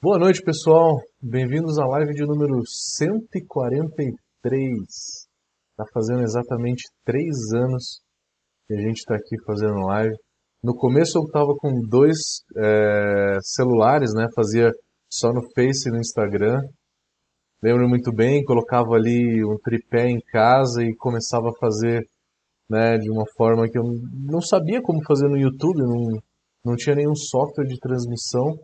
Boa 0.00 0.16
noite, 0.16 0.40
pessoal. 0.44 1.00
Bem-vindos 1.20 1.76
à 1.76 1.84
live 1.84 2.14
de 2.14 2.24
número 2.24 2.62
143. 2.64 4.14
Está 5.72 5.84
fazendo 5.92 6.22
exatamente 6.22 6.84
três 7.04 7.34
anos 7.52 8.00
que 8.68 8.74
a 8.74 8.80
gente 8.80 8.98
está 8.98 9.16
aqui 9.16 9.34
fazendo 9.44 9.86
live. 9.86 10.14
No 10.62 10.76
começo 10.76 11.18
eu 11.18 11.24
estava 11.24 11.52
com 11.58 11.80
dois 11.88 12.16
é, 12.56 13.38
celulares, 13.42 14.14
né? 14.14 14.28
Fazia 14.36 14.70
só 15.10 15.32
no 15.32 15.42
Face 15.52 15.88
e 15.88 15.90
no 15.90 15.98
Instagram. 15.98 16.60
Lembro 17.60 17.88
muito 17.88 18.12
bem, 18.12 18.44
colocava 18.44 18.94
ali 18.94 19.44
um 19.44 19.58
tripé 19.64 20.10
em 20.10 20.20
casa 20.30 20.80
e 20.80 20.94
começava 20.94 21.48
a 21.48 21.58
fazer 21.58 22.04
né, 22.70 22.98
de 22.98 23.10
uma 23.10 23.24
forma 23.36 23.68
que 23.68 23.76
eu 23.76 23.82
não 24.30 24.40
sabia 24.40 24.80
como 24.80 25.04
fazer 25.04 25.26
no 25.26 25.36
YouTube, 25.36 25.82
não, 25.82 26.20
não 26.64 26.76
tinha 26.76 26.94
nenhum 26.94 27.16
software 27.16 27.66
de 27.66 27.80
transmissão. 27.80 28.54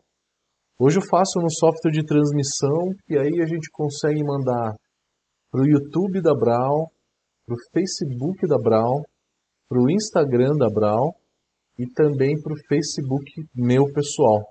Hoje 0.77 0.99
eu 0.99 1.07
faço 1.09 1.39
no 1.39 1.49
software 1.49 1.93
de 1.93 2.05
transmissão 2.05 2.91
e 3.09 3.17
aí 3.17 3.41
a 3.41 3.47
gente 3.47 3.71
consegue 3.71 4.25
mandar 4.25 4.75
para 5.49 5.63
o 5.63 5.69
YouTube 5.69 6.21
da 6.21 6.35
Brau, 6.35 6.91
para 7.47 7.55
o 7.55 7.59
Facebook 7.73 8.45
da 8.49 8.59
Brau, 8.59 9.03
para 9.69 9.79
o 9.79 9.89
Instagram 9.89 10.57
da 10.57 10.67
Brau 10.69 11.15
e 11.79 11.87
também 11.93 12.35
para 12.43 12.53
o 12.53 12.57
Facebook 12.69 13.25
meu 13.55 13.85
pessoal. 13.93 14.43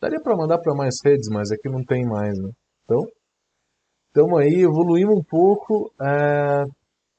Daria 0.00 0.18
para 0.22 0.34
mandar 0.34 0.60
para 0.60 0.74
mais 0.74 0.94
redes, 1.04 1.28
mas 1.30 1.52
aqui 1.52 1.68
não 1.68 1.84
tem 1.84 2.06
mais, 2.06 2.38
né? 2.38 2.50
Então, 2.84 3.00
estamos 4.06 4.40
aí, 4.40 4.62
evoluímos 4.62 5.18
um 5.18 5.24
pouco, 5.28 5.92
é, 6.00 6.64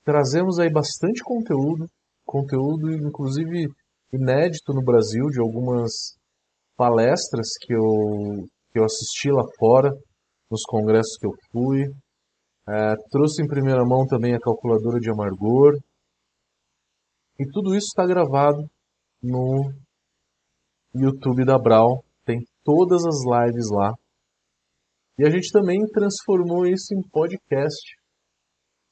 trazemos 0.03 0.58
aí 0.58 0.72
bastante 0.72 1.22
conteúdo, 1.23 1.86
conteúdo 2.26 2.92
inclusive 2.92 3.67
inédito 4.12 4.73
no 4.73 4.84
Brasil, 4.84 5.28
de 5.28 5.39
algumas 5.39 6.17
palestras 6.76 7.48
que 7.62 7.74
eu, 7.74 8.48
que 8.72 8.80
eu 8.80 8.84
assisti 8.84 9.32
lá 9.32 9.44
fora, 9.58 9.90
nos 10.50 10.64
congressos 10.64 11.17
que 11.20 11.28
eu 11.28 11.32
fui. 11.52 11.84
É, 12.67 12.95
trouxe 13.12 13.44
em 13.44 13.48
primeira 13.48 13.84
mão 13.86 14.06
também 14.08 14.34
a 14.34 14.40
calculadora 14.40 15.00
de 15.00 15.09
amargor. 15.09 15.73
E 17.40 17.45
tudo 17.52 17.76
isso 17.76 17.88
está 17.88 18.06
gravado 18.06 18.58
no 19.22 19.72
YouTube 20.94 21.45
da 21.45 21.58
Brau. 21.58 22.04
Tem 22.26 22.40
todas 22.64 23.04
as 23.06 23.16
lives 23.23 23.70
lá. 23.72 23.94
E 25.20 25.26
a 25.26 25.30
gente 25.30 25.52
também 25.52 25.80
transformou 25.94 26.66
isso 26.66 26.94
em 26.94 27.08
podcast. 27.10 27.95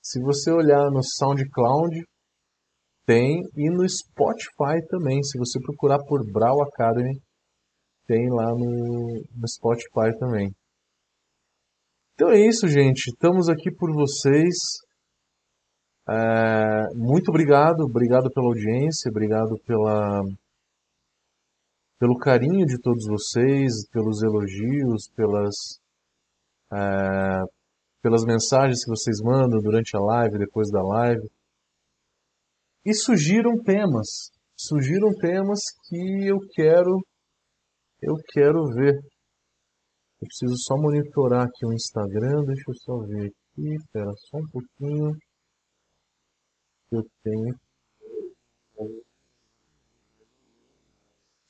Se 0.01 0.21
você 0.21 0.51
olhar 0.51 0.89
no 0.91 1.01
SoundCloud, 1.01 1.95
tem, 3.05 3.41
e 3.55 3.69
no 3.69 3.87
Spotify 3.87 4.85
também. 4.89 5.21
Se 5.23 5.37
você 5.37 5.59
procurar 5.59 5.99
por 6.05 6.19
Brau 6.31 6.61
Academy, 6.63 7.19
tem 8.05 8.29
lá 8.29 8.51
no, 8.51 9.23
no 9.35 9.47
Spotify 9.47 10.17
também. 10.19 10.53
Então 12.13 12.29
é 12.29 12.39
isso, 12.47 12.67
gente. 12.67 13.07
Estamos 13.07 13.49
aqui 13.49 13.71
por 13.71 13.91
vocês. 13.91 14.53
É, 16.07 16.95
muito 16.95 17.29
obrigado, 17.29 17.81
obrigado 17.81 18.29
pela 18.31 18.47
audiência, 18.47 19.09
obrigado 19.09 19.57
pela, 19.65 20.21
pelo 21.97 22.17
carinho 22.17 22.65
de 22.65 22.77
todos 22.81 23.07
vocês, 23.07 23.87
pelos 23.89 24.21
elogios, 24.21 25.09
pelas, 25.15 25.55
é, 26.73 27.41
pelas 28.01 28.25
mensagens 28.25 28.83
que 28.83 28.91
vocês 28.91 29.21
mandam 29.23 29.59
durante 29.61 29.95
a 29.95 29.99
live, 29.99 30.37
depois 30.37 30.69
da 30.69 30.83
live. 30.83 31.25
E 32.85 32.93
surgiram 32.93 33.55
temas, 33.63 34.29
surgiram 34.57 35.09
temas 35.19 35.59
que 35.87 36.27
eu 36.27 36.37
quero 36.53 37.01
eu 38.05 38.15
quero 38.33 38.65
ver. 38.75 38.95
Eu 40.21 40.27
preciso 40.27 40.55
só 40.57 40.75
monitorar 40.77 41.45
aqui 41.45 41.65
o 41.65 41.73
Instagram. 41.73 42.43
Deixa 42.45 42.63
eu 42.69 42.75
só 42.75 42.97
ver 42.99 43.27
aqui. 43.27 43.75
Espera 43.75 44.11
só 44.29 44.37
um 44.37 44.47
pouquinho. 44.49 45.17
Eu 46.91 47.03
tenho. 47.23 47.55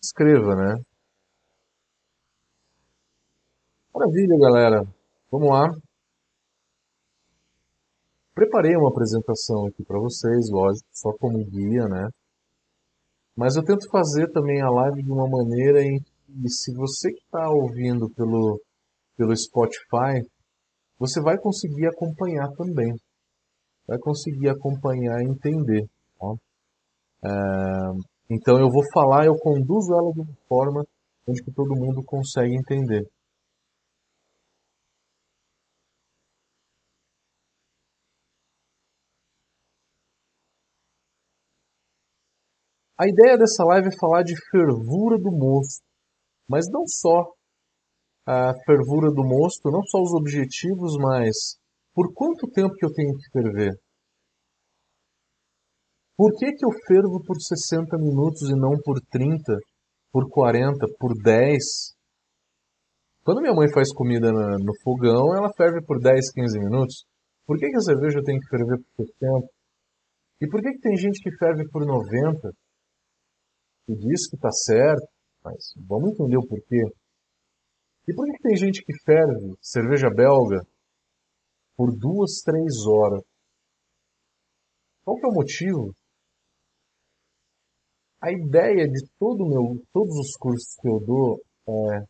Escreva, 0.01 0.55
né? 0.55 0.75
Maravilha, 3.93 4.37
galera. 4.39 4.83
Vamos 5.31 5.49
lá. 5.49 5.69
Preparei 8.33 8.75
uma 8.75 8.89
apresentação 8.89 9.67
aqui 9.67 9.83
para 9.85 9.99
vocês, 9.99 10.49
lógico, 10.49 10.87
só 10.91 11.11
como 11.19 11.45
guia, 11.45 11.87
né? 11.87 12.09
Mas 13.35 13.55
eu 13.55 13.63
tento 13.63 13.89
fazer 13.89 14.31
também 14.31 14.61
a 14.61 14.69
live 14.69 15.03
de 15.03 15.11
uma 15.11 15.27
maneira 15.29 15.81
em 15.83 15.99
e 16.41 16.49
se 16.49 16.73
você 16.73 17.11
que 17.11 17.23
está 17.23 17.47
ouvindo 17.49 18.09
pelo, 18.15 18.59
pelo 19.15 19.35
Spotify, 19.35 20.19
você 20.97 21.21
vai 21.21 21.37
conseguir 21.37 21.87
acompanhar 21.87 22.49
também. 22.57 22.91
Vai 23.87 23.99
conseguir 23.99 24.49
acompanhar 24.49 25.21
e 25.21 25.29
entender. 25.29 25.85
Tá? 26.17 26.33
É, 27.25 28.33
então 28.33 28.57
eu 28.59 28.69
vou 28.69 28.83
falar, 28.93 29.25
eu 29.25 29.35
conduzo 29.37 29.93
ela 29.93 30.11
de 30.11 30.21
uma 30.21 30.35
forma 30.47 30.83
onde 31.27 31.43
que 31.43 31.53
todo 31.53 31.75
mundo 31.75 32.03
consegue 32.05 32.55
entender. 32.55 33.03
A 42.99 43.07
ideia 43.07 43.37
dessa 43.37 43.63
live 43.65 43.87
é 43.87 43.99
falar 43.99 44.23
de 44.23 44.33
fervura 44.51 45.17
do 45.17 45.31
moço 45.31 45.81
mas 46.49 46.65
não 46.71 46.83
só 46.87 47.33
a 48.25 48.53
fervura 48.65 49.11
do 49.11 49.23
mosto, 49.23 49.69
não 49.69 49.83
só 49.83 49.99
os 50.01 50.13
objetivos, 50.13 50.95
mas 50.97 51.57
por 51.93 52.13
quanto 52.13 52.49
tempo 52.51 52.73
que 52.73 52.85
eu 52.85 52.93
tenho 52.93 53.13
que 53.17 53.31
ferver? 53.31 53.73
Por 56.15 56.31
que, 56.37 56.45
que 56.53 56.65
eu 56.65 56.69
fervo 56.87 57.23
por 57.25 57.35
60 57.41 57.97
minutos 57.97 58.49
e 58.49 58.55
não 58.55 58.77
por 58.83 59.01
30, 59.09 59.57
por 60.11 60.29
40, 60.29 60.85
por 60.99 61.11
10? 61.21 61.63
Quando 63.23 63.41
minha 63.41 63.53
mãe 63.53 63.67
faz 63.73 63.91
comida 63.93 64.31
no 64.31 64.73
fogão, 64.83 65.35
ela 65.35 65.51
ferve 65.57 65.83
por 65.85 65.99
10, 65.99 66.31
15 66.33 66.59
minutos. 66.59 67.05
Por 67.45 67.57
que, 67.57 67.69
que 67.69 67.77
a 67.77 67.81
cerveja 67.81 68.21
tem 68.23 68.37
que 68.39 68.47
ferver 68.47 68.77
por 68.95 69.05
60? 69.05 69.47
E 70.41 70.47
por 70.47 70.61
que, 70.61 70.71
que 70.71 70.79
tem 70.79 70.97
gente 70.97 71.19
que 71.21 71.35
ferve 71.37 71.67
por 71.71 71.85
90? 71.85 72.51
E 73.89 73.95
diz 73.95 74.29
que 74.29 74.35
está 74.35 74.51
certo? 74.51 75.12
Mas 75.43 75.73
vamos 75.87 76.11
entender 76.11 76.37
o 76.37 76.47
porquê. 76.47 76.83
E 78.07 78.13
por 78.13 78.25
que 78.25 78.41
tem 78.41 78.55
gente 78.55 78.83
que 78.83 78.93
ferve 79.03 79.55
cerveja 79.61 80.09
belga 80.09 80.61
por 81.75 81.91
duas, 81.97 82.41
três 82.43 82.85
horas? 82.87 83.23
Qual 85.03 85.17
que 85.17 85.25
é 85.25 85.29
o 85.29 85.33
motivo? 85.33 85.95
A 88.21 88.31
ideia 88.31 88.87
de 88.87 89.05
todo 89.19 89.49
meu, 89.49 89.83
todos 89.91 90.15
os 90.17 90.35
cursos 90.37 90.75
que 90.79 90.87
eu 90.87 90.99
dou 90.99 91.41
é 91.67 92.05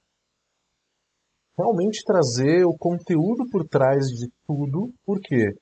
realmente 1.57 2.03
trazer 2.05 2.65
o 2.65 2.77
conteúdo 2.77 3.49
por 3.51 3.67
trás 3.67 4.05
de 4.05 4.29
tudo, 4.45 4.93
porque 5.05 5.53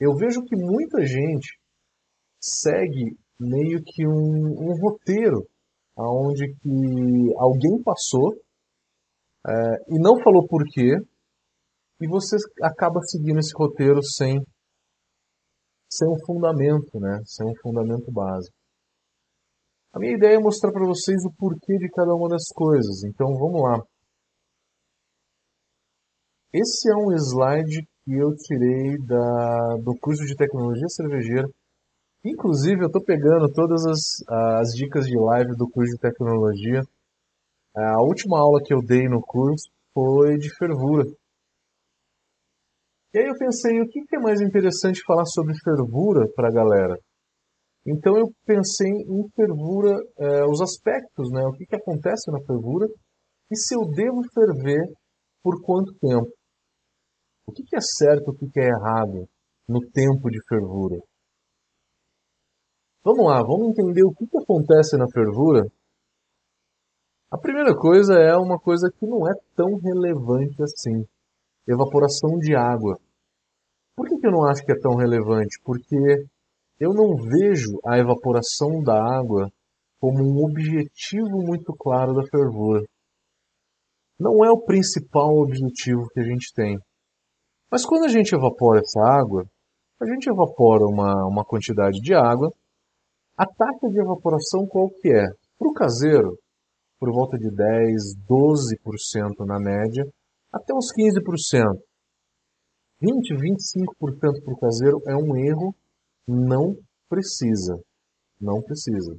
eu 0.00 0.14
vejo 0.14 0.44
que 0.44 0.56
muita 0.56 1.04
gente 1.04 1.58
segue 2.40 3.18
meio 3.38 3.82
que 3.84 4.06
um, 4.06 4.70
um 4.70 4.80
roteiro 4.80 5.46
onde 6.06 6.46
que 6.54 7.34
alguém 7.38 7.82
passou 7.82 8.34
é, 9.46 9.52
e 9.88 9.98
não 10.00 10.22
falou 10.22 10.46
por 10.46 10.62
quê, 10.64 10.96
e 12.00 12.06
você 12.08 12.36
acaba 12.62 13.00
seguindo 13.02 13.38
esse 13.38 13.52
roteiro 13.56 14.02
sem, 14.02 14.38
sem 15.90 16.08
um 16.08 16.18
fundamento, 16.24 16.98
né? 17.00 17.20
sem 17.24 17.46
um 17.46 17.54
fundamento 17.62 18.10
básico. 18.12 18.54
A 19.92 19.98
minha 19.98 20.14
ideia 20.14 20.36
é 20.36 20.38
mostrar 20.38 20.70
para 20.70 20.86
vocês 20.86 21.24
o 21.24 21.32
porquê 21.36 21.76
de 21.78 21.88
cada 21.90 22.14
uma 22.14 22.28
das 22.28 22.46
coisas, 22.54 23.02
então 23.04 23.26
vamos 23.34 23.62
lá. 23.62 23.82
Esse 26.52 26.90
é 26.90 26.94
um 26.94 27.12
slide 27.12 27.82
que 28.04 28.12
eu 28.12 28.34
tirei 28.36 28.96
da, 29.06 29.76
do 29.82 29.94
curso 30.00 30.24
de 30.24 30.36
tecnologia 30.36 30.88
cervejeira 30.88 31.48
Inclusive, 32.24 32.82
eu 32.82 32.86
estou 32.86 33.02
pegando 33.02 33.52
todas 33.52 33.84
as, 33.86 34.00
as 34.60 34.68
dicas 34.74 35.06
de 35.06 35.16
live 35.16 35.56
do 35.56 35.68
curso 35.70 35.92
de 35.94 36.00
tecnologia. 36.00 36.82
A 37.76 38.02
última 38.02 38.40
aula 38.40 38.60
que 38.64 38.74
eu 38.74 38.80
dei 38.82 39.08
no 39.08 39.20
curso 39.20 39.70
foi 39.94 40.36
de 40.36 40.48
fervura. 40.56 41.04
E 43.14 43.18
aí 43.18 43.26
eu 43.26 43.38
pensei, 43.38 43.80
o 43.80 43.88
que 43.88 44.16
é 44.16 44.20
mais 44.20 44.40
interessante 44.40 45.02
falar 45.06 45.24
sobre 45.24 45.54
fervura 45.64 46.26
para 46.34 46.48
a 46.48 46.52
galera? 46.52 46.94
Então 47.86 48.18
eu 48.18 48.26
pensei 48.44 48.90
em 48.90 49.28
fervura, 49.34 49.96
eh, 50.18 50.44
os 50.44 50.60
aspectos, 50.60 51.30
né? 51.30 51.42
o 51.46 51.52
que, 51.52 51.64
que 51.64 51.76
acontece 51.76 52.30
na 52.30 52.38
fervura 52.44 52.86
e 53.50 53.56
se 53.56 53.74
eu 53.74 53.88
devo 53.88 54.20
ferver 54.34 54.84
por 55.42 55.62
quanto 55.62 55.94
tempo. 55.98 56.28
O 57.46 57.52
que, 57.52 57.62
que 57.62 57.76
é 57.76 57.80
certo, 57.80 58.28
o 58.28 58.36
que, 58.36 58.46
que 58.50 58.60
é 58.60 58.68
errado 58.68 59.26
no 59.66 59.80
tempo 59.90 60.28
de 60.30 60.38
fervura. 60.46 60.98
Vamos 63.08 63.24
lá, 63.24 63.42
vamos 63.42 63.70
entender 63.70 64.04
o 64.04 64.12
que, 64.12 64.26
que 64.26 64.36
acontece 64.36 64.98
na 64.98 65.08
fervura. 65.08 65.64
A 67.30 67.38
primeira 67.38 67.74
coisa 67.74 68.12
é 68.20 68.36
uma 68.36 68.58
coisa 68.58 68.90
que 68.94 69.06
não 69.06 69.26
é 69.26 69.32
tão 69.56 69.78
relevante 69.78 70.62
assim: 70.62 71.06
evaporação 71.66 72.36
de 72.36 72.54
água. 72.54 72.98
Por 73.96 74.06
que, 74.06 74.18
que 74.18 74.26
eu 74.26 74.30
não 74.30 74.44
acho 74.44 74.62
que 74.62 74.72
é 74.72 74.78
tão 74.78 74.94
relevante? 74.94 75.58
Porque 75.64 75.96
eu 76.78 76.92
não 76.92 77.16
vejo 77.16 77.78
a 77.86 77.96
evaporação 77.96 78.82
da 78.82 79.02
água 79.02 79.48
como 79.98 80.18
um 80.22 80.44
objetivo 80.44 81.40
muito 81.46 81.74
claro 81.78 82.12
da 82.12 82.28
fervura. 82.28 82.84
Não 84.20 84.44
é 84.44 84.50
o 84.50 84.60
principal 84.60 85.30
objetivo 85.34 86.10
que 86.12 86.20
a 86.20 86.24
gente 86.24 86.52
tem. 86.54 86.76
Mas 87.72 87.86
quando 87.86 88.04
a 88.04 88.08
gente 88.08 88.34
evapora 88.34 88.80
essa 88.80 89.00
água, 89.00 89.46
a 89.98 90.04
gente 90.04 90.28
evapora 90.28 90.84
uma, 90.84 91.26
uma 91.26 91.42
quantidade 91.42 92.00
de 92.02 92.12
água. 92.12 92.52
A 93.38 93.46
taxa 93.46 93.88
de 93.88 94.00
evaporação 94.00 94.66
qual 94.66 94.90
que 94.90 95.08
é? 95.08 95.24
Para 95.56 95.68
o 95.68 95.72
caseiro, 95.72 96.36
por 96.98 97.12
volta 97.12 97.38
de 97.38 97.48
10, 97.54 98.18
12% 98.26 99.46
na 99.46 99.60
média, 99.60 100.04
até 100.52 100.74
uns 100.74 100.90
15%. 100.90 101.78
20, 103.00 103.34
25% 103.36 104.42
para 104.42 104.54
o 104.54 104.58
caseiro 104.58 104.98
é 105.06 105.14
um 105.14 105.36
erro, 105.36 105.72
não 106.26 106.74
precisa. 107.08 107.78
Não 108.40 108.60
precisa. 108.60 109.14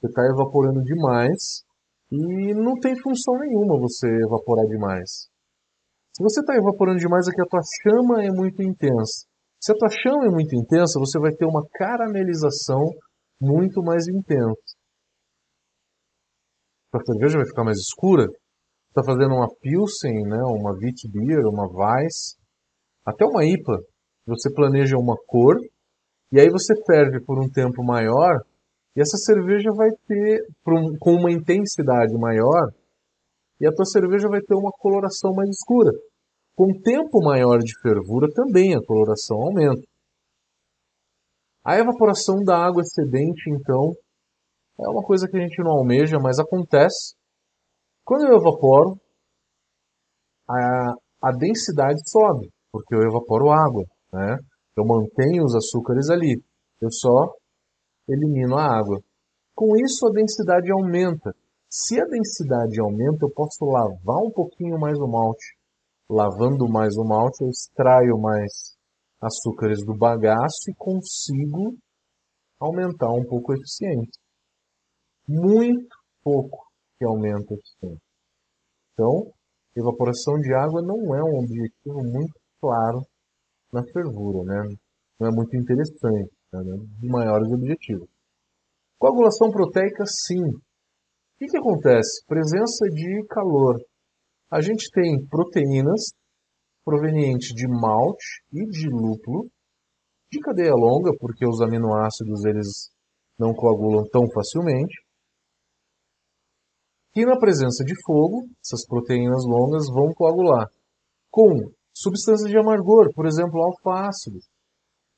Você 0.00 0.06
está 0.06 0.22
evaporando 0.24 0.82
demais 0.82 1.64
e 2.10 2.54
não 2.54 2.80
tem 2.80 2.98
função 2.98 3.34
nenhuma 3.40 3.78
você 3.78 4.08
evaporar 4.24 4.64
demais. 4.68 5.28
Se 6.16 6.22
você 6.22 6.40
está 6.40 6.56
evaporando 6.56 6.98
demais 6.98 7.28
é 7.28 7.32
que 7.32 7.42
a 7.42 7.46
tua 7.46 7.60
chama 7.82 8.24
é 8.24 8.30
muito 8.30 8.62
intensa. 8.62 9.28
Se 9.60 9.70
a 9.70 9.74
tua 9.74 9.90
chama 9.90 10.24
é 10.24 10.30
muito 10.30 10.56
intensa, 10.56 10.98
você 10.98 11.18
vai 11.18 11.32
ter 11.32 11.44
uma 11.44 11.66
caramelização 11.74 12.88
muito 13.40 13.82
mais 13.82 14.06
intensa. 14.08 14.76
A 16.92 16.98
cerveja 17.04 17.38
vai 17.38 17.46
ficar 17.46 17.64
mais 17.64 17.78
escura. 17.78 18.26
Está 18.88 19.02
fazendo 19.04 19.34
uma 19.34 19.48
Pilsen, 19.60 20.22
né, 20.22 20.42
uma 20.44 20.72
Witbier, 20.72 21.46
uma 21.46 21.68
Weiss, 21.68 22.36
até 23.04 23.24
uma 23.24 23.44
IPA. 23.44 23.78
Você 24.26 24.52
planeja 24.52 24.96
uma 24.96 25.16
cor 25.26 25.56
e 26.32 26.40
aí 26.40 26.48
você 26.50 26.74
ferve 26.86 27.24
por 27.24 27.38
um 27.38 27.48
tempo 27.48 27.84
maior 27.84 28.42
e 28.98 29.00
essa 29.00 29.16
cerveja 29.16 29.70
vai 29.76 29.90
ter, 30.08 30.40
com 30.98 31.12
uma 31.12 31.30
intensidade 31.30 32.12
maior, 32.18 32.72
e 33.60 33.66
a 33.66 33.72
tua 33.72 33.84
cerveja 33.84 34.26
vai 34.28 34.40
ter 34.40 34.56
uma 34.56 34.72
coloração 34.72 35.32
mais 35.36 35.48
escura. 35.50 35.92
Com 36.56 36.66
tempo 36.82 37.22
maior 37.22 37.58
de 37.58 37.72
fervura 37.80 38.26
também 38.34 38.74
a 38.74 38.84
coloração 38.84 39.36
aumenta. 39.36 39.86
A 41.68 41.76
evaporação 41.76 42.42
da 42.46 42.56
água 42.56 42.80
excedente, 42.80 43.50
então, 43.50 43.92
é 44.80 44.88
uma 44.88 45.02
coisa 45.02 45.28
que 45.28 45.36
a 45.36 45.40
gente 45.40 45.62
não 45.62 45.72
almeja, 45.72 46.16
mas 46.18 46.38
acontece. 46.38 47.14
Quando 48.06 48.26
eu 48.26 48.38
evaporo, 48.38 48.98
a, 50.48 50.94
a 51.28 51.32
densidade 51.36 52.00
sobe, 52.08 52.48
porque 52.72 52.94
eu 52.94 53.02
evaporo 53.02 53.50
água. 53.50 53.84
Né? 54.10 54.38
Eu 54.78 54.84
mantenho 54.86 55.44
os 55.44 55.54
açúcares 55.54 56.08
ali. 56.08 56.42
Eu 56.80 56.90
só 56.90 57.34
elimino 58.08 58.56
a 58.56 58.64
água. 58.64 58.98
Com 59.54 59.76
isso, 59.76 60.06
a 60.06 60.10
densidade 60.10 60.72
aumenta. 60.72 61.34
Se 61.68 62.00
a 62.00 62.06
densidade 62.06 62.80
aumenta, 62.80 63.26
eu 63.26 63.30
posso 63.30 63.66
lavar 63.66 64.24
um 64.24 64.30
pouquinho 64.30 64.80
mais 64.80 64.98
o 64.98 65.06
malte. 65.06 65.54
Lavando 66.08 66.66
mais 66.66 66.96
o 66.96 67.04
malte, 67.04 67.44
eu 67.44 67.50
extraio 67.50 68.18
mais 68.18 68.77
açúcares 69.20 69.84
do 69.84 69.96
bagaço 69.96 70.70
e 70.70 70.74
consigo 70.76 71.76
aumentar 72.60 73.10
um 73.12 73.24
pouco 73.24 73.52
a 73.52 73.56
eficiência. 73.56 74.20
Muito 75.28 75.96
pouco 76.22 76.66
que 76.98 77.04
aumenta 77.04 77.54
a 77.54 77.56
eficiência. 77.56 78.08
Então, 78.92 79.32
evaporação 79.76 80.34
de 80.38 80.52
água 80.54 80.82
não 80.82 81.14
é 81.14 81.22
um 81.22 81.38
objetivo 81.38 82.02
muito 82.02 82.34
claro 82.60 83.02
na 83.72 83.82
fervura, 83.92 84.44
né? 84.44 84.76
Não 85.20 85.28
é 85.28 85.30
muito 85.34 85.56
interessante 85.56 86.32
né, 86.52 86.60
de 87.00 87.08
maiores 87.08 87.50
objetivos. 87.52 88.08
Coagulação 88.98 89.50
proteica, 89.50 90.04
sim. 90.06 90.42
O 90.42 91.38
que, 91.38 91.46
que 91.46 91.58
acontece? 91.58 92.24
Presença 92.26 92.86
de 92.90 93.24
calor. 93.28 93.76
A 94.50 94.60
gente 94.60 94.90
tem 94.90 95.24
proteínas 95.28 96.10
provenientes 96.88 97.54
de 97.54 97.68
malte 97.68 98.42
e 98.50 98.64
de 98.64 98.88
lúpulo, 98.88 99.50
de 100.32 100.40
cadeia 100.40 100.72
longa, 100.72 101.12
porque 101.20 101.46
os 101.46 101.60
aminoácidos 101.60 102.46
eles 102.46 102.88
não 103.38 103.52
coagulam 103.52 104.08
tão 104.10 104.22
facilmente. 104.32 105.04
E 107.14 107.26
na 107.26 107.38
presença 107.38 107.84
de 107.84 107.92
fogo, 108.06 108.48
essas 108.64 108.86
proteínas 108.86 109.44
longas 109.44 109.86
vão 109.92 110.14
coagular 110.14 110.66
com 111.30 111.70
substâncias 111.94 112.50
de 112.50 112.56
amargor, 112.56 113.12
por 113.14 113.26
exemplo, 113.26 113.60
alfa-ácidos 113.60 114.46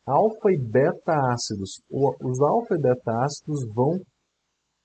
alfa 0.05 0.51
e 0.51 0.59
beta 0.59 1.15
ácidos. 1.33 1.81
Os 1.89 2.41
alfa 2.41 2.75
e 2.75 2.81
beta 2.81 3.13
ácidos 3.23 3.65
vão 3.73 4.01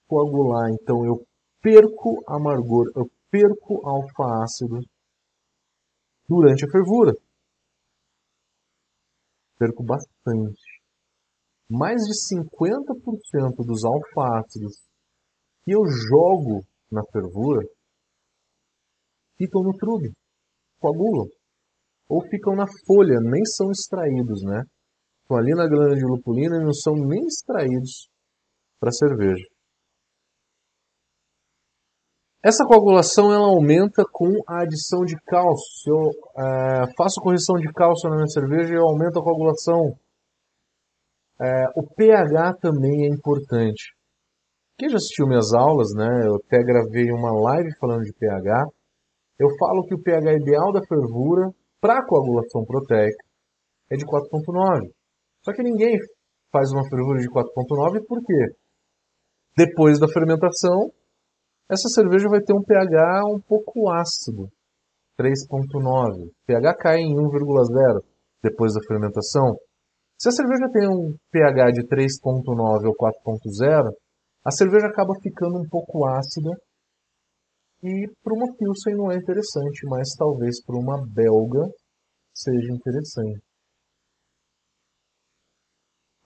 coagular, 0.07 0.69
então 0.69 1.03
eu 1.03 1.15
perco 1.63 2.21
amargor, 2.27 2.85
eu 2.95 3.09
perco 3.31 3.81
alfa 3.87 4.43
ácido 4.43 4.79
durante 6.27 6.65
a 6.65 6.71
fervura. 6.71 7.13
Perco 9.57 9.83
bastante. 9.83 10.81
Mais 11.69 12.01
de 12.01 12.13
50% 12.35 13.65
dos 13.65 13.83
alfa 13.83 14.39
ácidos 14.39 14.77
que 15.63 15.71
eu 15.71 15.81
jogo 16.09 16.63
na 16.91 17.01
fervura 17.11 17.65
ficam 19.37 19.63
no 19.63 19.75
trube, 19.77 20.11
coagulam. 20.79 21.27
Ou 22.07 22.21
ficam 22.29 22.55
na 22.55 22.65
folha, 22.85 23.19
nem 23.19 23.43
são 23.45 23.71
extraídos, 23.71 24.43
né? 24.43 24.63
estão 25.25 25.37
ali 25.37 25.55
na 25.55 25.67
glândula 25.67 26.15
lupulina 26.15 26.57
e 26.57 26.63
não 26.63 26.73
são 26.73 26.93
nem 26.93 27.25
extraídos 27.25 28.09
para 28.79 28.91
cerveja. 28.91 29.43
Essa 32.45 32.63
coagulação 32.63 33.33
ela 33.33 33.47
aumenta 33.47 34.03
com 34.05 34.29
a 34.47 34.61
adição 34.61 35.03
de 35.03 35.15
cálcio. 35.25 35.65
Se 35.81 35.89
eu 35.89 36.11
é, 36.37 36.85
faço 36.95 37.19
correção 37.19 37.55
de 37.55 37.67
cálcio 37.73 38.07
na 38.07 38.17
minha 38.17 38.27
cerveja, 38.27 38.75
eu 38.75 38.83
aumento 38.83 39.17
a 39.17 39.23
coagulação. 39.23 39.97
É, 41.41 41.65
o 41.75 41.81
pH 41.95 42.53
também 42.61 43.05
é 43.05 43.07
importante. 43.07 43.95
Quem 44.77 44.89
já 44.89 44.97
assistiu 44.97 45.25
minhas 45.25 45.53
aulas, 45.55 45.87
né? 45.95 46.27
Eu 46.27 46.35
até 46.35 46.61
gravei 46.61 47.11
uma 47.11 47.33
live 47.49 47.75
falando 47.79 48.03
de 48.03 48.13
pH. 48.13 48.67
Eu 49.39 49.47
falo 49.57 49.83
que 49.87 49.95
o 49.95 50.03
pH 50.03 50.33
ideal 50.33 50.71
da 50.71 50.85
fervura 50.87 51.49
para 51.81 52.05
coagulação 52.05 52.63
proteica 52.63 53.25
é 53.89 53.95
de 53.95 54.05
4.9. 54.05 54.91
Só 55.41 55.51
que 55.51 55.63
ninguém 55.63 55.97
faz 56.51 56.71
uma 56.71 56.87
fervura 56.87 57.19
de 57.19 57.27
4.9 57.27 58.05
porque 58.07 58.53
depois 59.57 59.99
da 59.99 60.07
fermentação, 60.07 60.91
essa 61.69 61.89
cerveja 61.89 62.29
vai 62.29 62.41
ter 62.41 62.53
um 62.53 62.63
pH 62.63 63.23
um 63.27 63.39
pouco 63.41 63.89
ácido, 63.89 64.49
3.9. 65.19 66.31
pH 66.45 66.77
cai 66.77 66.99
em 66.99 67.15
1,0 67.15 68.03
depois 68.43 68.73
da 68.73 68.81
fermentação. 68.87 69.55
Se 70.19 70.29
a 70.29 70.31
cerveja 70.31 70.69
tem 70.71 70.87
um 70.87 71.15
pH 71.31 71.71
de 71.71 71.87
3.9 71.87 72.87
ou 72.87 72.95
4.0, 72.95 73.91
a 74.45 74.51
cerveja 74.51 74.87
acaba 74.87 75.13
ficando 75.21 75.57
um 75.57 75.67
pouco 75.67 76.05
ácida 76.05 76.51
e 77.83 78.07
para 78.23 78.33
uma 78.33 78.55
Pilsen 78.55 78.95
não 78.95 79.11
é 79.11 79.15
interessante, 79.15 79.85
mas 79.87 80.09
talvez 80.17 80.63
para 80.63 80.75
uma 80.77 81.05
belga 81.07 81.67
seja 82.33 82.73
interessante. 82.73 83.41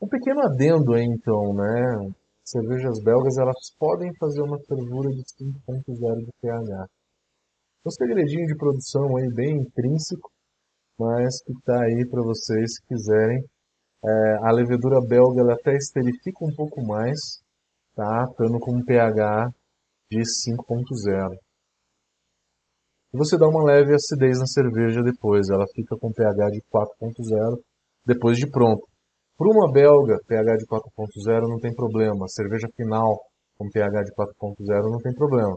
Um 0.01 0.07
pequeno 0.07 0.41
adendo 0.41 0.93
aí, 0.93 1.03
então, 1.03 1.53
né? 1.53 2.13
Cervejas 2.49 2.99
belgas, 3.03 3.37
elas 3.37 3.75
podem 3.77 4.11
fazer 4.17 4.41
uma 4.41 4.57
fervura 4.65 5.09
de 5.11 5.21
5.0 5.21 6.25
de 6.25 6.31
pH. 6.41 6.87
Um 7.85 7.91
segredinho 7.91 8.47
de 8.47 8.55
produção 8.57 9.17
aí 9.17 9.29
bem 9.31 9.57
intrínseco, 9.57 10.31
mas 10.97 11.43
que 11.43 11.51
está 11.51 11.79
aí 11.83 12.07
para 12.09 12.23
vocês 12.23 12.73
se 12.73 12.83
quiserem. 12.87 13.45
É, 14.03 14.47
a 14.47 14.51
levedura 14.51 14.99
belga 15.07 15.41
ela 15.41 15.53
até 15.53 15.75
esterifica 15.75 16.43
um 16.43 16.55
pouco 16.55 16.83
mais, 16.83 17.19
tá? 17.95 18.25
Estando 18.27 18.57
com 18.57 18.77
um 18.77 18.83
pH 18.83 19.51
de 20.09 20.17
5.0. 20.17 21.37
E 23.13 23.17
você 23.17 23.37
dá 23.37 23.47
uma 23.47 23.63
leve 23.63 23.93
acidez 23.93 24.39
na 24.39 24.47
cerveja 24.47 25.03
depois, 25.03 25.49
ela 25.49 25.67
fica 25.75 25.95
com 25.97 26.11
pH 26.11 26.49
de 26.49 26.63
4.0 26.63 27.61
depois 28.07 28.39
de 28.39 28.49
pronto. 28.49 28.87
Para 29.39 29.55
uma 29.55 29.71
belga, 29.71 30.19
pH 30.27 30.57
de 30.57 30.65
4.0 30.67 31.47
não 31.47 31.59
tem 31.59 31.73
problema. 31.73 32.27
Cerveja 32.27 32.67
final 32.75 33.23
com 33.57 33.69
pH 33.69 34.03
de 34.03 34.11
4.0 34.11 34.91
não 34.91 34.99
tem 34.99 35.13
problema. 35.13 35.55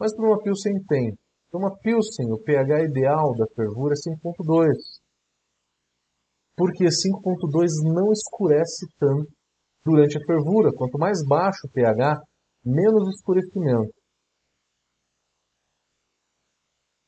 Mas 0.00 0.16
para 0.16 0.26
uma 0.26 0.42
Pilsen 0.42 0.82
tem. 0.88 1.12
Para 1.50 1.60
uma 1.60 1.76
Pilsen, 1.82 2.32
o 2.32 2.42
pH 2.42 2.84
ideal 2.84 3.36
da 3.36 3.44
fervura 3.54 3.92
é 3.92 4.00
5.2. 4.00 4.72
Porque 6.56 6.84
5.2 6.84 7.92
não 7.92 8.10
escurece 8.10 8.86
tanto 8.98 9.28
durante 9.84 10.16
a 10.16 10.24
fervura. 10.24 10.72
Quanto 10.74 10.96
mais 10.96 11.18
baixo 11.28 11.66
o 11.66 11.70
pH, 11.70 12.22
menos 12.64 13.06
escurecimento. 13.14 13.92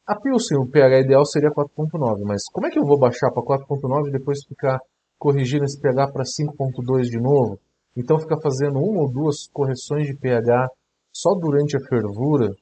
A 0.06 0.21
Pilsen, 0.21 0.59
o 0.59 0.68
pH 0.71 1.00
ideal 1.00 1.25
seria 1.25 1.49
4.9, 1.49 2.21
mas 2.26 2.42
como 2.52 2.66
é 2.66 2.71
que 2.71 2.78
eu 2.78 2.85
vou 2.85 2.99
baixar 2.99 3.33
para 3.33 3.42
4.9 3.42 4.09
e 4.09 4.12
depois 4.12 4.44
ficar 4.47 4.78
corrigindo 5.25 5.64
esse 5.64 5.81
pH 5.81 6.12
para 6.12 6.23
5.2 6.23 7.09
de 7.09 7.16
novo? 7.16 7.59
Então 7.97 8.21
ficar 8.21 8.37
fazendo 8.43 8.76
uma 8.76 9.09
ou 9.09 9.11
duas 9.11 9.49
correções 9.49 10.07
de 10.07 10.14
pH 10.19 10.69
só 11.11 11.31
durante 11.40 11.78
a 11.78 11.81
fervura? 11.88 12.52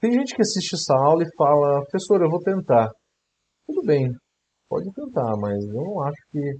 Tem 0.00 0.10
gente 0.10 0.34
que 0.34 0.42
assiste 0.42 0.74
essa 0.74 0.98
aula 0.98 1.22
e 1.22 1.36
fala, 1.36 1.84
professor, 1.86 2.20
eu 2.20 2.28
vou 2.28 2.40
tentar. 2.42 2.90
Tudo 3.64 3.86
bem, 3.86 4.10
pode 4.68 4.90
tentar, 4.92 5.30
mas 5.38 5.62
eu 5.62 5.84
não 5.84 6.02
acho 6.02 6.22
que, 6.32 6.58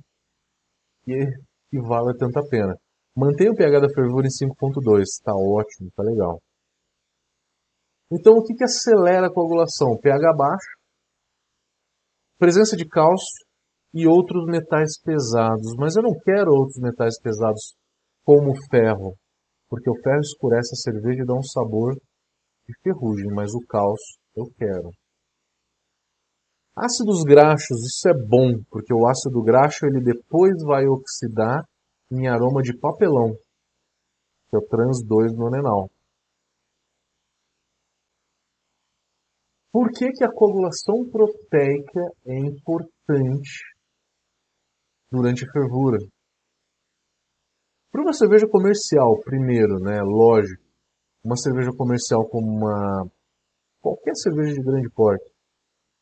que, 1.02 1.26
que 1.68 1.80
vale 1.80 2.16
tanto 2.16 2.38
a 2.38 2.48
pena. 2.48 2.76
Mantenha 3.16 3.50
o 3.50 3.56
pH 3.56 3.80
da 3.80 3.92
fervura 3.92 4.28
em 4.28 4.46
5.2, 4.46 5.02
está 5.02 5.32
ótimo, 5.34 5.88
está 5.88 6.04
legal. 6.04 6.40
Então, 8.12 8.34
o 8.34 8.44
que, 8.44 8.54
que 8.54 8.62
acelera 8.62 9.26
a 9.26 9.32
coagulação? 9.32 9.98
pH 10.00 10.36
baixo, 10.36 10.70
presença 12.38 12.76
de 12.76 12.86
cálcio 12.86 13.51
e 13.94 14.06
outros 14.06 14.44
metais 14.46 14.98
pesados. 15.04 15.74
Mas 15.78 15.96
eu 15.96 16.02
não 16.02 16.18
quero 16.24 16.50
outros 16.50 16.80
metais 16.80 17.20
pesados 17.20 17.74
como 18.24 18.52
o 18.52 18.68
ferro, 18.70 19.14
porque 19.68 19.90
o 19.90 20.00
ferro 20.02 20.20
escurece 20.20 20.74
a 20.74 20.92
cerveja 20.92 21.22
e 21.22 21.26
dá 21.26 21.34
um 21.34 21.42
sabor 21.42 21.94
de 21.94 22.74
ferrugem, 22.82 23.30
mas 23.34 23.52
o 23.52 23.66
cálcio 23.68 24.18
eu 24.36 24.44
quero. 24.56 24.90
Ácidos 26.74 27.22
graxos, 27.24 27.78
isso 27.84 28.08
é 28.08 28.14
bom, 28.14 28.62
porque 28.70 28.94
o 28.94 29.06
ácido 29.06 29.42
graxo 29.42 29.84
ele 29.84 30.02
depois 30.02 30.54
vai 30.64 30.86
oxidar 30.86 31.62
em 32.10 32.26
aroma 32.28 32.62
de 32.62 32.78
papelão, 32.78 33.34
que 34.48 34.56
é 34.56 34.58
o 34.58 34.66
trans 34.68 35.04
2-nonenal. 35.04 35.90
Por 39.70 39.90
que, 39.90 40.06
que 40.12 40.24
a 40.24 40.32
coagulação 40.32 41.10
proteica 41.10 42.00
é 42.26 42.38
importante 42.38 43.71
durante 45.12 45.44
a 45.44 45.52
fervura? 45.52 45.98
Para 47.92 48.02
uma 48.02 48.12
cerveja 48.14 48.48
comercial, 48.48 49.20
primeiro, 49.22 49.78
né, 49.78 50.00
lógico, 50.02 50.62
uma 51.22 51.36
cerveja 51.36 51.70
comercial 51.76 52.26
como 52.28 52.50
uma 52.50 53.06
qualquer 53.80 54.14
cerveja 54.16 54.54
de 54.54 54.62
grande 54.62 54.88
porte 54.90 55.24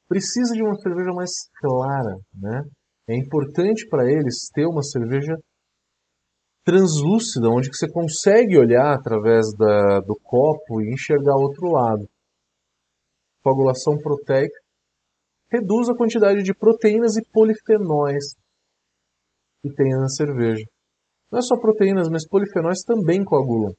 precisa 0.09 0.55
de 0.55 0.63
uma 0.63 0.75
cerveja 0.77 1.13
mais 1.13 1.31
clara, 1.61 2.17
né? 2.35 2.63
É 3.09 3.17
importante 3.17 3.87
para 3.89 4.11
eles 4.11 4.49
ter 4.53 4.67
uma 4.67 4.83
cerveja 4.83 5.37
translúcida, 6.65 7.49
onde 7.49 7.69
você 7.69 7.91
consegue 7.91 8.59
olhar 8.59 8.95
através 8.95 9.47
da, 9.57 10.01
do 10.01 10.17
copo 10.23 10.83
e 10.83 10.93
enxergar 10.93 11.35
outro 11.37 11.71
lado 11.71 12.09
coagulação 13.43 13.97
proteica, 13.97 14.55
reduz 15.51 15.89
a 15.89 15.95
quantidade 15.95 16.43
de 16.43 16.55
proteínas 16.55 17.17
e 17.17 17.23
polifenóis 17.33 18.37
que 19.63 19.73
tem 19.75 19.91
na 19.91 20.09
cerveja. 20.09 20.65
Não 21.31 21.39
é 21.39 21.43
só 21.43 21.57
proteínas, 21.59 22.09
mas 22.11 22.27
polifenóis 22.27 22.83
também 22.83 23.25
coagulam. 23.25 23.73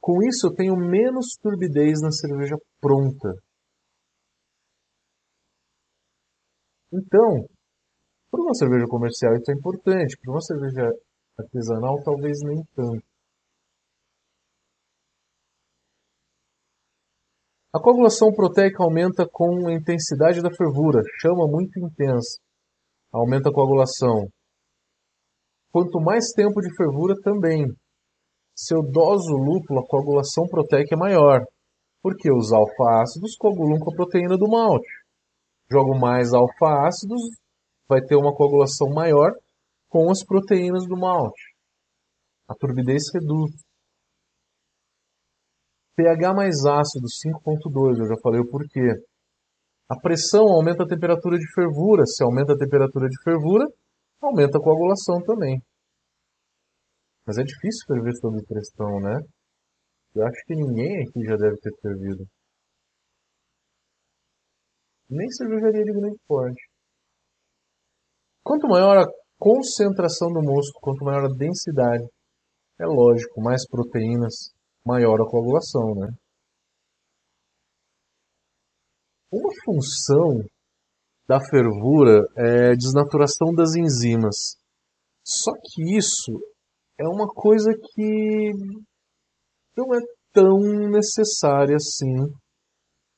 Com 0.00 0.22
isso, 0.22 0.46
eu 0.48 0.54
tenho 0.54 0.76
menos 0.76 1.36
turbidez 1.42 2.00
na 2.00 2.10
cerveja 2.10 2.56
pronta. 2.80 3.34
Então, 6.92 7.46
para 8.30 8.42
uma 8.42 8.54
cerveja 8.54 8.86
comercial 8.88 9.34
isso 9.34 9.50
é 9.50 9.54
importante, 9.54 10.16
para 10.20 10.32
uma 10.32 10.40
cerveja 10.40 10.90
artesanal 11.38 12.02
talvez 12.02 12.38
nem 12.42 12.62
tanto. 12.74 13.04
A 17.72 17.78
coagulação 17.80 18.32
proteica 18.32 18.82
aumenta 18.82 19.24
com 19.30 19.68
a 19.68 19.72
intensidade 19.72 20.42
da 20.42 20.50
fervura, 20.50 21.00
chama 21.20 21.46
muito 21.46 21.78
intensa. 21.78 22.40
Aumenta 23.12 23.50
a 23.50 23.52
coagulação. 23.52 24.28
Quanto 25.72 26.00
mais 26.00 26.32
tempo 26.34 26.60
de 26.60 26.74
fervura, 26.76 27.14
também. 27.22 27.66
Se 28.54 28.74
eu 28.74 28.82
doso 28.82 29.32
o 29.32 29.38
lúpulo, 29.38 29.80
a 29.80 29.86
coagulação 29.86 30.44
proteica 30.48 30.94
é 30.94 30.98
maior, 30.98 31.40
porque 32.02 32.32
os 32.32 32.52
alfa-ácidos 32.52 33.36
coagulam 33.36 33.78
com 33.78 33.92
a 33.92 33.96
proteína 33.96 34.36
do 34.36 34.48
malte. 34.48 34.92
Jogo 35.70 35.98
mais 35.98 36.32
alfa-ácidos, 36.32 37.20
vai 37.88 38.00
ter 38.00 38.16
uma 38.16 38.34
coagulação 38.34 38.88
maior 38.94 39.32
com 39.88 40.10
as 40.10 40.24
proteínas 40.24 40.86
do 40.86 40.96
malte. 40.96 41.42
A 42.48 42.54
turbidez 42.54 43.02
reduz 43.12 43.50
pH 45.96 46.34
mais 46.34 46.64
ácido, 46.64 47.06
5.2, 47.06 47.98
eu 47.98 48.06
já 48.06 48.14
falei 48.22 48.40
o 48.40 48.48
porquê. 48.48 48.80
A 49.90 49.98
pressão 49.98 50.46
aumenta 50.46 50.84
a 50.84 50.86
temperatura 50.86 51.36
de 51.36 51.52
fervura. 51.52 52.06
Se 52.06 52.22
aumenta 52.22 52.52
a 52.52 52.56
temperatura 52.56 53.08
de 53.08 53.22
fervura, 53.24 53.66
aumenta 54.22 54.56
a 54.56 54.62
coagulação 54.62 55.20
também. 55.26 55.60
Mas 57.26 57.38
é 57.38 57.42
difícil 57.42 57.86
ferver 57.88 58.14
sob 58.14 58.38
pressão, 58.46 59.00
né? 59.00 59.18
Eu 60.14 60.24
acho 60.24 60.40
que 60.46 60.54
ninguém 60.54 61.02
aqui 61.02 61.20
já 61.26 61.36
deve 61.36 61.56
ter 61.56 61.72
fervido. 61.82 62.24
Nem 65.08 65.28
cervejaria 65.30 65.82
de 65.82 65.92
grande 65.92 66.18
porte. 66.28 66.62
Quanto 68.44 68.68
maior 68.68 68.96
a 68.96 69.06
concentração 69.38 70.28
do 70.28 70.40
mosto, 70.40 70.78
quanto 70.80 71.04
maior 71.04 71.24
a 71.24 71.36
densidade, 71.36 72.04
é 72.78 72.86
lógico, 72.86 73.42
mais 73.42 73.66
proteínas, 73.68 74.52
maior 74.86 75.20
a 75.20 75.28
coagulação, 75.28 75.94
né? 75.96 76.08
Uma 79.32 79.50
função 79.64 80.44
da 81.28 81.38
fervura 81.40 82.22
é 82.36 82.74
desnaturação 82.74 83.54
das 83.54 83.74
enzimas. 83.76 84.56
Só 85.24 85.52
que 85.52 85.96
isso 85.96 86.32
é 86.98 87.04
uma 87.06 87.28
coisa 87.28 87.70
que 87.72 88.52
não 89.76 89.94
é 89.94 90.00
tão 90.32 90.58
necessária 90.90 91.76
assim. 91.76 92.14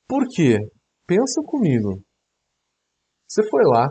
Por 0.07 0.25
quê? 0.29 0.59
Pensa 1.07 1.41
comigo. 1.47 2.03
Você 3.27 3.43
foi 3.49 3.63
lá, 3.65 3.89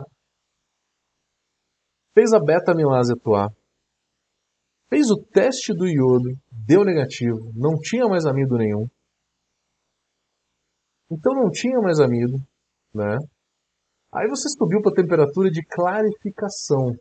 fez 2.14 2.32
a 2.32 2.38
beta-amilase 2.38 3.12
atuar, 3.12 3.48
Fez 4.92 5.10
o 5.10 5.16
teste 5.32 5.72
do 5.72 5.88
iodo, 5.88 6.38
deu 6.50 6.84
negativo, 6.84 7.50
não 7.56 7.78
tinha 7.80 8.04
mais 8.06 8.26
amido 8.26 8.58
nenhum. 8.58 8.86
Então 11.12 11.34
não 11.34 11.50
tinha 11.50 11.78
mais 11.78 12.00
amido, 12.00 12.38
né? 12.94 13.18
Aí 14.14 14.26
você 14.28 14.48
subiu 14.48 14.80
para 14.80 14.92
a 14.92 14.94
temperatura 14.94 15.50
de 15.50 15.62
clarificação, 15.66 16.92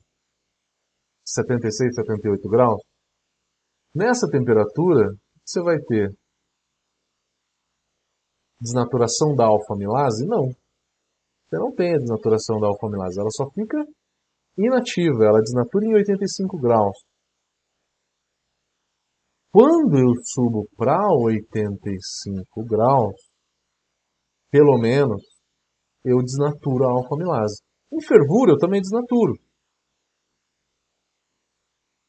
76, 1.25 1.95
78 1.95 2.49
graus. 2.49 2.81
Nessa 3.95 4.27
temperatura, 4.29 5.15
você 5.45 5.61
vai 5.63 5.77
ter 5.79 6.13
desnaturação 8.59 9.33
da 9.33 9.45
alfa-amilase? 9.45 10.27
Não. 10.27 10.47
Você 11.47 11.57
não 11.57 11.73
tem 11.73 11.93
a 11.93 11.97
desnaturação 11.97 12.59
da 12.59 12.67
alfa-amilase, 12.67 13.17
ela 13.17 13.31
só 13.31 13.49
fica 13.51 13.77
inativa, 14.57 15.23
ela 15.23 15.41
desnatura 15.41 15.85
em 15.85 15.93
85 15.93 16.59
graus. 16.59 16.97
Quando 19.53 19.97
eu 19.97 20.11
subo 20.23 20.67
para 20.75 20.99
85 21.13 22.65
graus, 22.65 23.30
pelo 24.51 24.77
menos, 24.77 25.23
eu 26.03 26.17
desnaturo 26.17 26.83
a 26.85 26.91
alfa-amilase. 26.91 27.63
Em 27.91 28.01
fervura 28.01 28.51
eu 28.51 28.57
também 28.57 28.81
desnaturo. 28.81 29.33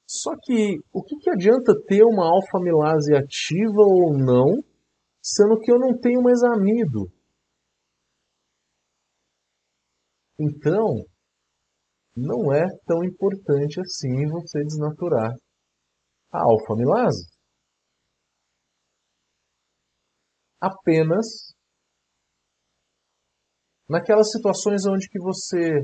Só 0.06 0.32
que 0.42 0.76
o 0.92 1.02
que, 1.02 1.16
que 1.16 1.30
adianta 1.30 1.72
ter 1.86 2.02
uma 2.04 2.26
alfa-amilase 2.26 3.14
ativa 3.14 3.80
ou 3.80 4.18
não, 4.18 4.62
sendo 5.22 5.58
que 5.60 5.72
eu 5.72 5.78
não 5.78 5.98
tenho 5.98 6.22
mais 6.22 6.42
amido? 6.42 7.10
Então, 10.38 11.06
não 12.16 12.52
é 12.52 12.66
tão 12.84 13.04
importante 13.04 13.80
assim 13.80 14.26
você 14.28 14.62
desnaturar 14.64 15.32
a 16.30 16.42
alfa-amilase. 16.42 17.32
apenas 20.62 21.26
naquelas 23.92 24.30
situações 24.30 24.86
onde 24.86 25.06
que 25.06 25.20
você 25.20 25.80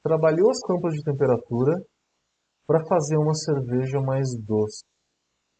trabalhou 0.00 0.48
as 0.48 0.60
campas 0.60 0.94
de 0.94 1.02
temperatura 1.02 1.74
para 2.64 2.86
fazer 2.86 3.16
uma 3.16 3.34
cerveja 3.34 4.00
mais 4.00 4.28
doce. 4.46 4.84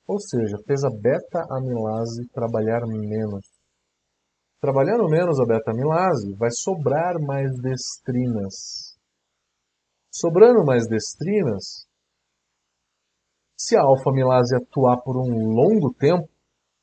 Ou 0.07 0.21
seja, 0.21 0.57
fez 0.65 0.85
a 0.85 0.91
beta-amilase 0.91 2.29
trabalhar 2.33 2.87
menos. 2.87 3.45
Trabalhando 4.61 5.09
menos 5.09 5.41
a 5.41 5.45
beta-amilase, 5.45 6.37
vai 6.37 6.51
sobrar 6.53 7.21
mais 7.21 7.51
destrinas. 7.61 8.97
Sobrando 10.09 10.65
mais 10.65 10.87
destrinas, 10.87 11.85
se 13.59 13.77
a 13.77 13.83
alfa-amilase 13.83 14.55
atuar 14.55 15.03
por 15.03 15.17
um 15.17 15.49
longo 15.53 15.93
tempo, 15.95 16.29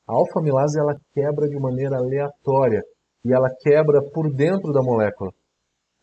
A 0.06 0.12
alfa-amilase 0.12 0.76
ela 0.76 0.98
quebra 1.14 1.48
de 1.48 1.56
maneira 1.60 1.96
aleatória 1.96 2.82
e 3.24 3.32
ela 3.32 3.48
quebra 3.60 4.00
por 4.12 4.32
dentro 4.34 4.72
da 4.72 4.82
molécula. 4.82 5.30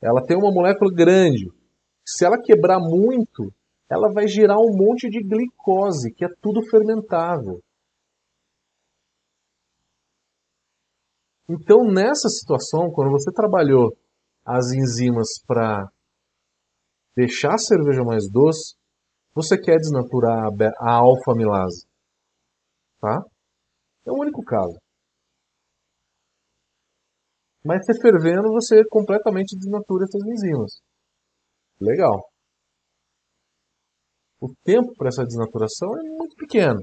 Ela 0.02 0.24
tem 0.26 0.38
uma 0.38 0.52
molécula 0.52 0.92
grande. 0.94 1.52
Se 2.06 2.26
ela 2.26 2.42
quebrar 2.42 2.80
muito, 2.80 3.52
ela 3.90 4.12
vai 4.14 4.28
gerar 4.28 4.58
um 4.58 4.76
monte 4.76 5.10
de 5.10 5.22
glicose, 5.24 6.14
que 6.14 6.26
é 6.26 6.30
tudo 6.42 6.62
fermentável. 6.70 7.62
Então, 11.50 11.84
nessa 11.86 12.28
situação, 12.28 12.92
quando 12.92 13.12
você 13.12 13.32
trabalhou 13.32 13.96
as 14.46 14.72
enzimas 14.74 15.28
para 15.46 15.88
deixar 17.16 17.54
a 17.54 17.58
cerveja 17.58 18.04
mais 18.04 18.30
doce, 18.30 18.76
você 19.34 19.58
quer 19.58 19.78
desnaturar 19.78 20.50
a 20.80 20.94
alfa-amilase. 20.96 21.88
Tá? 23.00 23.22
É 24.06 24.12
o 24.12 24.20
único 24.20 24.44
caso. 24.44 24.78
Mas 27.68 27.86
se 27.86 28.00
fervendo, 28.00 28.48
você 28.54 28.82
completamente 28.86 29.58
desnatura 29.58 30.06
essas 30.06 30.26
enzimas. 30.26 30.80
Legal. 31.82 32.24
O 34.40 34.48
tempo 34.64 34.94
para 34.96 35.10
essa 35.10 35.26
desnaturação 35.26 35.90
é 36.00 36.02
muito 36.02 36.34
pequeno. 36.38 36.80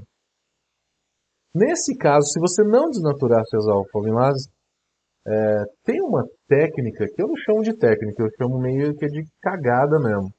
Nesse 1.55 1.97
caso, 1.97 2.27
se 2.27 2.39
você 2.39 2.63
não 2.63 2.91
desnaturar 2.91 3.41
as 3.41 3.67
alfa-amilase, 3.67 4.47
é, 5.27 5.63
tem 5.83 5.99
uma 6.03 6.23
técnica 6.47 7.07
que 7.11 7.19
eu 7.19 7.29
não 7.29 7.35
chamo 7.35 7.63
de 7.63 7.75
técnica, 7.75 8.21
eu 8.21 8.29
chamo 8.37 8.59
meio 8.59 8.95
que 8.95 9.07
de 9.07 9.23
cagada 9.41 9.97
mesmo, 9.97 10.31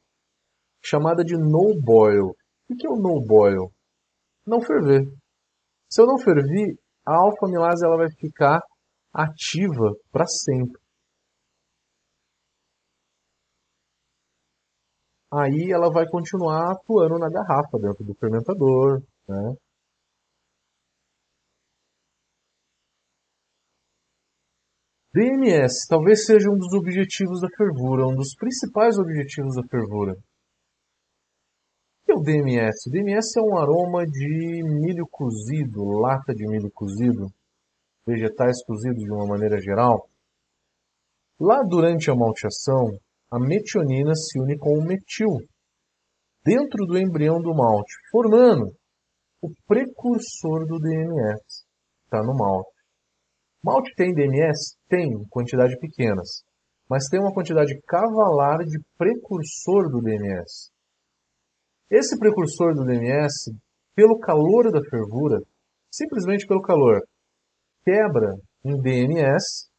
chamada 0.81 1.25
de 1.25 1.37
no 1.37 1.75
boil. 1.83 2.37
O 2.71 2.77
que 2.77 2.87
é 2.87 2.91
o 2.91 2.95
no 2.95 3.21
boil? 3.27 3.73
Não 4.47 4.61
ferver. 4.61 5.09
Se 5.91 6.01
eu 6.01 6.07
não 6.07 6.19
ferver, 6.19 6.77
a 7.05 7.17
alfa-amilase 7.17 7.85
ela 7.85 7.97
vai 7.97 8.11
ficar 8.13 8.61
ativa 9.17 9.95
para 10.13 10.27
sempre. 10.27 10.81
Aí 15.33 15.71
ela 15.73 15.91
vai 15.91 16.07
continuar 16.09 16.73
atuando 16.73 17.19
na 17.19 17.29
garrafa 17.29 17.79
dentro 17.79 18.05
do 18.05 18.15
fermentador, 18.15 19.03
né? 19.29 19.57
DMS 25.13 25.87
talvez 25.89 26.27
seja 26.27 26.51
um 26.51 26.59
dos 26.59 26.75
objetivos 26.75 27.41
da 27.41 27.49
fervura, 27.57 28.07
um 28.07 28.15
dos 28.15 28.35
principais 28.37 28.99
objetivos 28.99 29.57
da 29.57 29.63
fervura. 29.69 30.13
O 30.13 30.17
que 32.05 32.13
é 32.13 32.15
o 32.15 32.21
DMS? 32.21 32.89
O 32.89 32.93
DMS 32.93 33.39
é 33.39 33.43
um 33.43 33.57
aroma 33.57 34.07
de 34.07 34.63
milho 34.63 35.07
cozido, 35.11 35.83
lata 36.01 36.35
de 36.35 36.47
milho 36.47 36.71
cozido, 36.71 37.27
vegetais 38.07 38.65
cozidos 38.65 39.03
de 39.03 39.13
uma 39.13 39.27
maneira 39.27 39.61
geral. 39.61 40.09
Lá 41.41 41.63
durante 41.69 42.11
a 42.11 42.15
malteação, 42.15 42.99
a 43.31 43.39
metionina 43.39 44.15
se 44.15 44.39
une 44.41 44.57
com 44.57 44.79
o 44.79 44.85
metil 44.85 45.29
dentro 46.45 46.87
do 46.87 46.97
embrião 46.97 47.43
do 47.43 47.53
malte, 47.53 47.93
formando 48.11 48.73
o 49.43 49.51
precursor 49.67 50.65
do 50.67 50.79
DMS. 50.79 51.67
Está 52.05 52.23
no 52.23 52.35
malte. 52.35 52.71
Malte 53.63 53.93
tem 53.97 54.15
DMS? 54.15 54.77
Tem, 54.89 55.09
em 55.09 55.29
quantidade 55.29 55.77
pequenas, 55.81 56.45
mas 56.89 57.09
tem 57.11 57.21
uma 57.21 57.35
quantidade 57.35 57.75
cavalar 57.87 58.59
de 58.65 58.79
precursor 58.97 59.91
do 59.91 60.01
DMS. 60.01 60.71
Esse 61.91 62.17
precursor 62.17 62.75
do 62.75 62.85
DMS, 62.85 63.53
pelo 63.95 64.19
calor 64.21 64.71
da 64.71 64.81
fervura, 64.89 65.41
simplesmente 65.91 66.47
pelo 66.47 66.63
calor, 66.63 67.01
quebra 67.87 68.35
em 68.65 68.83
DMS 68.83 69.71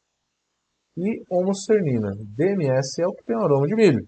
e 0.98 1.22
homocernina. 1.30 2.12
DMS 2.36 3.02
é 3.02 3.06
o 3.06 3.13
que 3.13 3.26
tem 3.26 3.36
aroma 3.36 3.67
de 3.67 3.76
milho. 3.76 4.08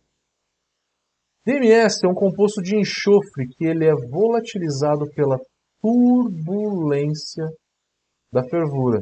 DMS 1.46 2.06
é 2.06 2.08
um 2.08 2.14
composto 2.14 2.62
de 2.62 2.78
enxofre 2.78 3.48
que 3.58 3.66
ele 3.66 3.86
é 3.86 3.94
volatilizado 4.10 5.06
pela 5.14 5.38
turbulência 5.82 7.46
da 8.32 8.42
fervura. 8.44 9.00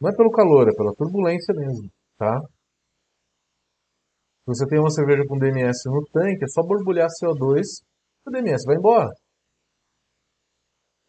Não 0.00 0.10
é 0.10 0.16
pelo 0.16 0.30
calor, 0.30 0.68
é 0.68 0.74
pela 0.74 0.94
turbulência 0.94 1.54
mesmo, 1.54 1.88
tá? 2.18 2.40
Se 4.44 4.46
você 4.46 4.66
tem 4.66 4.80
uma 4.80 4.90
cerveja 4.90 5.22
com 5.28 5.38
DMS 5.38 5.84
no 5.86 6.04
tanque, 6.12 6.44
é 6.44 6.48
só 6.48 6.62
borbulhar 6.62 7.08
CO2 7.08 7.62
e 8.26 8.28
o 8.28 8.32
DMS 8.32 8.64
vai 8.66 8.76
embora. 8.76 9.08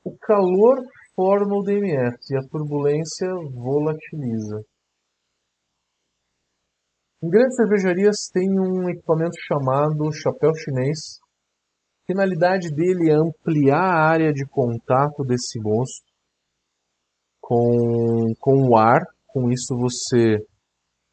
O 0.05 0.15
calor 0.19 0.77
forma 1.15 1.55
o 1.55 1.63
DMS 1.63 2.17
e 2.31 2.37
a 2.37 2.47
turbulência 2.49 3.27
volatiliza. 3.53 4.63
Em 7.23 7.29
grandes 7.29 7.55
cervejarias 7.55 8.27
tem 8.33 8.49
um 8.59 8.89
equipamento 8.89 9.35
chamado 9.47 10.11
chapéu 10.11 10.51
chinês. 10.55 11.19
A 12.03 12.11
finalidade 12.11 12.69
dele 12.69 13.11
é 13.11 13.15
ampliar 13.15 13.79
a 13.79 14.09
área 14.09 14.33
de 14.33 14.45
contato 14.45 15.23
desse 15.23 15.59
mosto 15.61 16.03
com, 17.39 18.33
com 18.39 18.69
o 18.69 18.75
ar. 18.75 19.01
Com 19.27 19.49
isso 19.49 19.75
você 19.77 20.35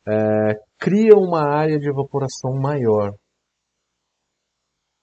é, 0.09 0.55
cria 0.79 1.17
uma 1.17 1.49
área 1.49 1.79
de 1.79 1.89
evaporação 1.89 2.55
maior. 2.61 3.13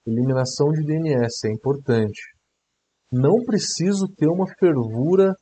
Eliminação 0.06 0.70
de 0.72 0.84
DNS 0.84 1.46
é 1.46 1.52
importante. 1.52 2.37
Não 3.10 3.44
preciso 3.44 4.06
ter 4.16 4.28
uma 4.28 4.46
fervura 4.58 5.34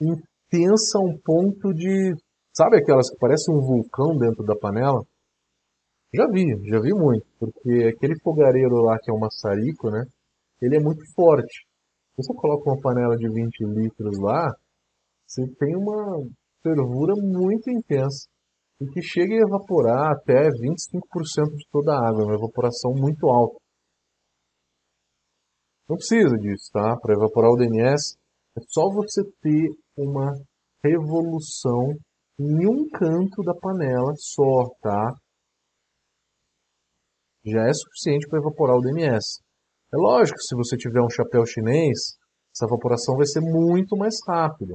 intensa 0.00 0.98
a 0.98 1.04
um 1.04 1.18
ponto 1.24 1.72
de. 1.74 2.14
Sabe 2.54 2.78
aquelas 2.78 3.10
que 3.10 3.18
parecem 3.18 3.54
um 3.54 3.60
vulcão 3.60 4.16
dentro 4.18 4.44
da 4.44 4.54
panela? 4.56 5.02
Já 6.14 6.26
vi, 6.30 6.44
já 6.68 6.80
vi 6.80 6.92
muito. 6.92 7.26
Porque 7.38 7.94
aquele 7.94 8.14
fogareiro 8.22 8.76
lá 8.82 8.98
que 9.02 9.10
é 9.10 9.14
o 9.14 9.18
maçarico, 9.18 9.90
né? 9.90 10.04
Ele 10.60 10.76
é 10.76 10.80
muito 10.80 11.02
forte. 11.14 11.66
Você 12.16 12.32
coloca 12.34 12.70
uma 12.70 12.80
panela 12.80 13.16
de 13.16 13.26
20 13.26 13.64
litros 13.74 14.18
lá, 14.20 14.52
você 15.26 15.42
tem 15.58 15.74
uma 15.74 16.18
fervura 16.62 17.14
muito 17.16 17.70
intensa 17.70 18.28
e 18.80 18.86
que 18.86 19.00
chega 19.00 19.34
a 19.34 19.48
evaporar 19.48 20.12
até 20.12 20.48
25% 20.50 21.56
de 21.56 21.66
toda 21.70 21.92
a 21.92 22.08
água, 22.08 22.24
uma 22.24 22.34
evaporação 22.34 22.92
muito 22.94 23.26
alta. 23.28 23.61
Não 25.88 25.96
precisa 25.96 26.36
disso, 26.38 26.70
tá? 26.72 26.96
Para 27.00 27.14
evaporar 27.14 27.50
o 27.50 27.56
DNS, 27.56 28.16
é 28.56 28.60
só 28.68 28.88
você 28.92 29.22
ter 29.40 29.68
uma 29.96 30.32
revolução 30.84 31.94
em 32.38 32.66
um 32.66 32.88
canto 32.88 33.42
da 33.42 33.54
panela 33.54 34.12
só, 34.16 34.68
tá? 34.80 35.14
Já 37.44 37.66
é 37.66 37.72
suficiente 37.72 38.28
para 38.28 38.38
evaporar 38.38 38.76
o 38.76 38.80
DNS. 38.80 39.42
É 39.92 39.96
lógico 39.96 40.38
que 40.38 40.44
se 40.44 40.54
você 40.54 40.76
tiver 40.76 41.02
um 41.02 41.10
chapéu 41.10 41.44
chinês, 41.44 42.16
essa 42.54 42.66
evaporação 42.66 43.16
vai 43.16 43.26
ser 43.26 43.40
muito 43.40 43.96
mais 43.96 44.14
rápida. 44.26 44.74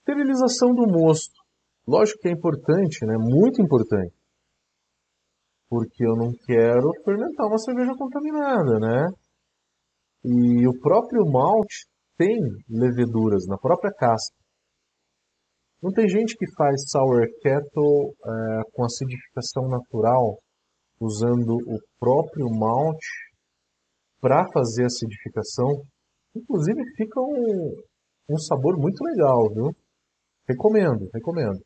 Esterilização 0.00 0.74
do 0.74 0.86
mosto. 0.86 1.34
Lógico 1.86 2.20
que 2.20 2.28
é 2.28 2.32
importante, 2.32 3.04
né? 3.04 3.16
Muito 3.18 3.60
importante. 3.60 4.14
Porque 5.68 6.04
eu 6.04 6.14
não 6.14 6.30
quero 6.46 6.90
fermentar 7.04 7.46
uma 7.46 7.58
cerveja 7.58 7.92
contaminada, 7.96 8.78
né? 8.78 9.06
E 10.24 10.66
o 10.66 10.80
próprio 10.80 11.24
malte 11.26 11.86
tem 12.16 12.36
leveduras 12.68 13.46
na 13.46 13.58
própria 13.58 13.92
casca. 13.92 14.36
Não 15.82 15.92
tem 15.92 16.08
gente 16.08 16.34
que 16.36 16.46
faz 16.56 16.90
sour 16.90 17.26
kettle 17.42 18.14
é, 18.24 18.60
com 18.72 18.84
acidificação 18.84 19.68
natural, 19.68 20.38
usando 21.00 21.54
o 21.54 21.78
próprio 21.98 22.48
malte 22.50 23.06
para 24.20 24.46
fazer 24.52 24.86
acidificação. 24.86 25.68
Inclusive 26.34 26.80
fica 26.96 27.20
um, 27.20 27.74
um 28.30 28.38
sabor 28.38 28.76
muito 28.78 29.02
legal, 29.04 29.52
viu? 29.52 29.70
Recomendo, 30.48 31.08
recomendo. 31.12 31.60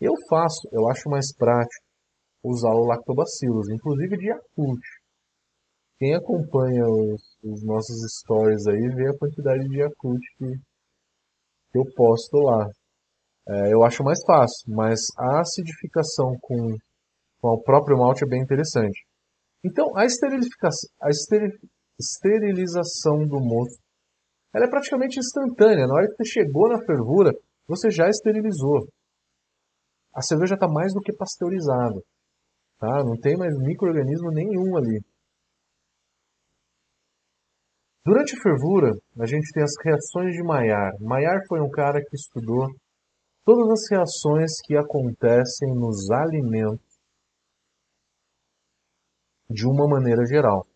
Eu 0.00 0.12
faço, 0.28 0.68
eu 0.72 0.88
acho 0.88 1.08
mais 1.08 1.34
prático 1.34 1.85
usar 2.42 2.70
o 2.70 2.86
lactobacillus, 2.86 3.68
inclusive 3.70 4.16
de 4.16 4.28
Yakult. 4.28 4.80
Quem 5.98 6.14
acompanha 6.14 6.84
os, 6.84 7.22
os, 7.42 7.64
nossos 7.64 7.96
stories 8.18 8.66
aí 8.66 8.88
vê 8.94 9.08
a 9.08 9.18
quantidade 9.18 9.66
de 9.68 9.78
Yakult 9.78 10.20
que, 10.36 10.46
que 11.72 11.78
eu 11.78 11.84
posto 11.94 12.36
lá. 12.38 12.68
É, 13.48 13.72
eu 13.72 13.82
acho 13.84 14.04
mais 14.04 14.22
fácil, 14.24 14.74
mas 14.74 15.00
a 15.16 15.40
acidificação 15.40 16.36
com, 16.40 16.76
com 17.40 17.48
o 17.48 17.62
próprio 17.62 17.96
malte 17.96 18.24
é 18.24 18.28
bem 18.28 18.42
interessante. 18.42 19.06
Então, 19.64 19.96
a, 19.96 20.02
a 20.02 21.10
esterilização 21.98 23.26
do 23.26 23.40
mosto 23.40 23.86
ela 24.56 24.64
é 24.64 24.70
praticamente 24.70 25.18
instantânea. 25.18 25.86
Na 25.86 25.94
hora 25.94 26.08
que 26.08 26.16
você 26.16 26.24
chegou 26.24 26.66
na 26.66 26.80
fervura, 26.80 27.30
você 27.68 27.90
já 27.90 28.08
esterilizou. 28.08 28.88
A 30.14 30.22
cerveja 30.22 30.54
está 30.54 30.66
mais 30.66 30.94
do 30.94 31.00
que 31.00 31.12
pasteurizada. 31.14 32.00
Tá? 32.78 33.02
Não 33.04 33.16
tem 33.18 33.36
mais 33.36 33.56
microorganismo 33.56 34.30
nenhum 34.30 34.76
ali. 34.76 35.00
Durante 38.04 38.36
a 38.36 38.40
fervura, 38.40 38.92
a 39.18 39.26
gente 39.26 39.50
tem 39.52 39.62
as 39.62 39.72
reações 39.84 40.32
de 40.32 40.42
Maillard. 40.42 40.96
Maillard 41.02 41.44
foi 41.48 41.60
um 41.60 41.70
cara 41.70 42.00
que 42.00 42.14
estudou 42.14 42.68
todas 43.44 43.70
as 43.70 43.90
reações 43.90 44.52
que 44.64 44.76
acontecem 44.76 45.74
nos 45.74 46.10
alimentos 46.10 46.86
de 49.48 49.66
uma 49.66 49.88
maneira 49.88 50.24
geral. 50.26 50.66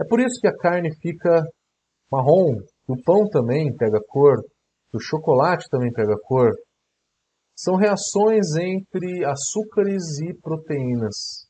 É 0.00 0.04
por 0.08 0.20
isso 0.20 0.40
que 0.40 0.48
a 0.48 0.56
carne 0.56 0.90
fica 1.00 1.42
marrom, 2.10 2.56
o 2.88 3.02
pão 3.02 3.28
também 3.28 3.74
pega 3.76 4.00
cor, 4.08 4.42
o 4.92 5.00
chocolate 5.00 5.68
também 5.70 5.92
pega 5.92 6.14
cor. 6.22 6.52
São 7.56 7.76
reações 7.76 8.56
entre 8.56 9.24
açúcares 9.24 10.02
e 10.22 10.34
proteínas. 10.40 11.46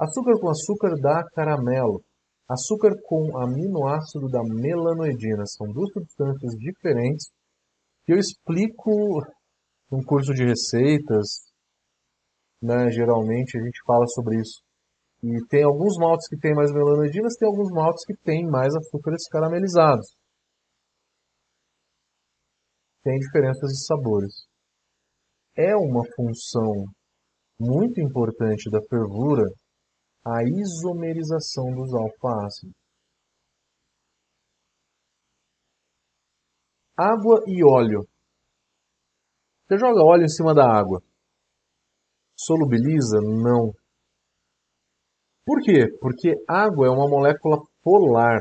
Açúcar 0.00 0.38
com 0.40 0.48
açúcar 0.48 0.94
dá 1.00 1.24
caramelo. 1.34 2.02
Açúcar 2.48 2.92
com 3.04 3.36
aminoácido 3.38 4.28
da 4.28 4.40
melanoidina. 4.42 5.44
São 5.46 5.66
duas 5.72 5.90
substâncias 5.92 6.52
diferentes 6.58 7.26
que 8.04 8.12
eu 8.12 8.18
explico 8.18 8.90
no 9.90 10.04
curso 10.06 10.32
de 10.34 10.44
receitas. 10.44 11.26
Né? 12.62 12.90
Geralmente 12.92 13.58
a 13.58 13.62
gente 13.62 13.80
fala 13.84 14.06
sobre 14.06 14.40
isso. 14.40 14.62
E 15.22 15.46
tem 15.48 15.64
alguns 15.64 15.96
maltes 15.98 16.28
que 16.28 16.36
têm 16.38 16.54
mais 16.54 16.70
melanoidinas, 16.70 17.34
tem 17.36 17.48
alguns 17.48 17.70
maltes 17.72 18.04
que 18.06 18.14
têm 18.22 18.46
mais 18.46 18.74
açúcares 18.74 19.26
caramelizados. 19.28 20.06
Tem 23.02 23.18
diferenças 23.18 23.70
de 23.70 23.86
sabores. 23.86 24.53
É 25.56 25.76
uma 25.76 26.02
função 26.16 26.84
muito 27.60 28.00
importante 28.00 28.68
da 28.70 28.80
fervura 28.88 29.44
a 30.26 30.42
isomerização 30.42 31.66
dos 31.74 31.94
alfa-ácidos. 31.94 32.74
Água 36.96 37.44
e 37.46 37.64
óleo. 37.64 38.00
Você 39.66 39.78
joga 39.78 40.04
óleo 40.04 40.24
em 40.24 40.28
cima 40.28 40.54
da 40.54 40.64
água. 40.64 41.00
Solubiliza? 42.36 43.20
Não. 43.20 43.72
Por 45.46 45.60
quê? 45.62 45.86
Porque 46.00 46.34
água 46.48 46.86
é 46.86 46.90
uma 46.90 47.08
molécula 47.08 47.58
polar. 47.82 48.40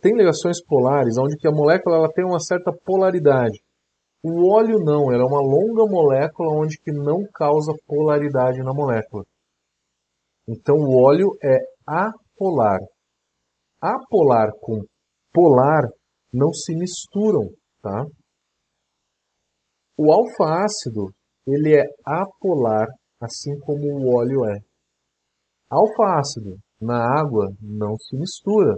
Tem 0.00 0.16
ligações 0.16 0.64
polares, 0.64 1.16
onde 1.18 1.36
que 1.36 1.46
a 1.46 1.52
molécula 1.52 1.96
ela 1.96 2.12
tem 2.12 2.24
uma 2.24 2.40
certa 2.40 2.72
polaridade. 2.84 3.62
O 4.24 4.54
óleo 4.54 4.78
não, 4.84 5.12
ela 5.12 5.24
é 5.24 5.26
uma 5.26 5.40
longa 5.40 5.84
molécula 5.90 6.62
onde 6.62 6.78
que 6.78 6.92
não 6.92 7.24
causa 7.34 7.72
polaridade 7.86 8.58
na 8.58 8.72
molécula. 8.72 9.24
Então 10.48 10.76
o 10.76 11.02
óleo 11.04 11.28
é 11.42 11.58
apolar. 11.86 12.78
Apolar 13.80 14.52
com 14.60 14.80
polar 15.32 15.88
não 16.32 16.52
se 16.52 16.72
misturam, 16.76 17.50
tá? 17.82 18.04
O 19.98 20.12
alfa-ácido, 20.12 21.12
ele 21.46 21.76
é 21.76 21.84
apolar, 22.06 22.86
assim 23.20 23.58
como 23.60 23.82
o 23.82 24.16
óleo 24.16 24.46
é. 24.46 24.58
Alfa-ácido 25.68 26.58
na 26.80 26.98
água 27.18 27.48
não 27.60 27.96
se 27.96 28.16
mistura. 28.16 28.74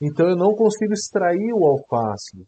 Então 0.00 0.28
eu 0.28 0.36
não 0.36 0.54
consigo 0.54 0.92
extrair 0.92 1.52
o 1.54 1.66
alfa-ácido. 1.66 2.44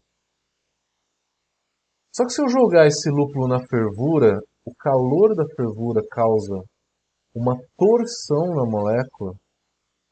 Só 2.14 2.24
que 2.24 2.30
se 2.30 2.40
eu 2.40 2.48
jogar 2.48 2.86
esse 2.86 3.10
lúpulo 3.10 3.48
na 3.48 3.58
fervura, 3.66 4.38
o 4.64 4.72
calor 4.78 5.34
da 5.34 5.44
fervura 5.56 6.00
causa 6.08 6.62
uma 7.34 7.56
torção 7.76 8.54
na 8.54 8.64
molécula, 8.70 9.34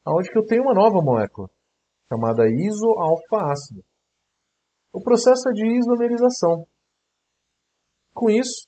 onde 0.05 0.29
que 0.29 0.37
eu 0.37 0.45
tenho 0.45 0.63
uma 0.63 0.73
nova 0.73 1.01
molécula, 1.01 1.47
chamada 2.11 2.43
isoalfa-ácido. 2.43 3.81
O 4.91 5.01
processo 5.01 5.47
é 5.47 5.53
de 5.53 5.77
isomerização. 5.77 6.67
Com 8.13 8.29
isso, 8.29 8.67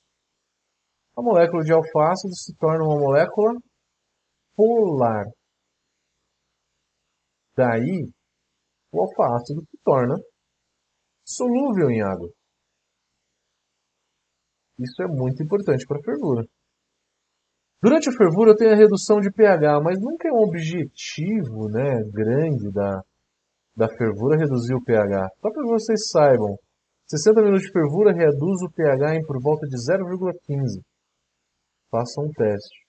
a 1.18 1.22
molécula 1.22 1.62
de 1.62 1.74
alfa-ácido 1.74 2.34
se 2.34 2.56
torna 2.56 2.86
uma 2.86 2.98
molécula 2.98 3.52
polar. 4.56 5.26
Daí, 7.54 8.10
o 8.94 9.02
alfa-ácido 9.02 9.62
se 9.70 9.78
torna 9.84 10.16
solúvel 11.26 11.90
em 11.90 12.02
água. 12.02 12.30
Isso 14.80 15.02
é 15.02 15.08
muito 15.08 15.42
importante 15.42 15.86
para 15.88 15.98
a 15.98 16.04
fervura. 16.04 16.44
Durante 17.82 18.10
a 18.10 18.14
fervura 18.14 18.52
eu 18.52 18.56
tenho 18.56 18.74
a 18.74 18.78
redução 18.78 19.20
de 19.20 19.32
pH, 19.32 19.80
mas 19.82 20.00
nunca 20.00 20.28
é 20.28 20.32
um 20.32 20.44
objetivo 20.44 21.70
né, 21.70 22.02
grande 22.12 22.72
da, 22.72 23.02
da 23.76 23.88
fervura 23.88 24.38
reduzir 24.38 24.74
o 24.74 24.84
pH. 24.84 25.30
Só 25.40 25.52
para 25.52 25.64
vocês 25.68 26.10
saibam, 26.10 26.58
60 27.08 27.42
minutos 27.42 27.66
de 27.66 27.72
fervura 27.72 28.12
reduz 28.12 28.62
o 28.64 28.72
pH 28.74 29.16
em 29.16 29.26
por 29.26 29.42
volta 29.42 29.68
de 29.68 29.76
0,15. 29.76 30.82
Façam 31.92 32.26
um 32.26 32.32
teste. 32.32 32.86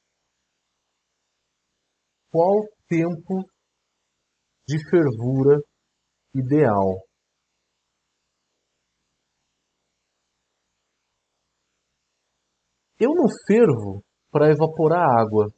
Qual 2.31 2.63
tempo 2.89 3.45
de 4.67 4.79
fervura 4.91 5.61
ideal? 6.35 7.06
Eu 12.99 13.11
não 13.15 13.27
fervo 13.47 14.03
para 14.31 14.51
evaporar 14.51 15.05
água. 15.19 15.53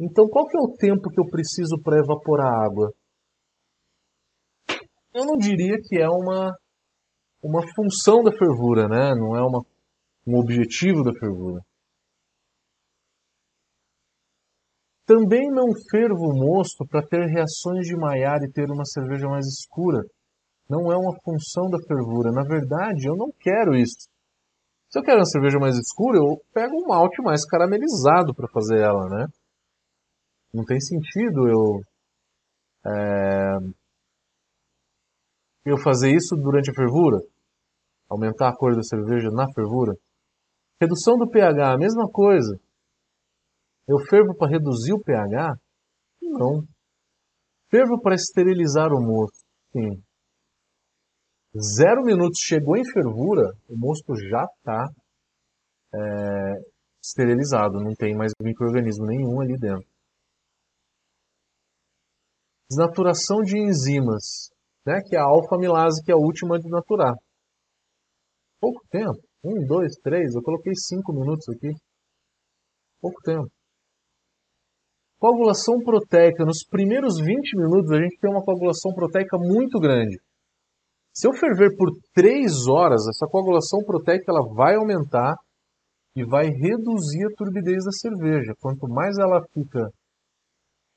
Então, 0.00 0.26
qual 0.28 0.46
que 0.46 0.56
é 0.56 0.60
o 0.60 0.74
tempo 0.76 1.10
que 1.10 1.20
eu 1.20 1.26
preciso 1.26 1.80
para 1.82 1.98
evaporar 1.98 2.64
água? 2.64 2.92
Eu 5.12 5.26
não 5.26 5.36
diria 5.36 5.76
que 5.82 6.00
é 6.00 6.08
uma, 6.08 6.52
uma 7.42 7.62
função 7.74 8.22
da 8.22 8.30
fervura, 8.30 8.86
né? 8.88 9.14
não 9.14 9.36
é 9.36 9.40
uma, 9.40 9.60
um 10.26 10.38
objetivo 10.38 11.02
da 11.02 11.12
fervura. 11.18 11.60
Também 15.04 15.50
não 15.50 15.66
fervo 15.90 16.20
o 16.20 16.36
mosto 16.36 16.86
para 16.86 17.06
ter 17.06 17.24
reações 17.26 17.86
de 17.86 17.96
Maillard 17.96 18.44
e 18.44 18.52
ter 18.52 18.70
uma 18.70 18.84
cerveja 18.84 19.26
mais 19.26 19.46
escura. 19.46 20.02
Não 20.68 20.92
é 20.92 20.96
uma 20.96 21.16
função 21.24 21.68
da 21.70 21.78
fervura. 21.88 22.30
Na 22.30 22.42
verdade, 22.42 23.08
eu 23.08 23.16
não 23.16 23.32
quero 23.40 23.74
isso. 23.74 24.06
Se 24.90 24.98
eu 24.98 25.02
quero 25.02 25.18
uma 25.18 25.26
cerveja 25.26 25.58
mais 25.58 25.76
escura, 25.76 26.18
eu 26.18 26.40
pego 26.52 26.74
um 26.76 26.88
malte 26.88 27.20
mais 27.22 27.44
caramelizado 27.44 28.34
para 28.34 28.48
fazer 28.48 28.80
ela, 28.80 29.08
né? 29.08 29.26
Não 30.52 30.64
tem 30.64 30.80
sentido 30.80 31.46
eu 31.46 31.82
é, 32.86 33.58
eu 35.66 35.76
fazer 35.76 36.10
isso 36.10 36.34
durante 36.36 36.70
a 36.70 36.74
fervura, 36.74 37.18
aumentar 38.08 38.48
a 38.48 38.56
cor 38.56 38.74
da 38.74 38.82
cerveja 38.82 39.30
na 39.30 39.46
fervura. 39.52 39.92
Redução 40.80 41.18
do 41.18 41.28
pH, 41.28 41.74
a 41.74 41.78
mesma 41.78 42.08
coisa. 42.10 42.58
Eu 43.86 43.98
fervo 44.08 44.34
para 44.36 44.50
reduzir 44.50 44.92
o 44.94 45.02
pH? 45.02 45.54
Não. 46.22 46.62
Fervo 47.70 48.00
para 48.00 48.14
esterilizar 48.14 48.88
o 48.92 49.00
mosto? 49.02 49.44
Sim. 49.72 50.02
Zero 51.60 52.04
minutos 52.04 52.38
chegou 52.40 52.76
em 52.76 52.84
fervura, 52.84 53.50
o 53.68 53.76
mosto 53.76 54.14
já 54.14 54.44
está 54.44 54.88
é, 55.92 55.98
esterilizado, 57.02 57.82
não 57.82 57.94
tem 57.94 58.14
mais 58.14 58.30
microorganismo 58.40 59.06
nenhum 59.06 59.40
ali 59.40 59.58
dentro. 59.58 59.86
Desnaturação 62.70 63.40
de 63.42 63.58
enzimas, 63.58 64.50
né, 64.86 65.00
que 65.04 65.16
é 65.16 65.18
a 65.18 65.24
alfa-amilase, 65.24 66.04
que 66.04 66.12
é 66.12 66.14
a 66.14 66.18
última 66.18 66.56
a 66.56 66.58
desnaturar. 66.58 67.14
Pouco 68.60 68.86
tempo. 68.90 69.18
Um, 69.42 69.66
dois, 69.66 69.94
três, 70.02 70.34
eu 70.34 70.42
coloquei 70.42 70.72
cinco 70.74 71.12
minutos 71.12 71.48
aqui. 71.48 71.72
Pouco 73.00 73.20
tempo. 73.22 73.48
Coagulação 75.18 75.78
proteica. 75.78 76.44
Nos 76.44 76.64
primeiros 76.68 77.18
20 77.18 77.56
minutos 77.56 77.90
a 77.90 78.00
gente 78.00 78.18
tem 78.20 78.30
uma 78.30 78.44
coagulação 78.44 78.92
proteica 78.94 79.36
muito 79.38 79.80
grande. 79.80 80.18
Se 81.18 81.26
eu 81.26 81.32
ferver 81.32 81.74
por 81.76 81.90
3 82.14 82.68
horas, 82.68 83.08
essa 83.08 83.26
coagulação 83.28 83.80
proteica 83.84 84.26
ela 84.28 84.54
vai 84.54 84.76
aumentar 84.76 85.34
e 86.14 86.24
vai 86.24 86.46
reduzir 86.46 87.26
a 87.26 87.34
turbidez 87.36 87.84
da 87.84 87.90
cerveja. 87.90 88.54
Quanto 88.60 88.86
mais 88.86 89.18
ela 89.18 89.42
fica 89.52 89.90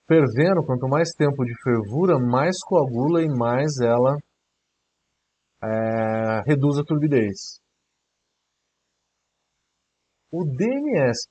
fervendo, 0.08 0.64
quanto 0.64 0.88
mais 0.88 1.10
tempo 1.18 1.44
de 1.44 1.56
fervura, 1.64 2.20
mais 2.20 2.56
coagula 2.64 3.24
e 3.24 3.28
mais 3.36 3.80
ela 3.82 4.16
é, 5.64 6.44
reduz 6.46 6.78
a 6.78 6.84
turbidez. 6.84 7.60
O 10.32 10.46
DMS, 10.46 11.28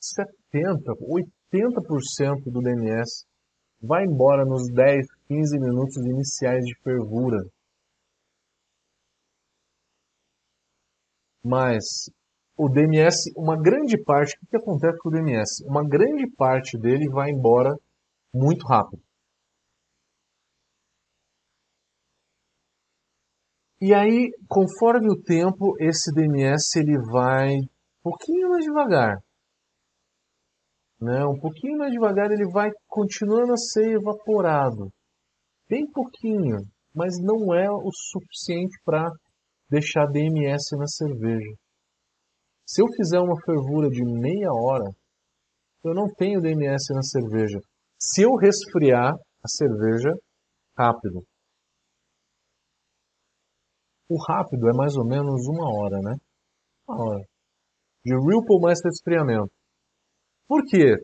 70, 0.00 0.90
80% 1.52 2.50
do 2.50 2.62
DMS 2.62 3.26
vai 3.78 4.04
embora 4.04 4.46
nos 4.46 4.72
10, 4.72 5.17
quinze 5.28 5.58
minutos 5.60 5.96
iniciais 5.98 6.64
de 6.64 6.74
fervura. 6.82 7.38
Mas 11.44 11.84
o 12.56 12.68
DMS, 12.68 13.30
uma 13.36 13.56
grande 13.56 14.02
parte, 14.02 14.36
o 14.42 14.46
que 14.48 14.56
acontece 14.56 14.98
com 14.98 15.10
o 15.10 15.12
DMS? 15.12 15.64
Uma 15.66 15.86
grande 15.86 16.28
parte 16.36 16.78
dele 16.78 17.08
vai 17.10 17.30
embora 17.30 17.76
muito 18.34 18.66
rápido. 18.66 19.02
E 23.80 23.94
aí, 23.94 24.30
conforme 24.48 25.08
o 25.08 25.22
tempo, 25.22 25.76
esse 25.78 26.12
DMS 26.12 26.76
ele 26.76 26.98
vai 27.12 27.54
um 27.54 28.02
pouquinho 28.02 28.48
mais 28.48 28.64
devagar. 28.64 29.18
Né? 31.00 31.24
Um 31.24 31.38
pouquinho 31.38 31.78
mais 31.78 31.92
devagar 31.92 32.30
ele 32.32 32.50
vai 32.50 32.70
continuando 32.88 33.52
a 33.52 33.56
ser 33.56 33.92
evaporado. 33.92 34.90
Bem 35.68 35.86
pouquinho, 35.92 36.56
mas 36.94 37.14
não 37.20 37.54
é 37.54 37.70
o 37.70 37.90
suficiente 37.92 38.80
para 38.84 39.10
deixar 39.68 40.06
DMS 40.06 40.74
na 40.78 40.86
cerveja. 40.86 41.52
Se 42.66 42.80
eu 42.80 42.86
fizer 42.96 43.18
uma 43.18 43.38
fervura 43.44 43.90
de 43.90 44.02
meia 44.02 44.50
hora, 44.50 44.90
eu 45.84 45.94
não 45.94 46.08
tenho 46.14 46.40
DMS 46.40 46.92
na 46.94 47.02
cerveja. 47.02 47.58
Se 48.00 48.22
eu 48.22 48.34
resfriar 48.36 49.12
a 49.14 49.48
cerveja 49.48 50.10
rápido. 50.76 51.22
O 54.08 54.16
rápido 54.26 54.68
é 54.68 54.72
mais 54.74 54.96
ou 54.96 55.04
menos 55.04 55.46
uma 55.48 55.68
hora, 55.68 55.98
né? 56.02 56.16
Uma 56.88 57.04
hora. 57.04 57.24
De 58.04 58.14
Ripple 58.14 58.60
mais 58.62 58.78
resfriamento. 58.82 59.52
Por 60.46 60.64
quê? 60.64 60.96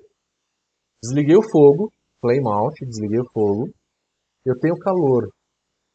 Desliguei 1.02 1.36
o 1.36 1.42
fogo, 1.42 1.92
flame 2.20 2.48
out, 2.48 2.86
desliguei 2.86 3.20
o 3.20 3.30
fogo. 3.30 3.68
Eu 4.44 4.58
tenho 4.58 4.76
calor. 4.76 5.28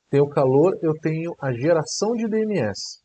Tenho 0.10 0.28
calor, 0.30 0.74
eu 0.82 0.94
tenho 1.02 1.34
a 1.40 1.52
geração 1.54 2.14
de 2.14 2.28
DMS. 2.28 3.00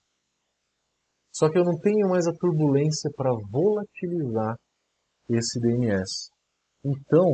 Só 1.32 1.50
que 1.50 1.58
eu 1.58 1.64
não 1.64 1.78
tenho 1.80 2.08
mais 2.08 2.26
a 2.26 2.32
turbulência 2.32 3.10
para 3.14 3.30
volatilizar 3.50 4.56
esse 5.28 5.60
DMS. 5.60 6.30
Então, 6.84 7.28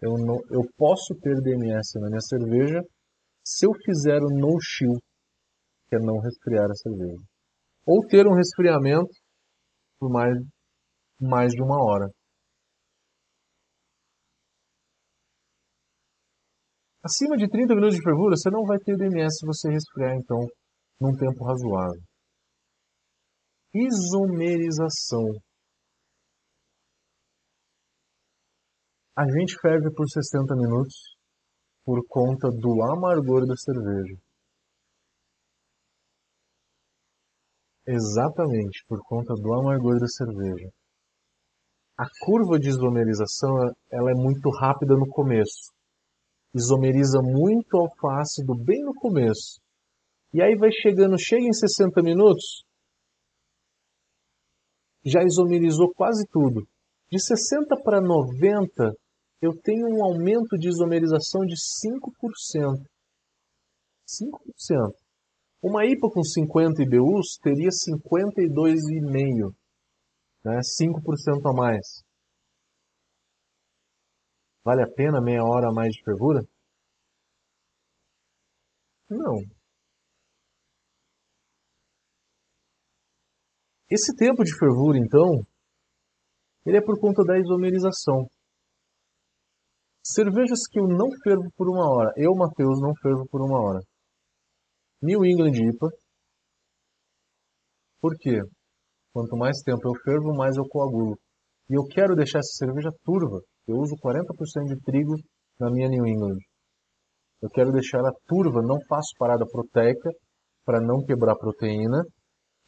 eu, 0.00 0.12
não, 0.18 0.40
eu 0.50 0.62
posso 0.76 1.14
ter 1.20 1.34
DMS 1.42 1.98
na 2.00 2.08
minha 2.08 2.20
cerveja 2.20 2.80
se 3.44 3.66
eu 3.66 3.72
fizer 3.84 4.20
o 4.22 4.28
no 4.28 4.58
chill, 4.60 4.98
que 5.88 5.96
é 5.96 5.98
não 5.98 6.18
resfriar 6.18 6.70
a 6.70 6.74
cerveja. 6.74 7.22
Ou 7.86 8.06
ter 8.06 8.26
um 8.26 8.34
resfriamento 8.34 9.10
por 9.98 10.10
mais, 10.10 10.36
mais 11.20 11.52
de 11.52 11.62
uma 11.62 11.82
hora. 11.82 12.08
Acima 17.08 17.38
de 17.38 17.48
30 17.48 17.74
minutos 17.74 17.96
de 17.96 18.02
fervura, 18.02 18.36
você 18.36 18.50
não 18.50 18.66
vai 18.66 18.76
ter 18.80 18.94
DMS 18.94 19.38
se 19.38 19.46
você 19.46 19.70
resfriar, 19.70 20.14
então, 20.14 20.40
num 21.00 21.16
tempo 21.16 21.42
razoável. 21.42 22.02
Isomerização. 23.72 25.24
A 29.16 29.24
gente 29.24 29.56
ferve 29.58 29.90
por 29.94 30.06
60 30.06 30.54
minutos 30.54 31.16
por 31.82 31.98
conta 32.06 32.50
do 32.50 32.82
amargor 32.92 33.46
da 33.46 33.56
cerveja. 33.56 34.14
Exatamente, 37.86 38.84
por 38.86 39.00
conta 39.08 39.32
do 39.32 39.54
amargor 39.54 39.98
da 39.98 40.06
cerveja. 40.06 40.68
A 41.96 42.04
curva 42.26 42.58
de 42.58 42.68
isomerização 42.68 43.56
ela 43.90 44.10
é 44.10 44.14
muito 44.14 44.50
rápida 44.50 44.94
no 44.94 45.08
começo. 45.08 45.77
Isomeriza 46.54 47.20
muito 47.22 47.76
alfácido 47.76 48.54
bem 48.64 48.82
no 48.82 48.94
começo. 48.94 49.60
E 50.32 50.42
aí 50.42 50.56
vai 50.56 50.70
chegando, 50.72 51.18
chega 51.18 51.44
em 51.44 51.52
60 51.52 52.02
minutos, 52.02 52.64
já 55.04 55.22
isomerizou 55.22 55.92
quase 55.94 56.26
tudo. 56.30 56.66
De 57.10 57.18
60 57.20 57.82
para 57.82 58.00
90, 58.00 58.92
eu 59.40 59.52
tenho 59.62 59.86
um 59.88 60.04
aumento 60.04 60.58
de 60.58 60.68
isomerização 60.68 61.40
de 61.46 61.54
5%. 61.54 62.84
5%. 64.06 64.92
Uma 65.62 65.84
IPA 65.86 66.10
com 66.12 66.22
50 66.22 66.82
IBUs 66.82 67.38
teria 67.42 67.70
52,5%. 67.70 69.54
Né? 70.44 70.60
5% 70.60 71.46
a 71.46 71.52
mais. 71.52 72.04
Vale 74.68 74.82
a 74.82 74.86
pena 74.86 75.18
meia 75.22 75.42
hora 75.42 75.68
a 75.70 75.72
mais 75.72 75.94
de 75.94 76.02
fervura? 76.04 76.42
Não. 79.08 79.38
Esse 83.90 84.14
tempo 84.14 84.44
de 84.44 84.52
fervura, 84.58 84.98
então, 84.98 85.40
ele 86.66 86.76
é 86.76 86.82
por 86.82 87.00
conta 87.00 87.24
da 87.24 87.38
isomerização. 87.38 88.28
Cervejas 90.04 90.68
que 90.70 90.78
eu 90.78 90.86
não 90.86 91.08
fervo 91.24 91.50
por 91.56 91.70
uma 91.70 91.88
hora. 91.88 92.12
Eu, 92.14 92.34
Matheus, 92.34 92.78
não 92.82 92.92
fervo 93.00 93.26
por 93.30 93.40
uma 93.40 93.58
hora. 93.58 93.80
New 95.00 95.24
England 95.24 95.56
IPA. 95.56 95.88
Por 98.02 98.14
quê? 98.18 98.42
Quanto 99.14 99.34
mais 99.34 99.62
tempo 99.62 99.80
eu 99.88 99.94
fervo, 100.04 100.36
mais 100.36 100.58
eu 100.58 100.68
coagulo. 100.68 101.18
E 101.70 101.74
eu 101.78 101.84
quero 101.84 102.14
deixar 102.14 102.38
essa 102.38 102.64
cerveja 102.64 102.90
turva. 103.04 103.40
Eu 103.66 103.76
uso 103.76 103.94
40% 104.02 104.24
de 104.74 104.80
trigo 104.82 105.14
na 105.60 105.70
minha 105.70 105.88
New 105.88 106.06
England. 106.06 106.38
Eu 107.42 107.50
quero 107.50 107.70
deixar 107.70 107.98
ela 107.98 108.12
turva, 108.26 108.62
não 108.62 108.78
faço 108.88 109.12
parada 109.18 109.44
proteica 109.50 110.10
para 110.64 110.80
não 110.80 111.04
quebrar 111.04 111.36
proteína. 111.36 112.02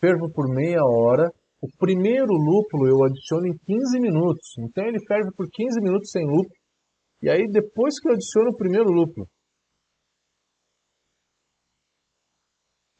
Fervo 0.00 0.30
por 0.32 0.48
meia 0.48 0.80
hora. 0.84 1.28
O 1.62 1.68
primeiro 1.78 2.32
lúpulo 2.32 2.86
eu 2.88 3.04
adiciono 3.04 3.46
em 3.46 3.56
15 3.56 4.00
minutos. 4.00 4.48
Então 4.58 4.84
ele 4.84 4.98
ferve 5.06 5.30
por 5.36 5.46
15 5.50 5.80
minutos 5.80 6.10
sem 6.10 6.24
lúpulo. 6.24 6.60
E 7.22 7.28
aí 7.28 7.46
depois 7.50 7.98
que 8.00 8.08
eu 8.08 8.12
adiciono 8.12 8.50
o 8.50 8.56
primeiro 8.56 8.90
lúpulo. 8.90 9.26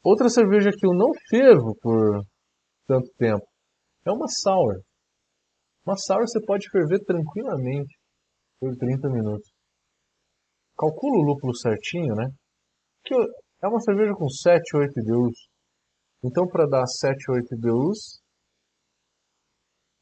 Outra 0.03 0.29
cerveja 0.29 0.71
que 0.71 0.85
eu 0.85 0.93
não 0.93 1.11
fervo 1.29 1.75
por 1.79 2.21
tanto 2.87 3.07
tempo 3.17 3.45
é 4.05 4.11
uma 4.11 4.27
sour. 4.27 4.81
Uma 5.85 5.97
sour 5.97 6.27
você 6.27 6.39
pode 6.45 6.69
ferver 6.69 7.03
tranquilamente 7.03 7.97
por 8.59 8.75
30 8.77 9.09
minutos. 9.09 9.49
Calcula 10.77 11.17
o 11.17 11.25
lúpulo 11.25 11.55
certinho, 11.55 12.15
né? 12.15 12.27
Que 13.03 13.15
é 13.63 13.67
uma 13.67 13.79
cerveja 13.79 14.13
com 14.13 14.29
7, 14.29 14.77
8 14.77 14.99
IBUs. 14.99 15.37
Então, 16.23 16.47
para 16.47 16.67
dar 16.67 16.85
7, 16.85 17.31
8 17.31 17.55
IBUs, 17.55 18.21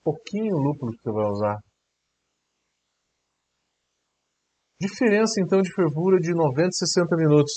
pouquinho 0.03 0.57
lúpulo 0.57 0.91
que 0.91 1.03
você 1.03 1.11
vai 1.11 1.25
usar. 1.31 1.57
Diferença 4.79 5.41
então 5.41 5.61
de 5.61 5.73
fervura 5.73 6.19
de 6.19 6.33
90 6.33 6.67
e 6.67 6.73
60 6.73 7.15
minutos. 7.17 7.53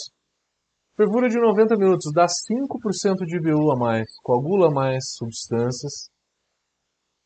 Fervura 0.97 1.29
de 1.29 1.39
90 1.39 1.77
minutos 1.77 2.13
dá 2.13 2.27
5% 2.27 3.25
de 3.25 3.37
IBU 3.37 3.73
a 3.73 3.79
mais, 3.79 4.07
coagula 4.23 4.71
mais 4.71 5.13
substâncias, 5.13 6.11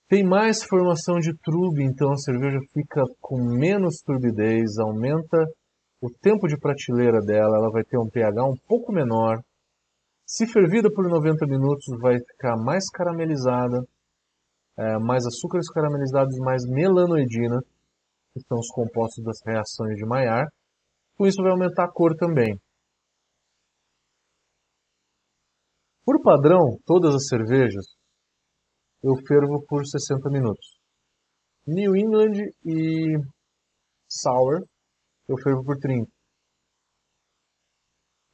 tem 0.09 0.25
mais 0.25 0.63
formação 0.63 1.19
de 1.19 1.37
trube, 1.43 1.83
então 1.85 2.13
a 2.13 2.17
cerveja 2.17 2.59
fica 2.73 3.03
com 3.21 3.37
menos 3.59 4.01
turbidez, 4.05 4.79
aumenta 4.79 5.45
o 6.01 6.09
tempo 6.21 6.47
de 6.47 6.57
prateleira 6.59 7.21
dela, 7.21 7.59
ela 7.59 7.71
vai 7.71 7.83
ter 7.83 7.99
um 7.99 8.09
pH 8.09 8.45
um 8.45 8.55
pouco 8.69 8.93
menor. 8.93 9.41
Se 10.25 10.47
fervida 10.47 10.89
por 10.93 11.09
90 11.09 11.47
minutos, 11.47 11.87
vai 12.01 12.17
ficar 12.19 12.57
mais 12.57 12.89
caramelizada, 12.91 13.83
é, 14.79 14.99
mais 14.99 15.25
açúcares 15.27 15.69
caramelizados, 15.71 16.37
mais 16.39 16.63
melanoidina 16.69 17.59
que 18.37 18.41
são 18.47 18.59
os 18.59 18.69
compostos 18.69 19.25
das 19.25 19.39
reações 19.47 19.97
de 19.97 20.05
Maillard. 20.05 20.49
Com 21.17 21.27
isso 21.27 21.43
vai 21.43 21.51
aumentar 21.51 21.85
a 21.85 21.91
cor 21.91 22.15
também. 22.15 22.55
Por 26.05 26.23
padrão, 26.23 26.79
todas 26.85 27.15
as 27.15 27.27
cervejas 27.27 27.85
eu 29.03 29.15
fervo 29.27 29.65
por 29.67 29.87
60 29.87 30.31
minutos. 30.31 30.79
New 31.67 31.97
England 31.97 32.35
e 32.65 33.19
Sour 34.09 34.65
eu 35.29 35.37
fervo 35.43 35.65
por 35.65 35.77
30. 35.79 36.07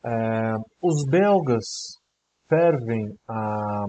É, 0.05 0.55
os 0.83 1.05
belgas 1.11 1.65
fervem 2.49 3.17
a 3.29 3.87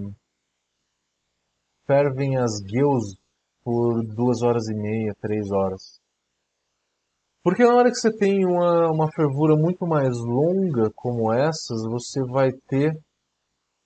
fervem 1.86 2.36
as 2.38 2.60
gueus 2.62 3.16
por 3.62 4.02
duas 4.14 4.42
horas 4.42 4.66
e 4.68 4.74
meia, 4.74 5.12
três 5.20 5.50
horas. 5.50 6.00
Porque 7.42 7.62
na 7.62 7.74
hora 7.74 7.90
que 7.90 7.96
você 7.96 8.10
tem 8.16 8.46
uma, 8.46 8.90
uma 8.90 9.12
fervura 9.14 9.54
muito 9.54 9.86
mais 9.86 10.16
longa 10.16 10.90
como 10.94 11.30
essas, 11.30 11.82
você 11.90 12.22
vai 12.30 12.50
ter 12.68 12.90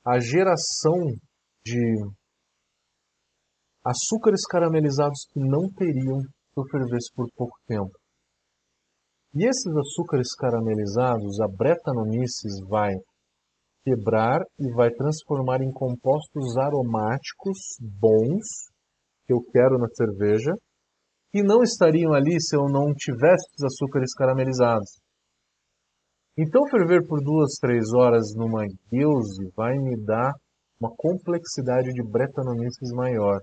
a 0.04 0.20
geração 0.20 0.96
de 1.64 1.96
açúcares 3.88 4.44
caramelizados 4.50 5.26
que 5.32 5.40
não 5.40 5.70
teriam 5.74 6.20
se 6.20 6.56
eu 6.56 6.64
fervesse 6.70 7.10
por 7.14 7.26
pouco 7.34 7.56
tempo. 7.66 7.90
E 9.34 9.46
esses 9.46 9.76
açúcares 9.76 10.34
caramelizados, 10.34 11.40
a 11.40 11.48
Brettanomyces 11.48 12.60
vai 12.68 12.92
quebrar 13.84 14.40
e 14.58 14.74
vai 14.74 14.90
transformar 14.90 15.62
em 15.62 15.72
compostos 15.72 16.56
aromáticos 16.58 17.58
bons 17.80 18.44
que 19.26 19.32
eu 19.32 19.40
quero 19.52 19.78
na 19.78 19.88
cerveja 19.88 20.52
que 21.30 21.42
não 21.42 21.62
estariam 21.62 22.12
ali 22.12 22.40
se 22.40 22.56
eu 22.56 22.64
não 22.68 22.92
tivesse 22.94 23.46
os 23.58 23.64
açúcares 23.64 24.12
caramelizados. 24.14 24.90
Então 26.38 26.62
ferver 26.70 27.06
por 27.06 27.20
duas, 27.22 27.54
três 27.60 27.92
horas 27.94 28.34
numa 28.34 28.64
guilze 28.90 29.50
vai 29.54 29.76
me 29.76 29.96
dar 30.04 30.32
uma 30.80 30.94
complexidade 30.96 31.92
de 31.92 32.02
Brettanomyces 32.02 32.92
maior. 32.94 33.40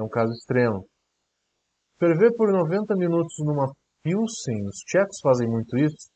É 0.00 0.02
um 0.02 0.08
caso 0.08 0.32
extremo. 0.32 0.88
Ferver 1.98 2.34
por 2.34 2.50
90 2.50 2.96
minutos 2.96 3.34
numa 3.40 3.70
Pilsen, 4.02 4.66
os 4.66 4.78
tchecos 4.86 5.18
fazem 5.22 5.46
muito 5.46 5.76
isso, 5.76 6.08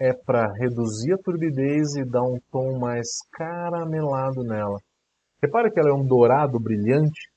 é 0.00 0.12
para 0.24 0.46
reduzir 0.60 1.14
a 1.14 1.18
turbidez 1.18 1.96
e 1.96 2.08
dar 2.08 2.22
um 2.22 2.38
tom 2.52 2.78
mais 2.78 3.08
caramelado 3.32 4.44
nela. 4.44 4.78
Repare 5.42 5.72
que 5.72 5.80
ela 5.80 5.90
é 5.90 5.92
um 5.92 6.06
dourado 6.06 6.60
brilhante. 6.60 7.32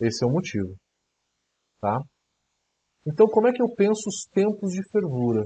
Esse 0.00 0.24
é 0.24 0.26
o 0.26 0.32
motivo. 0.32 0.74
Tá? 1.82 2.00
Então, 3.06 3.26
como 3.26 3.48
é 3.48 3.52
que 3.52 3.60
eu 3.60 3.68
penso 3.76 4.08
os 4.08 4.24
tempos 4.32 4.72
de 4.72 4.82
fervura? 4.90 5.44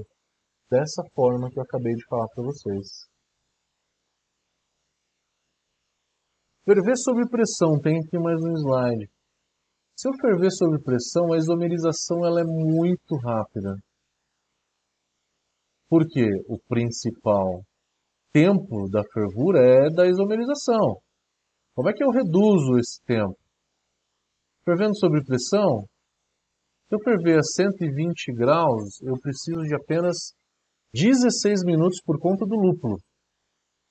Dessa 0.71 1.03
forma 1.13 1.49
que 1.49 1.59
eu 1.59 1.63
acabei 1.63 1.93
de 1.93 2.05
falar 2.05 2.27
para 2.29 2.45
vocês. 2.45 2.87
Ferver 6.67 6.97
sob 6.97 7.29
pressão, 7.29 7.79
tem 7.79 7.99
aqui 7.99 8.17
mais 8.17 8.41
um 8.41 8.51
slide. 8.57 9.07
Se 9.95 10.09
eu 10.09 10.13
ferver 10.19 10.49
sob 10.49 10.81
pressão, 10.81 11.31
a 11.31 11.37
isomerização 11.37 12.25
ela 12.25 12.41
é 12.41 12.43
muito 12.43 13.15
rápida. 13.23 13.77
Porque 15.87 16.25
o 16.49 16.57
principal 16.67 17.61
tempo 18.33 18.89
da 18.89 19.03
fervura 19.13 19.59
é 19.59 19.93
da 19.93 20.07
isomerização. 20.07 20.97
Como 21.75 21.87
é 21.87 21.93
que 21.93 22.03
eu 22.03 22.09
reduzo 22.09 22.79
esse 22.79 22.99
tempo? 23.05 23.37
Fervendo 24.65 24.97
sob 24.97 25.23
pressão, 25.23 25.85
se 26.89 26.95
eu 26.95 26.99
ferver 27.03 27.37
a 27.37 27.43
120 27.43 28.33
graus, 28.33 29.03
eu 29.03 29.13
preciso 29.21 29.61
de 29.61 29.75
apenas 29.75 30.33
16 30.95 31.63
minutos 31.63 32.01
por 32.03 32.19
conta 32.19 32.43
do 32.43 32.55
lúpulo. 32.55 32.97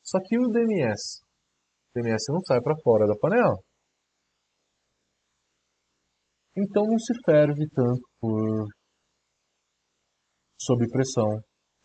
Só 0.02 0.18
que 0.24 0.37
o 0.37 0.48
DMS? 0.48 1.23
O 1.96 2.00
DMS 2.00 2.33
não 2.33 2.40
sai 2.40 2.61
para 2.61 2.74
fora 2.83 3.07
da 3.07 3.14
panela. 3.16 3.57
Então 6.57 6.85
não 6.85 6.98
se 6.98 7.12
ferve 7.24 7.68
tanto 7.72 8.02
por 8.20 8.66
sob 10.61 10.88
pressão, 10.90 11.28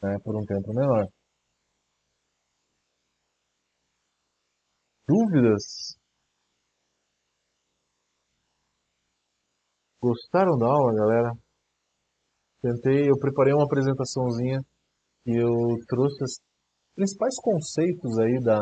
né, 0.02 0.18
por 0.24 0.36
um 0.36 0.46
tempo 0.46 0.74
menor. 0.74 1.06
Dúvidas? 5.08 5.98
Gostaram 10.02 10.58
da 10.58 10.66
aula, 10.66 10.94
galera? 10.96 11.32
Tentei, 12.62 13.10
eu 13.10 13.18
preparei 13.20 13.54
uma 13.54 13.66
apresentaçãozinha 13.66 14.60
e 15.26 15.36
eu 15.36 15.52
trouxe 15.88 16.24
os 16.24 16.40
principais 16.96 17.36
conceitos 17.42 18.20
aí 18.20 18.40
da, 18.44 18.60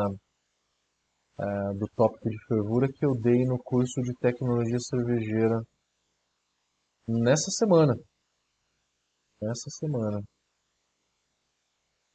uh, 1.38 1.78
do 1.78 1.86
tópico 1.94 2.28
de 2.28 2.36
fervura 2.46 2.88
que 2.88 3.06
eu 3.06 3.12
dei 3.20 3.44
no 3.44 3.58
curso 3.62 4.00
de 4.02 4.12
tecnologia 4.20 4.78
cervejeira 4.78 5.60
nessa 7.06 7.50
semana. 7.50 7.94
Nessa 9.40 9.70
semana. 9.78 10.20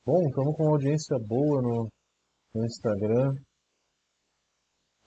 Bom, 0.06 0.20
estamos 0.28 0.56
com 0.58 0.64
uma 0.64 0.74
audiência 0.74 1.18
boa 1.26 1.62
no, 1.62 1.90
no 2.54 2.66
Instagram, 2.66 3.34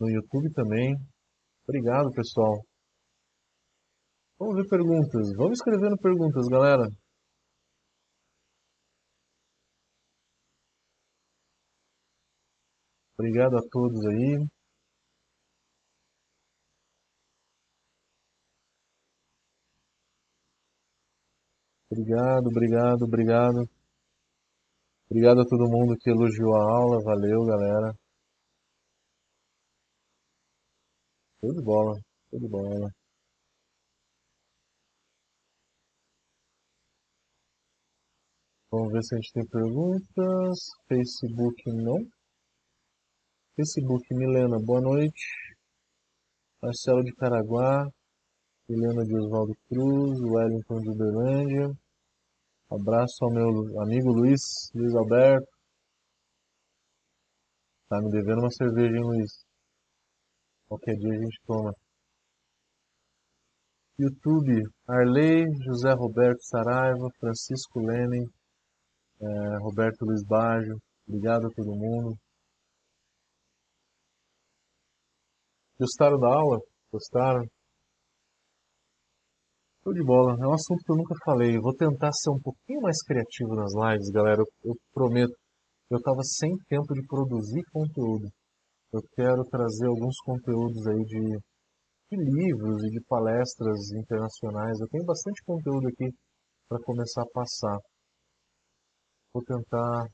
no 0.00 0.08
YouTube 0.08 0.52
também. 0.54 0.96
Obrigado, 1.68 2.10
pessoal. 2.12 2.64
Vamos 4.38 4.56
ver 4.56 4.68
perguntas. 4.68 5.32
Vamos 5.36 5.58
escrevendo 5.58 5.96
perguntas, 5.98 6.46
galera. 6.48 6.88
Obrigado 13.26 13.56
a 13.58 13.62
todos 13.68 14.06
aí. 14.06 14.46
Obrigado, 21.90 22.46
obrigado, 22.46 23.02
obrigado. 23.02 23.68
Obrigado 25.10 25.40
a 25.40 25.44
todo 25.44 25.68
mundo 25.68 25.96
que 25.98 26.08
elogiou 26.08 26.54
a 26.54 26.62
aula. 26.78 27.02
Valeu, 27.02 27.44
galera. 27.46 27.92
Show 31.40 31.52
de 31.52 31.62
bola, 31.64 31.94
show 32.30 32.48
bola. 32.48 32.90
Vamos 38.70 38.92
ver 38.92 39.02
se 39.02 39.14
a 39.14 39.18
gente 39.18 39.32
tem 39.32 39.46
perguntas. 39.48 40.58
Facebook 40.88 41.62
não. 41.74 42.15
Facebook, 43.56 44.04
Milena, 44.10 44.58
boa 44.62 44.82
noite. 44.82 45.56
Marcelo 46.62 47.02
de 47.02 47.10
Caraguá. 47.14 47.88
Helena 48.68 49.02
de 49.02 49.16
Oswaldo 49.16 49.54
Cruz. 49.66 50.20
Wellington 50.20 50.80
de 50.82 50.90
Uberlândia. 50.90 51.70
Abraço 52.70 53.24
ao 53.24 53.30
meu 53.32 53.80
amigo 53.80 54.12
Luiz, 54.12 54.70
Luiz 54.74 54.94
Alberto. 54.94 55.48
Tá 57.88 57.98
me 58.02 58.10
devendo 58.10 58.40
uma 58.40 58.50
cerveja, 58.50 58.94
hein, 58.94 59.02
Luiz? 59.02 59.30
Qualquer 60.68 60.94
dia 60.96 61.14
a 61.14 61.22
gente 61.22 61.40
toma. 61.46 61.72
YouTube, 63.98 64.68
Arley, 64.86 65.46
José 65.64 65.94
Roberto 65.94 66.42
Saraiva, 66.42 67.08
Francisco 67.18 67.80
Lenin, 67.80 68.26
é, 69.22 69.58
Roberto 69.62 70.04
Luiz 70.04 70.22
Baggio, 70.26 70.76
obrigado 71.08 71.46
a 71.46 71.50
todo 71.50 71.74
mundo. 71.74 72.18
Gostaram 75.78 76.18
da 76.18 76.28
aula? 76.28 76.58
Gostaram? 76.90 77.44
Show 79.84 79.92
de 79.92 80.02
bola. 80.02 80.32
É 80.40 80.46
um 80.48 80.54
assunto 80.54 80.80
que 80.82 80.90
eu 80.90 80.96
nunca 80.96 81.14
falei. 81.22 81.58
vou 81.60 81.76
tentar 81.76 82.10
ser 82.12 82.30
um 82.30 82.40
pouquinho 82.40 82.80
mais 82.80 82.96
criativo 83.04 83.54
nas 83.54 83.74
lives, 83.76 84.08
galera. 84.08 84.40
Eu, 84.40 84.72
eu 84.72 84.74
prometo. 84.94 85.36
Eu 85.90 85.98
estava 85.98 86.22
sem 86.22 86.50
tempo 86.68 86.94
de 86.94 87.06
produzir 87.06 87.60
conteúdo. 87.70 88.26
Eu 88.90 89.02
quero 89.12 89.44
trazer 89.50 89.86
alguns 89.88 90.16
conteúdos 90.24 90.80
aí 90.86 91.04
de, 91.04 91.22
de 92.08 92.16
livros 92.24 92.82
e 92.82 92.90
de 92.96 93.00
palestras 93.06 93.76
internacionais. 94.00 94.80
Eu 94.80 94.88
tenho 94.88 95.04
bastante 95.04 95.44
conteúdo 95.44 95.88
aqui 95.88 96.08
para 96.70 96.80
começar 96.84 97.20
a 97.20 97.30
passar. 97.34 97.78
Vou 99.34 99.44
tentar 99.44 100.08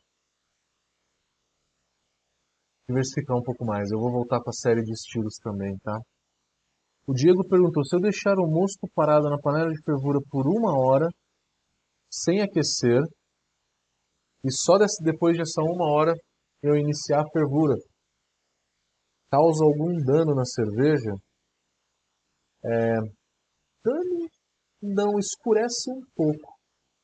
diversificar 2.92 3.37
um 3.37 3.42
pouco 3.42 3.64
mais. 3.64 3.90
Eu 3.90 3.98
vou 3.98 4.12
voltar 4.12 4.40
com 4.40 4.50
a 4.50 4.52
série 4.52 4.83
de 4.83 4.92
estilos 4.92 5.37
também, 5.42 5.74
tá? 5.83 5.98
O 7.07 7.14
Diego 7.14 7.48
perguntou: 7.48 7.83
se 7.85 7.96
eu 7.96 8.00
deixar 8.00 8.38
o 8.38 8.46
mosto 8.46 8.87
parado 8.94 9.28
na 9.28 9.38
panela 9.40 9.72
de 9.72 9.83
fervura 9.83 10.20
por 10.31 10.46
uma 10.46 10.78
hora, 10.78 11.09
sem 12.11 12.40
aquecer, 12.42 13.00
e 14.44 14.52
só 14.52 14.74
depois 15.02 15.37
dessa 15.37 15.62
uma 15.62 15.90
hora 15.96 16.12
eu 16.62 16.76
iniciar 16.76 17.22
a 17.22 17.31
fervura, 17.33 17.74
causa 19.31 19.64
algum 19.64 19.96
dano 20.05 20.35
na 20.35 20.44
cerveja? 20.44 21.14
É, 22.64 22.94
dano 23.85 24.28
não 24.81 25.18
escurece 25.18 25.90
um 25.90 26.02
pouco. 26.14 26.52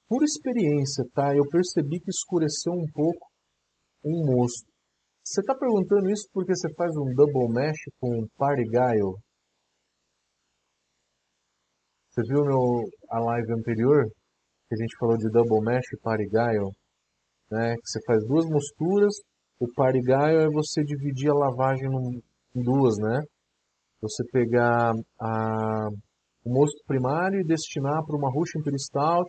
Por 0.09 0.23
experiência, 0.23 1.05
tá? 1.13 1.35
Eu 1.35 1.45
percebi 1.51 2.01
que 2.01 2.11
escureceu 2.11 2.73
um 2.73 2.87
pouco 2.93 3.27
um 4.05 4.25
mosto. 4.25 4.68
Você 5.29 5.43
está 5.43 5.55
perguntando 5.55 6.11
isso 6.11 6.27
porque 6.33 6.55
você 6.55 6.73
faz 6.75 6.91
um 6.97 7.13
double 7.15 7.53
mash 7.53 7.77
com 8.01 8.27
party 8.39 8.65
guile? 8.65 9.15
Você 12.11 12.23
viu 12.27 12.45
meu, 12.45 12.89
a 13.11 13.21
live 13.21 13.53
anterior 13.53 14.07
que 14.69 14.75
a 14.75 14.79
gente 14.79 14.97
falou 14.99 15.19
de 15.19 15.29
double 15.31 15.61
mash 15.63 15.85
e 15.93 16.01
party 16.01 16.25
guile? 16.25 16.73
Né? 17.51 17.75
Que 17.75 17.89
você 17.89 18.01
faz 18.07 18.25
duas 18.27 18.47
mosturas 18.47 19.15
o 19.61 19.67
parigaio 19.75 20.39
é 20.39 20.49
você 20.49 20.85
dividir 20.85 21.31
a 21.31 21.35
lavagem 21.35 21.89
em 22.55 22.63
duas, 22.63 22.97
né? 22.99 23.21
Você 24.01 24.23
pegar 24.31 24.93
a, 25.21 25.89
o 26.45 26.49
mosto 26.49 26.81
primário 26.87 27.41
e 27.41 27.45
destinar 27.45 28.05
para 28.07 28.17
uma 28.17 28.31
Russian 28.31 28.61
Imperial 28.61 28.79
Stout, 28.79 29.29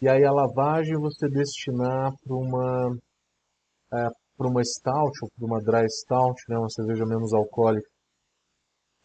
e 0.00 0.08
aí 0.08 0.24
a 0.24 0.32
lavagem 0.32 0.98
você 0.98 1.28
destinar 1.28 2.10
para 2.24 2.34
uma 2.34 2.96
é, 3.94 4.08
para 4.42 4.50
uma 4.50 4.62
stout 4.64 5.12
ou 5.22 5.30
para 5.30 5.46
uma 5.46 5.60
dry 5.62 5.88
stout, 5.88 6.42
né, 6.48 6.58
uma 6.58 6.68
cerveja 6.68 7.04
menos 7.06 7.32
alcoólica. 7.32 7.88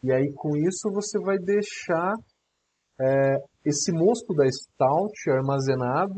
E 0.02 0.12
aí 0.12 0.32
com 0.34 0.56
isso 0.56 0.90
você 0.92 1.18
vai 1.20 1.38
deixar 1.38 2.14
é, 3.00 3.36
esse 3.64 3.92
mosto 3.92 4.34
da 4.34 4.44
stout 4.50 5.30
armazenado 5.30 6.14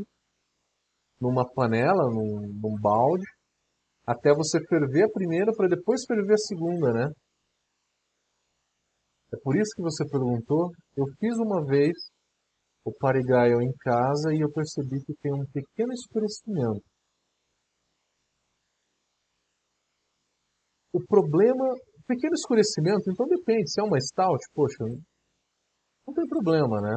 numa 1.21 1.45
panela, 1.53 2.09
num, 2.09 2.41
num 2.63 2.81
balde, 2.81 3.27
até 4.07 4.33
você 4.35 4.59
ferver 4.67 5.05
a 5.05 5.13
primeira 5.13 5.53
para 5.55 5.69
depois 5.69 6.05
ferver 6.07 6.33
a 6.33 6.39
segunda, 6.39 6.93
né? 6.93 7.13
É 9.33 9.37
por 9.43 9.55
isso 9.55 9.71
que 9.77 9.83
você 9.83 10.05
perguntou. 10.11 10.71
Eu 10.97 11.05
fiz 11.21 11.37
uma 11.39 11.65
vez 11.65 11.93
o 12.85 12.93
Parigaio 12.99 13.61
em 13.61 13.73
casa 13.81 14.33
e 14.33 14.41
eu 14.41 14.51
percebi 14.51 14.99
que 15.05 15.15
tem 15.23 15.33
um 15.33 15.45
pequeno 15.53 15.93
escurecimento. 15.93 16.90
O 20.93 21.01
problema, 21.07 21.65
pequeno 22.07 22.35
escurecimento, 22.35 23.11
então 23.11 23.27
depende, 23.27 23.71
se 23.71 23.81
é 23.81 23.85
uma 23.85 24.01
stout, 24.01 24.43
poxa, 24.55 24.85
não 26.07 26.15
tem 26.15 26.27
problema, 26.27 26.81
né? 26.81 26.97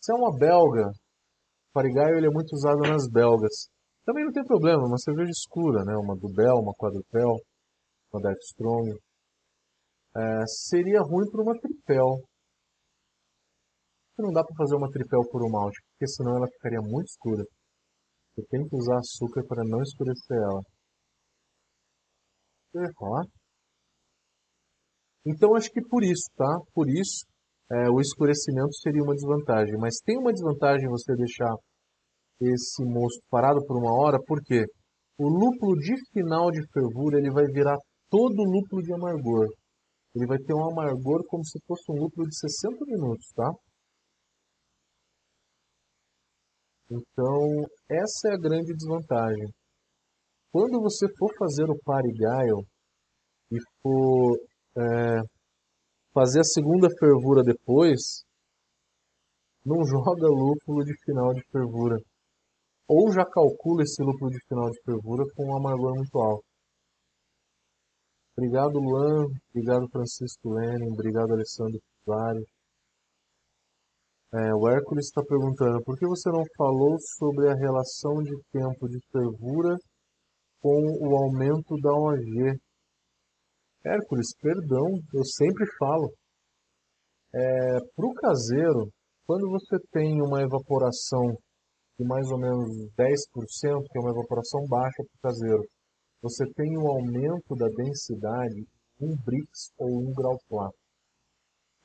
Se 0.00 0.12
é 0.12 0.16
uma 0.16 0.36
belga, 0.36 0.90
Parigaio 1.76 2.16
ele 2.16 2.26
é 2.26 2.30
muito 2.30 2.54
usado 2.54 2.78
nas 2.88 3.06
belgas. 3.10 3.68
Também 4.06 4.24
não 4.24 4.32
tem 4.32 4.42
problema, 4.44 4.86
uma 4.86 4.96
cerveja 4.96 5.30
escura, 5.30 5.84
né? 5.84 5.92
Uma 5.94 6.16
Dubel, 6.16 6.54
uma 6.56 6.72
Quadrupel, 6.72 7.36
uma 8.10 8.22
Dark 8.22 8.38
Strong. 8.48 8.96
É, 10.16 10.46
seria 10.46 11.02
ruim 11.02 11.28
para 11.30 11.42
uma 11.42 11.58
tripel. 11.60 12.22
Não 14.18 14.32
dá 14.32 14.42
para 14.42 14.56
fazer 14.56 14.76
uma 14.76 14.88
tripel 14.88 15.20
por 15.30 15.44
um 15.44 15.50
malte, 15.50 15.76
porque 15.90 16.08
senão 16.08 16.38
ela 16.38 16.46
ficaria 16.46 16.80
muito 16.80 17.08
escura. 17.08 17.44
Você 18.32 18.46
tem 18.48 18.66
que 18.66 18.74
usar 18.74 18.96
açúcar 18.96 19.44
para 19.46 19.62
não 19.62 19.82
escurecer 19.82 20.38
ela. 20.38 20.62
Então 25.26 25.54
acho 25.56 25.70
que 25.70 25.80
por 25.82 26.04
isso, 26.04 26.30
tá? 26.36 26.58
Por 26.72 26.88
isso 26.88 27.26
é, 27.70 27.90
o 27.90 28.00
escurecimento 28.00 28.74
seria 28.76 29.02
uma 29.02 29.14
desvantagem. 29.14 29.74
Mas 29.78 29.98
tem 30.04 30.16
uma 30.18 30.32
desvantagem 30.32 30.88
você 30.88 31.14
deixar 31.16 31.52
esse 32.40 32.84
mosto 32.84 33.22
parado 33.30 33.64
por 33.66 33.76
uma 33.78 33.92
hora, 33.92 34.18
porque 34.26 34.64
o 35.18 35.28
lúpulo 35.28 35.76
de 35.78 35.94
final 36.12 36.50
de 36.50 36.60
fervura 36.72 37.18
ele 37.18 37.30
vai 37.30 37.46
virar 37.46 37.76
todo 38.10 38.44
lúpulo 38.44 38.82
de 38.82 38.92
amargor. 38.92 39.48
Ele 40.14 40.26
vai 40.26 40.38
ter 40.38 40.54
um 40.54 40.70
amargor 40.70 41.24
como 41.28 41.44
se 41.44 41.58
fosse 41.66 41.90
um 41.90 41.96
lúpulo 41.96 42.26
de 42.28 42.38
60 42.38 42.84
minutos, 42.86 43.26
tá? 43.34 43.50
Então, 46.90 47.66
essa 47.90 48.28
é 48.28 48.34
a 48.34 48.38
grande 48.38 48.72
desvantagem. 48.72 49.48
Quando 50.56 50.80
você 50.80 51.06
for 51.18 51.28
fazer 51.38 51.68
o 51.68 51.78
parigaio 51.84 52.64
e 53.52 53.58
for 53.82 54.38
é, 54.78 55.20
fazer 56.14 56.40
a 56.40 56.44
segunda 56.44 56.88
fervura 56.98 57.42
depois, 57.42 58.24
não 59.62 59.84
joga 59.84 60.26
lúpulo 60.26 60.82
de 60.82 60.94
final 61.04 61.34
de 61.34 61.42
fervura. 61.52 61.98
Ou 62.88 63.12
já 63.12 63.26
calcula 63.26 63.82
esse 63.82 64.02
lúpulo 64.02 64.30
de 64.30 64.38
final 64.48 64.70
de 64.70 64.80
fervura 64.82 65.24
com 65.36 65.44
um 65.44 65.56
amargor 65.58 65.94
muito 65.94 66.18
alto. 66.18 66.46
Obrigado, 68.34 68.78
Luan. 68.78 69.26
Obrigado, 69.50 69.86
Francisco 69.90 70.54
Lenin. 70.54 70.90
Obrigado, 70.90 71.34
Alessandro 71.34 71.78
Pivari. 72.02 72.42
É, 74.32 74.54
o 74.54 74.66
Hércules 74.70 75.04
está 75.04 75.22
perguntando 75.22 75.84
por 75.84 75.98
que 75.98 76.06
você 76.06 76.30
não 76.30 76.44
falou 76.56 76.96
sobre 77.18 77.50
a 77.50 77.54
relação 77.54 78.22
de 78.22 78.34
tempo 78.50 78.88
de 78.88 78.98
fervura 79.12 79.76
com 80.60 80.76
o 81.00 81.16
aumento 81.16 81.76
da 81.80 81.92
OG. 81.92 82.58
Hércules, 83.84 84.34
perdão, 84.40 84.86
eu 85.14 85.24
sempre 85.24 85.64
falo. 85.78 86.12
É, 87.34 87.78
Para 87.94 88.06
o 88.06 88.14
caseiro, 88.14 88.90
quando 89.26 89.48
você 89.50 89.76
tem 89.92 90.20
uma 90.22 90.42
evaporação 90.42 91.36
de 91.98 92.06
mais 92.06 92.28
ou 92.30 92.38
menos 92.38 92.68
10%, 92.96 93.84
que 93.90 93.98
é 93.98 94.00
uma 94.00 94.10
evaporação 94.10 94.66
baixa 94.68 95.02
para 95.02 95.16
o 95.16 95.22
caseiro, 95.22 95.62
você 96.22 96.44
tem 96.54 96.76
um 96.78 96.88
aumento 96.88 97.54
da 97.56 97.68
densidade 97.68 98.66
um 99.00 99.14
Brix 99.24 99.72
ou 99.78 99.88
um 99.88 100.12
grau 100.14 100.38
Plá. 100.48 100.70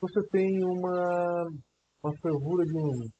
Você 0.00 0.20
tem 0.30 0.64
uma, 0.64 1.46
uma 2.02 2.12
fervura 2.20 2.64
de 2.64 2.76
uns 2.76 3.10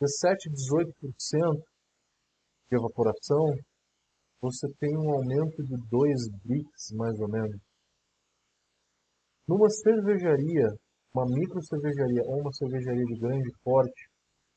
17, 0.00 0.50
18% 0.50 1.62
de 2.70 2.76
evaporação, 2.76 3.52
você 4.40 4.68
tem 4.78 4.96
um 4.96 5.10
aumento 5.10 5.62
de 5.64 5.76
2 5.90 6.28
Brix, 6.44 6.92
mais 6.94 7.18
ou 7.18 7.28
menos. 7.28 7.60
Numa 9.46 9.68
cervejaria, 9.68 10.68
uma 11.12 11.26
micro 11.26 11.60
cervejaria 11.64 12.22
ou 12.26 12.40
uma 12.40 12.52
cervejaria 12.52 13.04
de 13.04 13.18
grande 13.18 13.50
porte, 13.64 14.08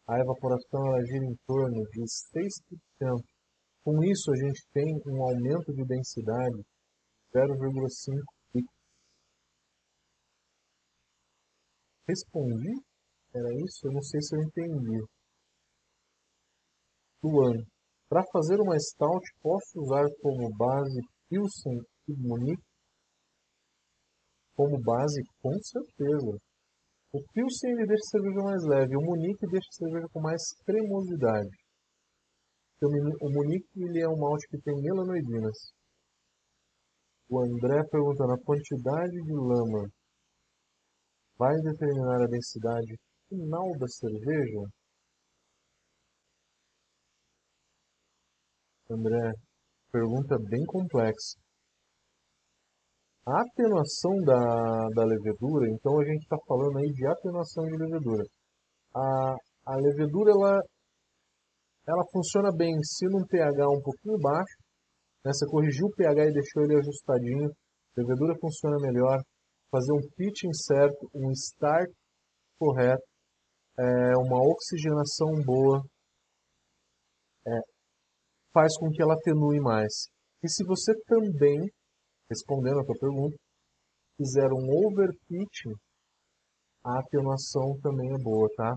a 0.08 0.20
evaporação 0.20 0.86
ela 0.88 1.04
gira 1.06 1.26
em 1.26 1.36
torno 1.48 1.84
de 1.90 2.04
6%. 2.06 3.26
Com 3.84 4.04
isso, 4.04 4.32
a 4.32 4.36
gente 4.36 4.62
tem 4.72 4.86
um 5.08 5.24
aumento 5.24 5.74
de 5.74 5.84
densidade 5.84 6.58
de 6.58 7.40
0,5 7.40 8.24
Brix. 8.54 8.68
Respondi? 12.08 12.74
Era 13.34 13.50
isso? 13.66 13.88
Eu 13.88 13.94
não 13.94 14.02
sei 14.04 14.22
se 14.22 14.36
eu 14.36 14.44
entendi. 14.44 15.04
Luan, 17.24 17.64
para 18.14 18.24
fazer 18.32 18.62
uma 18.62 18.78
stout, 18.78 19.26
posso 19.42 19.82
usar 19.82 20.06
como 20.22 20.48
base 20.56 21.02
Pilsen 21.28 21.80
Munique? 22.08 22.62
Como 24.56 24.80
base, 24.84 25.20
com 25.42 25.52
certeza. 25.64 26.38
O 27.12 27.20
Pilsen 27.34 27.72
ele 27.72 27.88
deixa 27.88 28.04
a 28.06 28.12
cerveja 28.12 28.44
mais 28.44 28.64
leve, 28.66 28.96
o 28.96 29.02
Munique 29.02 29.48
deixa 29.50 29.68
a 29.68 29.78
cerveja 29.78 30.08
com 30.14 30.22
mais 30.22 30.44
cremosidade. 30.64 31.58
O 32.84 33.30
Munique 33.32 33.68
ele 33.78 34.04
é 34.04 34.08
um 34.08 34.20
malte 34.20 34.48
que 34.48 34.62
tem 34.62 34.80
melanoidinas. 34.80 35.74
O 37.32 37.40
André 37.42 37.82
perguntando 37.90 38.34
a 38.34 38.44
quantidade 38.46 39.24
de 39.24 39.34
lama 39.34 39.90
vai 41.36 41.56
determinar 41.56 42.22
a 42.22 42.28
densidade 42.28 42.94
final 43.28 43.72
da 43.80 43.88
cerveja? 43.88 44.70
André, 48.94 49.34
pergunta 49.92 50.38
bem 50.50 50.64
complexa. 50.66 51.38
A 53.26 53.42
atenuação 53.42 54.12
da, 54.26 54.90
da 54.94 55.06
levedura, 55.06 55.70
então 55.70 56.00
a 56.00 56.06
gente 56.06 56.24
está 56.24 56.38
falando 56.46 56.78
aí 56.78 56.92
de 56.92 57.08
atenuação 57.08 57.64
de 57.66 57.78
levedura. 57.78 58.24
A, 58.96 59.36
a 59.66 59.76
levedura, 59.78 60.32
ela, 60.32 60.62
ela 61.88 62.04
funciona 62.12 62.50
bem 62.56 62.74
se 62.84 63.06
num 63.08 63.26
pH 63.26 63.70
um 63.70 63.82
pouquinho 63.82 64.20
baixo, 64.20 64.58
né? 65.26 65.32
você 65.34 65.46
corrigiu 65.48 65.88
o 65.88 65.96
pH 65.96 66.26
e 66.26 66.34
deixou 66.34 66.64
ele 66.64 66.78
ajustadinho, 66.78 67.50
a 67.50 68.02
levedura 68.02 68.36
funciona 68.40 68.78
melhor. 68.80 69.20
Fazer 69.72 69.94
um 69.94 70.08
pitching 70.16 70.54
certo, 70.54 71.10
um 71.16 71.32
start 71.32 71.90
correto, 72.60 73.04
é, 73.80 73.84
uma 74.18 74.40
oxigenação 74.52 75.32
boa, 75.44 75.82
é, 77.48 77.73
faz 78.54 78.78
com 78.78 78.90
que 78.92 79.02
ela 79.02 79.16
atenue 79.16 79.60
mais. 79.60 80.08
E 80.44 80.50
se 80.50 80.64
você 80.64 80.94
também, 81.06 81.60
respondendo 82.30 82.80
a 82.80 82.86
tua 82.86 83.00
pergunta, 83.00 83.36
fizer 84.18 84.52
um 84.52 84.88
overfitting, 84.88 85.74
a 86.86 87.00
atenuação 87.00 87.80
também 87.82 88.14
é 88.14 88.18
boa, 88.18 88.48
tá? 88.56 88.76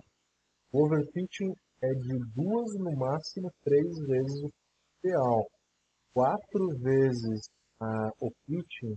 Overfitting 0.72 1.52
é 1.82 1.88
de 1.88 2.18
duas, 2.34 2.74
no 2.78 2.96
máximo 2.96 3.50
três 3.62 3.98
vezes 4.06 4.42
o 4.42 4.50
ideal. 5.04 5.46
Quatro 6.14 6.68
vezes 6.78 7.48
ah, 7.80 8.10
o 8.20 8.30
pitching 8.46 8.96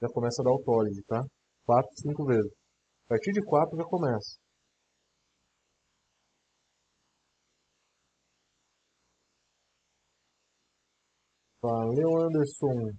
já 0.00 0.08
começa 0.08 0.40
a 0.40 0.44
dar 0.44 0.50
autólise, 0.50 1.02
tá? 1.04 1.22
Quatro, 1.66 1.90
cinco 1.96 2.24
vezes. 2.24 2.52
A 3.06 3.08
partir 3.10 3.32
de 3.32 3.42
quatro 3.42 3.76
já 3.76 3.84
começa. 3.84 4.36
Valeu, 11.64 12.10
Anderson. 12.20 12.92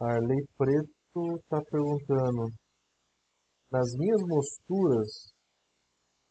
Arley 0.00 0.46
Preto 0.56 1.34
está 1.34 1.60
perguntando. 1.68 2.46
Nas 3.72 3.90
minhas 3.98 4.22
mosturas, 4.22 5.34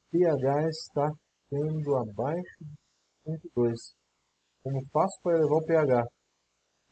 pH 0.10 0.70
está 0.70 1.12
sendo 1.50 1.98
abaixo 1.98 2.64
de 2.64 3.34
1.2. 3.54 3.76
Como 4.64 4.88
faço 4.94 5.20
para 5.22 5.40
elevar 5.40 5.60
o 5.60 5.66
pH? 5.66 6.08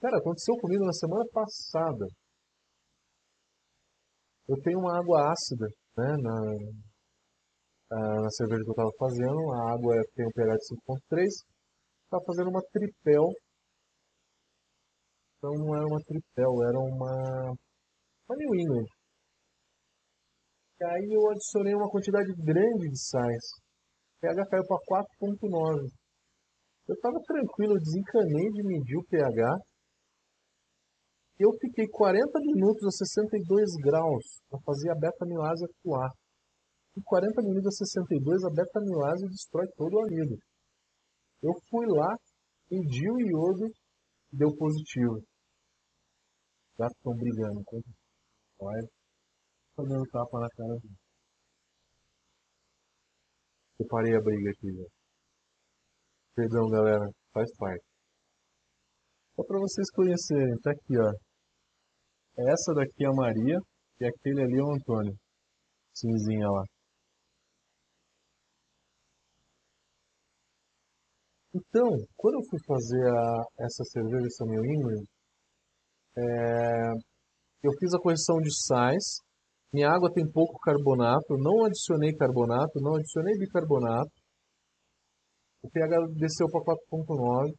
Cara, 0.01 0.17
aconteceu 0.17 0.55
comigo 0.59 0.83
na 0.83 0.91
semana 0.91 1.23
passada. 1.31 2.05
Eu 4.49 4.57
tenho 4.61 4.79
uma 4.79 4.99
água 4.99 5.31
ácida 5.31 5.67
né, 5.95 6.17
na, 6.21 6.35
na 8.23 8.29
cerveja 8.31 8.61
que 8.61 8.71
eu 8.71 8.73
estava 8.73 8.91
fazendo. 8.99 9.53
A 9.53 9.71
água 9.71 9.95
tem 10.15 10.25
um 10.27 10.31
pH 10.35 10.51
de 10.57 10.65
5.3. 11.15 11.31
Estava 12.03 12.25
fazendo 12.25 12.49
uma 12.49 12.61
tripel 12.73 13.31
então 15.39 15.55
não 15.55 15.73
era 15.73 15.87
uma 15.87 16.03
tripel, 16.03 16.51
era 16.67 16.77
uma, 16.77 17.55
uma 18.27 18.35
New 18.35 18.55
England. 18.59 18.87
E 20.79 20.83
aí 20.83 21.07
eu 21.15 21.31
adicionei 21.31 21.73
uma 21.73 21.89
quantidade 21.89 22.27
grande 22.43 22.89
de 22.91 22.99
sais. 22.99 23.45
O 24.17 24.19
pH 24.19 24.45
caiu 24.51 24.63
para 24.67 25.07
4.9. 25.23 25.87
Eu 26.87 26.95
estava 26.95 27.19
tranquilo, 27.23 27.73
eu 27.75 27.79
desencanei 27.79 28.51
de 28.51 28.63
medir 28.67 28.97
o 28.97 29.05
pH. 29.07 29.59
Eu 31.39 31.51
fiquei 31.61 31.87
40 31.87 32.27
minutos 32.41 32.83
a 32.83 32.91
62 32.91 33.75
graus 33.81 34.41
para 34.49 34.59
fazer 34.65 34.91
a 34.91 34.95
beta-milase 34.99 35.63
atuar. 35.63 36.11
Em 36.97 37.01
40 37.01 37.41
minutos 37.43 37.67
a 37.67 37.85
62, 37.85 38.43
a 38.43 38.49
beta-amilase 38.49 39.25
destrói 39.27 39.67
todo 39.77 39.93
o 39.93 40.03
amido. 40.03 40.35
Eu 41.41 41.53
fui 41.69 41.85
lá, 41.87 42.13
pedi 42.67 43.09
o 43.09 43.21
iodo, 43.21 43.71
deu 44.33 44.53
positivo. 44.57 45.23
Já 46.79 46.87
estão 46.87 47.13
brigando. 47.13 47.61
Olha, 48.61 48.87
tô 49.75 49.83
dando 49.83 50.05
tapa 50.11 50.39
na 50.39 50.47
cara 50.49 50.75
dele. 50.79 50.95
Separei 53.75 54.15
a 54.15 54.21
briga 54.21 54.49
aqui. 54.51 54.87
Perdão, 56.35 56.69
galera. 56.69 57.05
Faz 57.33 57.49
parte. 57.57 57.83
Só 59.35 59.43
para 59.43 59.59
vocês 59.59 59.91
conhecerem, 59.91 60.55
tá 60.63 60.71
aqui, 60.71 60.97
ó. 60.97 61.11
Essa 62.47 62.73
daqui 62.73 63.03
é 63.03 63.07
a 63.07 63.13
Maria 63.13 63.59
e 63.99 64.05
aquele 64.05 64.43
ali 64.43 64.57
é 64.57 64.63
o 64.63 64.71
Antônio. 64.73 65.15
Cinzinha 65.93 66.47
lá. 66.49 66.63
Então, 71.53 71.89
quando 72.15 72.35
eu 72.35 72.47
fui 72.49 72.59
fazer 72.65 73.05
a, 73.09 73.43
essa 73.65 73.83
cerveja, 73.83 74.27
New 74.45 74.63
England, 74.63 75.03
é, 76.17 76.91
eu 77.63 77.71
fiz 77.79 77.93
a 77.93 77.99
correção 77.99 78.37
de 78.37 78.51
sais. 78.65 79.19
Minha 79.73 79.89
água 79.89 80.11
tem 80.11 80.29
pouco 80.31 80.59
carbonato, 80.59 81.37
não 81.37 81.65
adicionei 81.65 82.15
carbonato, 82.15 82.79
não 82.81 82.95
adicionei 82.95 83.37
bicarbonato. 83.37 84.11
O 85.61 85.69
pH 85.69 86.07
desceu 86.15 86.47
para 86.49 86.61
4.9. 86.61 87.53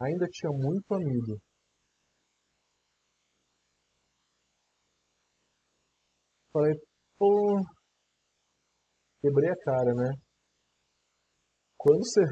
Ainda 0.00 0.26
tinha 0.30 0.50
muito 0.52 0.94
amido. 0.94 1.38
Falei, 6.52 6.74
pô, 7.16 7.62
quebrei 9.20 9.50
a 9.50 9.56
cara, 9.64 9.94
né? 9.94 10.12
Quando 11.76 12.04
você 12.04 12.22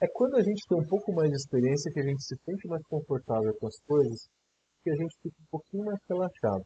é 0.00 0.06
quando 0.12 0.36
a 0.36 0.42
gente 0.42 0.62
tem 0.68 0.78
um 0.78 0.86
pouco 0.86 1.12
mais 1.12 1.30
de 1.30 1.36
experiência 1.36 1.90
que 1.92 2.00
a 2.00 2.02
gente 2.04 2.22
se 2.22 2.36
sente 2.44 2.68
mais 2.68 2.82
confortável 2.86 3.52
com 3.58 3.66
as 3.66 3.78
coisas, 3.86 4.28
que 4.86 4.90
a 4.90 4.94
gente 4.94 5.18
fica 5.20 5.34
um 5.42 5.50
pouquinho 5.50 5.84
mais 5.84 5.98
relaxado. 6.08 6.62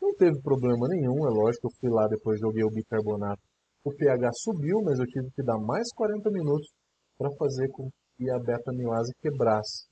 Não 0.00 0.16
teve 0.16 0.40
problema 0.40 0.88
nenhum, 0.88 1.28
é 1.28 1.30
lógico, 1.30 1.68
eu 1.68 1.76
fui 1.78 1.90
lá 1.92 2.08
depois 2.08 2.40
joguei 2.40 2.64
o 2.64 2.72
bicarbonato. 2.72 3.42
O 3.84 3.92
pH 3.92 4.30
subiu, 4.32 4.80
mas 4.82 4.98
eu 4.98 5.04
tive 5.04 5.28
que 5.36 5.44
dar 5.44 5.58
mais 5.60 5.84
40 5.92 6.30
minutos 6.30 6.68
para 7.18 7.28
fazer 7.36 7.68
com 7.68 7.90
que 8.16 8.30
a 8.30 8.38
beta-amilase 8.38 9.12
quebrasse 9.20 9.84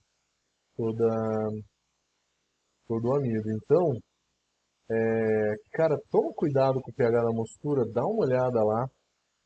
toda, 0.74 1.08
todo 2.86 3.04
o 3.08 3.16
amido. 3.16 3.50
Então, 3.52 3.92
é, 4.90 5.54
cara, 5.72 5.94
toma 6.10 6.32
cuidado 6.34 6.80
com 6.80 6.90
o 6.90 6.94
pH 6.94 7.20
da 7.20 7.32
mostura, 7.36 7.84
dá 7.92 8.00
uma 8.00 8.24
olhada 8.24 8.64
lá, 8.64 8.86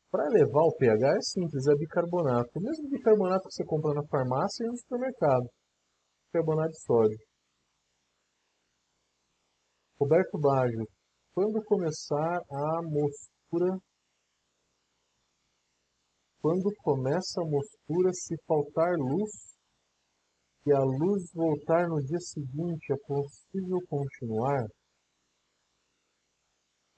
para 0.09 0.27
elevar 0.31 0.63
o 0.63 0.75
pH 0.77 1.11
é 1.11 1.21
simples, 1.21 1.67
é 1.67 1.75
bicarbonato. 1.75 2.47
O 2.55 2.61
mesmo 2.61 2.87
bicarbonato 2.87 3.49
que 3.49 3.55
você 3.55 3.65
compra 3.65 3.93
na 3.93 4.07
farmácia 4.07 4.63
e 4.63 4.67
no 4.67 4.77
supermercado. 4.77 5.49
Bicarbonato 6.31 6.71
de 6.71 6.81
sódio. 6.83 7.32
Roberto 9.99 10.39
Baggio, 10.39 10.87
quando 11.33 11.63
começar 11.63 12.39
a 12.49 12.81
mostura 12.83 13.79
quando 16.43 16.69
começa 16.83 17.39
a 17.39 17.49
mostura, 17.49 18.11
se 18.11 18.35
faltar 18.45 18.97
luz 18.97 19.31
e 20.65 20.73
a 20.73 20.83
luz 20.83 21.31
voltar 21.33 21.87
no 21.87 22.03
dia 22.03 22.19
seguinte, 22.19 22.91
é 22.91 22.97
possível 23.07 23.79
continuar? 23.87 24.67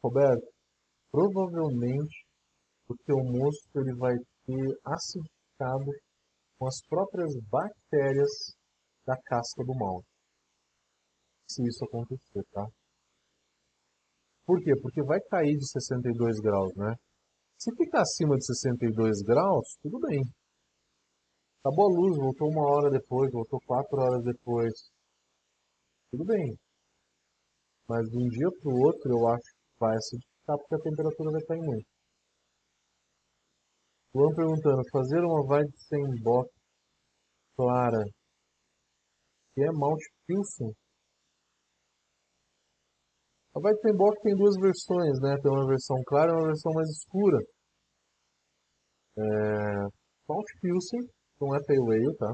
Roberto, 0.04 0.52
provavelmente 1.12 2.26
o 2.90 2.96
teu 3.06 3.18
mosto 3.18 3.70
ele 3.76 3.96
vai 3.98 4.16
ter 4.48 4.80
acidificado 4.84 5.92
com 6.58 6.68
as 6.68 6.82
próprias 6.90 7.32
bactérias 7.48 8.56
da 9.06 9.16
casca 9.26 9.64
do 9.64 9.76
malte. 9.76 10.10
Se 11.48 11.62
isso 11.68 11.86
acontecer, 11.86 12.44
tá? 12.52 12.66
Por 14.46 14.62
quê? 14.62 14.74
Porque 14.82 15.02
vai 15.04 15.20
cair 15.22 15.58
de 15.58 15.68
62 15.68 16.40
graus, 16.40 16.74
né? 16.76 16.96
Se 17.58 17.72
ficar 17.76 18.02
acima 18.02 18.38
de 18.38 18.46
62 18.46 19.22
graus, 19.24 19.78
tudo 19.82 20.00
bem. 20.00 20.22
Acabou 21.60 21.86
a 21.88 22.00
luz, 22.00 22.18
voltou 22.18 22.50
uma 22.50 22.70
hora 22.70 22.92
depois, 22.92 23.32
voltou 23.32 23.60
quatro 23.66 23.98
horas 23.98 24.24
depois. 24.24 24.74
Tudo 26.12 26.26
bem. 26.26 26.56
Mas 27.90 28.08
de 28.10 28.18
um 28.18 28.28
dia 28.30 28.50
para 28.62 28.72
o 28.72 28.82
outro 28.86 29.12
eu 29.12 29.28
acho 29.30 29.44
que 29.44 29.80
vai 29.80 29.96
acidificar 29.96 30.58
porque 30.58 30.76
a 30.76 30.80
temperatura 30.80 31.32
vai 31.32 31.42
cair 31.42 31.62
muito. 31.62 31.88
Luan 34.14 34.34
perguntando, 34.34 34.82
fazer 34.92 35.20
uma 35.20 35.46
vibe 35.46 35.74
sem 35.78 36.02
box 36.22 36.50
clara, 37.58 38.04
que 39.54 39.62
é 39.64 39.72
malte 39.72 40.06
pilsen. 40.26 40.72
A 43.56 43.60
box 43.60 44.22
tem 44.22 44.36
duas 44.36 44.56
versões, 44.60 45.20
né? 45.22 45.38
Tem 45.42 45.50
uma 45.50 45.66
versão 45.66 45.96
clara 46.06 46.32
e 46.32 46.36
uma 46.36 46.48
versão 46.48 46.74
mais 46.74 46.90
escura. 46.90 47.40
É... 49.18 49.22
Malte 50.28 50.60
pilsen, 50.60 51.00
não 51.40 51.56
é 51.56 51.60
pale 51.64 51.80
ale, 51.80 52.18
tá? 52.18 52.34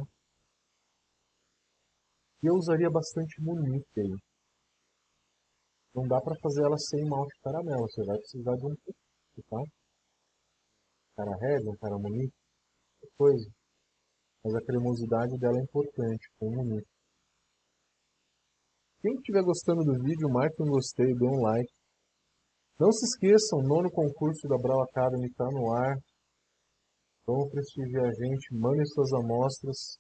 E 2.44 2.48
eu 2.48 2.56
usaria 2.56 2.90
bastante 2.90 3.40
munique 3.40 4.00
aí. 4.00 4.16
Não 5.94 6.08
dá 6.08 6.20
para 6.22 6.36
fazer 6.42 6.64
ela 6.64 6.78
sem 6.78 7.08
malte 7.08 7.38
caramelo, 7.44 7.88
você 7.88 8.04
vai 8.04 8.18
precisar 8.18 8.56
de 8.56 8.66
um 8.66 8.76
pouco, 8.84 9.50
tá? 9.50 9.82
cara 11.16 11.36
Red, 11.38 11.70
um 11.70 11.78
cara 11.78 11.98
Munique, 12.00 12.34
coisa. 13.18 13.48
Mas 14.44 14.56
a 14.56 14.66
cremosidade 14.66 15.38
dela 15.38 15.60
é 15.60 15.64
importante, 15.64 16.32
com 16.40 16.50
Munique. 16.50 16.91
Quem 19.02 19.16
estiver 19.16 19.42
gostando 19.42 19.84
do 19.84 19.98
vídeo, 19.98 20.30
marque 20.30 20.62
um 20.62 20.70
gostei, 20.70 21.08
dê 21.08 21.26
um 21.26 21.42
like. 21.42 21.74
Não 22.80 22.92
se 22.92 23.04
esqueçam, 23.06 23.58
o 23.58 23.68
nono 23.68 23.90
concurso 23.90 24.48
da 24.48 24.58
Brau 24.58 24.80
Academy 24.84 25.26
está 25.26 25.46
no 25.50 25.74
ar. 25.74 25.98
Vão 27.26 27.50
prestigiar 27.50 28.06
a 28.06 28.14
gente, 28.14 28.54
mandem 28.54 28.86
suas 28.86 29.12
amostras. 29.14 29.98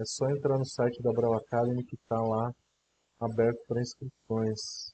É 0.00 0.04
só 0.06 0.24
entrar 0.30 0.56
no 0.56 0.64
site 0.64 1.02
da 1.02 1.12
Brau 1.12 1.34
Academy 1.34 1.84
que 1.84 1.96
está 1.96 2.16
lá 2.16 2.50
aberto 3.20 3.60
para 3.68 3.82
inscrições. 3.82 4.92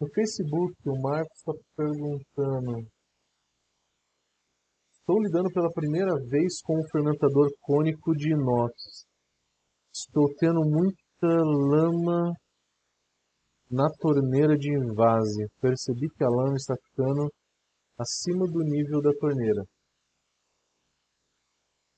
No 0.00 0.06
Facebook, 0.14 0.74
o 0.86 1.02
Marcos 1.02 1.38
está 1.38 1.52
perguntando 1.76 2.86
Estou 4.94 5.20
lidando 5.20 5.50
pela 5.52 5.70
primeira 5.72 6.14
vez 6.30 6.62
com 6.62 6.78
um 6.78 6.88
fermentador 6.90 7.50
cônico 7.60 8.14
de 8.14 8.32
inox. 8.32 8.72
Estou 9.92 10.32
tendo 10.38 10.60
muita 10.62 11.26
lama 11.26 12.32
na 13.74 13.90
torneira 13.98 14.56
de 14.56 14.70
invase. 14.70 15.50
Percebi 15.60 16.06
que 16.14 16.22
a 16.22 16.30
lama 16.30 16.54
está 16.54 16.74
ficando 16.76 17.28
acima 17.98 18.46
do 18.46 18.62
nível 18.62 19.02
da 19.02 19.10
torneira. 19.18 19.62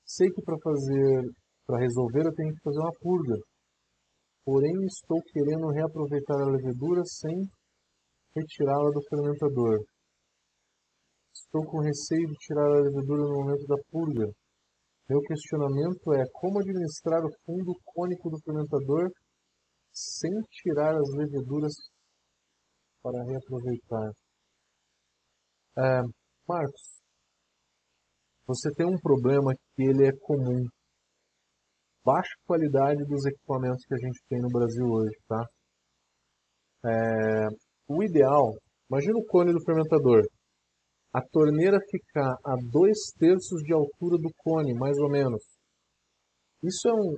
Sei 0.03 0.27
que 0.31 0.41
para 0.41 0.57
fazer, 0.57 1.21
para 1.67 1.79
resolver 1.79 2.25
eu 2.25 2.33
tenho 2.33 2.53
que 2.53 2.63
fazer 2.63 2.79
uma 2.79 2.99
purga. 2.99 3.37
Porém 4.43 4.73
estou 4.85 5.21
querendo 5.31 5.69
reaproveitar 5.69 6.41
a 6.41 6.49
levedura 6.49 7.03
sem 7.05 7.35
retirá-la 8.35 8.89
do 8.89 9.01
fermentador. 9.09 9.77
Estou 11.31 11.63
com 11.69 11.81
receio 11.81 12.25
de 12.25 12.35
tirar 12.41 12.65
a 12.65 12.81
levedura 12.81 13.21
no 13.21 13.43
momento 13.43 13.67
da 13.67 13.75
purga. 13.91 14.25
Meu 15.09 15.21
questionamento 15.21 16.13
é 16.13 16.23
como 16.33 16.59
administrar 16.59 17.21
o 17.23 17.31
fundo 17.45 17.71
cônico 17.85 18.29
do 18.29 18.39
fermentador 18.43 19.11
sem 19.97 20.31
tirar 20.51 20.95
as 20.95 21.09
leveduras 21.15 21.73
para 23.01 23.23
reaproveitar. 23.23 24.11
É, 25.77 26.01
Marcos, 26.47 27.01
você 28.45 28.71
tem 28.73 28.85
um 28.85 28.99
problema 28.99 29.53
que 29.75 29.83
ele 29.83 30.07
é 30.07 30.11
comum. 30.21 30.65
Baixa 32.05 32.33
qualidade 32.45 33.03
dos 33.05 33.25
equipamentos 33.25 33.83
que 33.85 33.93
a 33.93 33.97
gente 33.97 34.19
tem 34.29 34.39
no 34.39 34.49
Brasil 34.49 34.85
hoje, 34.85 35.17
tá? 35.27 35.43
É, 36.85 37.47
o 37.87 38.03
ideal, 38.03 38.53
imagina 38.89 39.17
o 39.17 39.25
cone 39.25 39.51
do 39.51 39.63
fermentador 39.63 40.23
a 41.17 41.21
torneira 41.31 41.79
ficar 41.89 42.35
a 42.45 42.55
dois 42.71 43.11
terços 43.17 43.63
de 43.63 43.73
altura 43.73 44.17
do 44.17 44.29
cone, 44.37 44.73
mais 44.75 44.97
ou 44.99 45.09
menos. 45.09 45.41
Isso 46.63 46.87
é 46.87 46.93
um, 46.93 47.15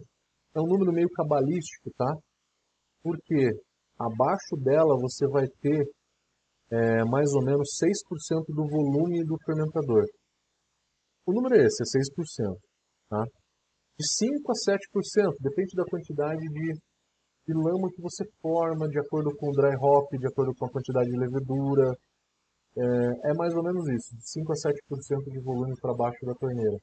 é 0.55 0.61
um 0.61 0.67
número 0.67 0.93
meio 0.93 1.09
cabalístico, 1.09 1.91
tá? 1.97 2.15
Porque 3.03 3.51
abaixo 3.99 4.55
dela 4.63 4.95
você 4.99 5.27
vai 5.27 5.47
ter 5.61 5.85
é, 6.71 7.03
mais 7.05 7.31
ou 7.33 7.43
menos 7.43 7.67
6% 7.81 8.45
do 8.47 8.65
volume 8.67 9.25
do 9.25 9.37
fermentador. 9.45 10.05
O 11.25 11.33
número 11.33 11.55
é 11.55 11.65
esse, 11.65 11.83
é 11.83 11.87
6%. 12.45 12.57
Tá? 13.09 13.23
De 13.97 14.05
5% 14.05 14.47
a 14.47 14.55
7%, 14.55 15.35
depende 15.41 15.75
da 15.75 15.83
quantidade 15.83 16.39
de, 16.39 16.73
de 17.47 17.53
lama 17.53 17.89
que 17.93 18.01
você 18.01 18.23
forma, 18.41 18.87
de 18.87 18.99
acordo 18.99 19.35
com 19.35 19.49
o 19.49 19.53
dry 19.53 19.75
hop, 19.75 20.07
de 20.17 20.27
acordo 20.27 20.53
com 20.57 20.65
a 20.65 20.71
quantidade 20.71 21.09
de 21.09 21.19
levedura, 21.19 21.91
é, 22.77 23.31
é 23.31 23.33
mais 23.35 23.53
ou 23.55 23.63
menos 23.63 23.83
isso, 23.89 24.15
de 24.15 24.29
5 24.29 24.51
a 24.51 24.55
7% 24.55 25.31
de 25.31 25.43
volume 25.43 25.73
para 25.81 25.93
baixo 25.93 26.25
da 26.25 26.33
torneira. 26.33 26.77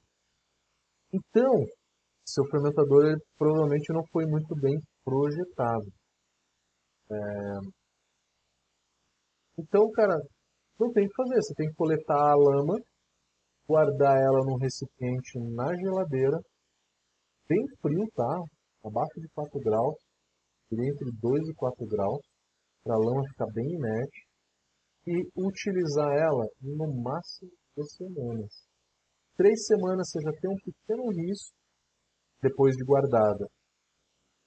Então, 1.12 1.64
seu 2.26 2.44
fermentador 2.50 3.16
provavelmente 3.38 3.92
não 3.92 4.02
foi 4.12 4.26
muito 4.26 4.54
bem 4.56 4.76
projetado. 5.04 5.86
É... 7.10 7.16
Então, 9.58 9.90
cara, 9.92 10.16
não 10.78 10.92
tem 10.92 11.06
o 11.06 11.08
que 11.08 11.14
fazer. 11.14 11.36
Você 11.36 11.54
tem 11.54 11.68
que 11.68 11.74
coletar 11.74 12.32
a 12.32 12.34
lama, 12.34 12.74
guardar 13.66 14.16
ela 14.16 14.44
num 14.44 14.58
recipiente 14.58 15.38
na 15.54 15.74
geladeira, 15.74 16.38
bem 17.48 17.64
frio, 17.80 18.04
tá? 18.14 18.42
Abaixo 18.84 19.20
de 19.20 19.28
4 19.34 19.60
graus, 19.60 19.96
entre 20.72 21.10
2 21.20 21.48
e 21.48 21.54
4 21.54 21.86
graus, 21.86 22.20
para 22.84 22.94
a 22.94 22.98
lama 22.98 23.22
ficar 23.30 23.46
bem 23.52 23.66
inerte, 23.66 24.26
e 25.06 25.28
utilizar 25.36 26.12
ela 26.12 26.46
no 26.60 27.02
máximo 27.02 27.50
duas 27.76 27.92
semanas. 27.94 28.66
Três 29.36 29.66
semanas 29.66 30.10
você 30.10 30.20
já 30.20 30.32
tem 30.40 30.50
um 30.50 30.56
pequeno 30.56 31.10
risco 31.10 31.54
depois 32.42 32.76
de 32.76 32.84
guardada. 32.84 33.46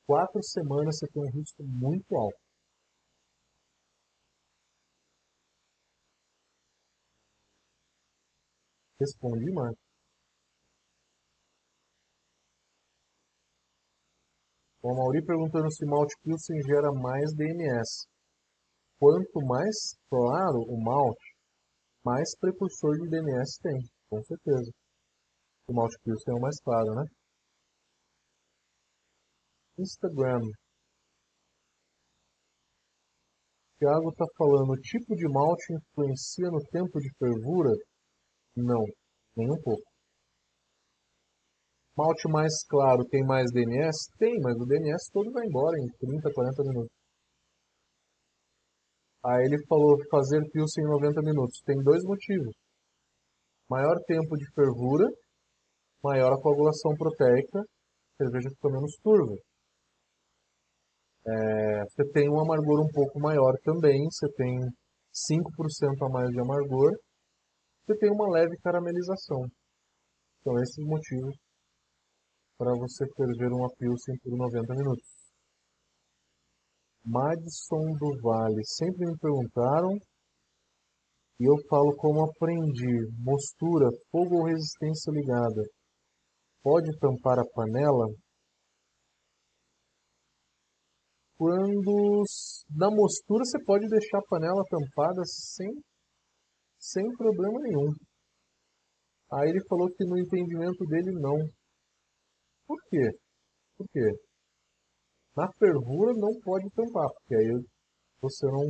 Quatro 0.06 0.44
semanas 0.44 0.98
você 0.98 1.08
tem 1.08 1.24
um 1.24 1.32
risco 1.32 1.64
muito 1.64 2.16
alto. 2.16 2.49
Respondi, 9.00 9.50
Marcos. 9.54 9.80
O 14.84 14.94
Mauri 14.94 15.24
perguntando 15.26 15.72
se 15.72 15.86
malte 15.86 16.16
Pilsen 16.24 16.62
gera 16.64 16.92
mais 16.92 17.34
DMS. 17.34 18.08
Quanto 19.00 19.40
mais 19.46 19.96
claro 20.10 20.60
o 20.68 20.84
malte, 20.84 21.36
mais 22.04 22.36
precursor 22.40 22.98
de 22.98 23.10
DMS 23.10 23.62
tem, 23.62 23.78
com 24.10 24.22
certeza. 24.24 24.72
O 25.70 25.74
malte 25.74 25.98
Pilsen 26.04 26.34
é 26.34 26.38
o 26.38 26.42
mais 26.42 26.60
claro, 26.62 26.96
né? 26.96 27.06
Instagram. 29.78 30.42
Tiago 33.78 34.10
está 34.10 34.26
falando, 34.38 34.72
o 34.72 34.82
tipo 34.82 35.16
de 35.16 35.28
malte 35.30 35.74
influencia 35.74 36.52
no 36.52 36.60
tempo 36.72 37.00
de 37.00 37.10
fervura? 37.18 37.72
Não, 38.56 38.86
nem 39.36 39.50
um 39.52 39.60
pouco. 39.64 39.84
Malte 41.98 42.28
mais 42.30 42.64
claro 42.68 43.04
tem 43.06 43.24
mais 43.26 43.52
DNS? 43.52 44.10
Tem, 44.18 44.40
mas 44.42 44.56
o 44.56 44.66
DNS 44.66 45.12
todo 45.12 45.32
vai 45.32 45.46
embora 45.46 45.78
em 45.78 45.88
30, 46.00 46.34
40 46.34 46.64
minutos. 46.64 46.92
Aí 49.24 49.46
ele 49.46 49.58
falou 49.68 49.98
fazer 50.10 50.42
Pilsen 50.52 50.84
em 50.84 50.88
90 50.88 51.22
minutos. 51.22 51.62
Tem 51.66 51.76
dois 51.84 52.04
motivos. 52.04 52.54
Maior 53.70 53.98
tempo 54.08 54.36
de 54.38 54.46
fervura, 54.54 55.06
maior 56.04 56.34
a 56.34 56.42
coagulação 56.42 56.96
proteica, 56.98 57.60
a 57.60 58.24
cerveja 58.24 58.50
fica 58.50 58.70
menos 58.70 58.96
turva. 59.04 59.36
É, 61.28 61.84
você 61.84 62.10
tem 62.12 62.30
um 62.30 62.40
amargor 62.40 62.82
um 62.82 62.92
pouco 62.92 63.20
maior 63.20 63.54
também, 63.64 64.06
você 64.06 64.28
tem 64.34 64.58
5% 65.12 66.06
a 66.06 66.10
mais 66.10 66.30
de 66.30 66.40
amargor, 66.40 66.92
você 67.90 67.98
tem 67.98 68.12
uma 68.12 68.30
leve 68.30 68.56
caramelização. 68.62 69.50
Então 70.40 70.54
esses 70.62 70.86
motivos 70.86 71.36
para 72.56 72.72
você 72.78 73.06
ferver 73.16 73.52
uma 73.52 73.68
Pilsen 73.78 74.16
por 74.22 74.38
90 74.38 74.76
minutos. 74.76 75.10
Madison 77.04 77.98
do 77.98 78.22
Vale, 78.22 78.62
sempre 78.66 79.08
me 79.08 79.18
perguntaram 79.18 79.98
e 81.40 81.50
eu 81.50 81.56
falo 81.68 81.96
como 81.98 82.30
aprendi. 82.30 83.10
Mostura, 83.24 83.90
fogo 84.12 84.36
ou 84.36 84.46
resistência 84.46 85.12
ligada. 85.12 85.64
Pode 86.62 86.92
tampar 87.00 87.40
a 87.40 87.50
panela? 87.56 88.06
Quando 91.38 92.24
na 92.76 92.92
mostura 92.92 93.46
você 93.46 93.64
pode 93.64 93.88
deixar 93.88 94.20
a 94.20 94.28
panela 94.30 94.62
tampada 94.70 95.24
sem, 95.24 95.72
sem 96.80 97.06
problema 97.16 97.60
nenhum. 97.62 97.94
Aí 99.32 99.50
ele 99.50 99.64
falou 99.68 99.90
que 99.92 100.06
no 100.06 100.18
entendimento 100.18 100.86
dele 100.86 101.12
não. 101.20 101.38
Por 102.66 102.78
quê? 102.90 103.12
Por 103.78 103.88
quê? 103.92 104.10
Na 105.36 105.52
fervura 105.60 106.14
não 106.16 106.40
pode 106.42 106.70
tampar, 106.72 107.10
porque 107.14 107.36
aí 107.36 107.64
você 108.22 108.46
não, 108.48 108.66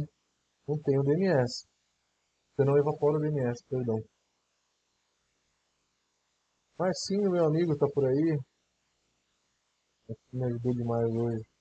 não 0.67 0.81
tem 0.83 0.99
o 0.99 1.03
DMS. 1.03 1.65
Você 2.55 2.65
não 2.65 2.77
evapora 2.77 3.17
o 3.17 3.21
DMS, 3.21 3.63
perdão. 3.69 3.97
Marcinho, 6.77 7.31
meu 7.31 7.45
amigo, 7.45 7.77
tá 7.77 7.87
por 7.93 8.05
aí. 8.05 8.37
Me 10.33 10.45
ajudou 10.45 10.73
demais 10.73 11.09
hoje 11.13 11.59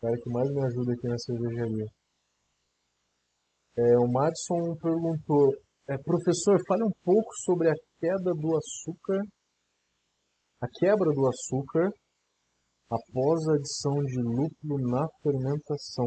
cara 0.00 0.16
que 0.16 0.30
mais 0.30 0.48
me 0.50 0.64
ajuda 0.64 0.92
aqui 0.92 1.08
na 1.08 1.18
cervejaria. 1.18 1.99
É, 3.78 3.82
o 3.98 4.10
Madison 4.10 4.76
perguntou, 4.82 5.54
é, 5.88 5.96
professor, 5.98 6.58
fale 6.66 6.84
um 6.84 6.92
pouco 7.02 7.30
sobre 7.44 7.70
a 7.70 7.74
queda 7.98 8.32
do 8.34 8.56
açúcar, 8.56 9.20
a 10.62 10.66
quebra 10.78 11.10
do 11.14 11.26
açúcar 11.26 11.88
após 12.90 13.48
a 13.48 13.54
adição 13.54 13.94
de 14.04 14.20
lúpulo 14.20 14.90
na 14.90 15.06
fermentação. 15.22 16.06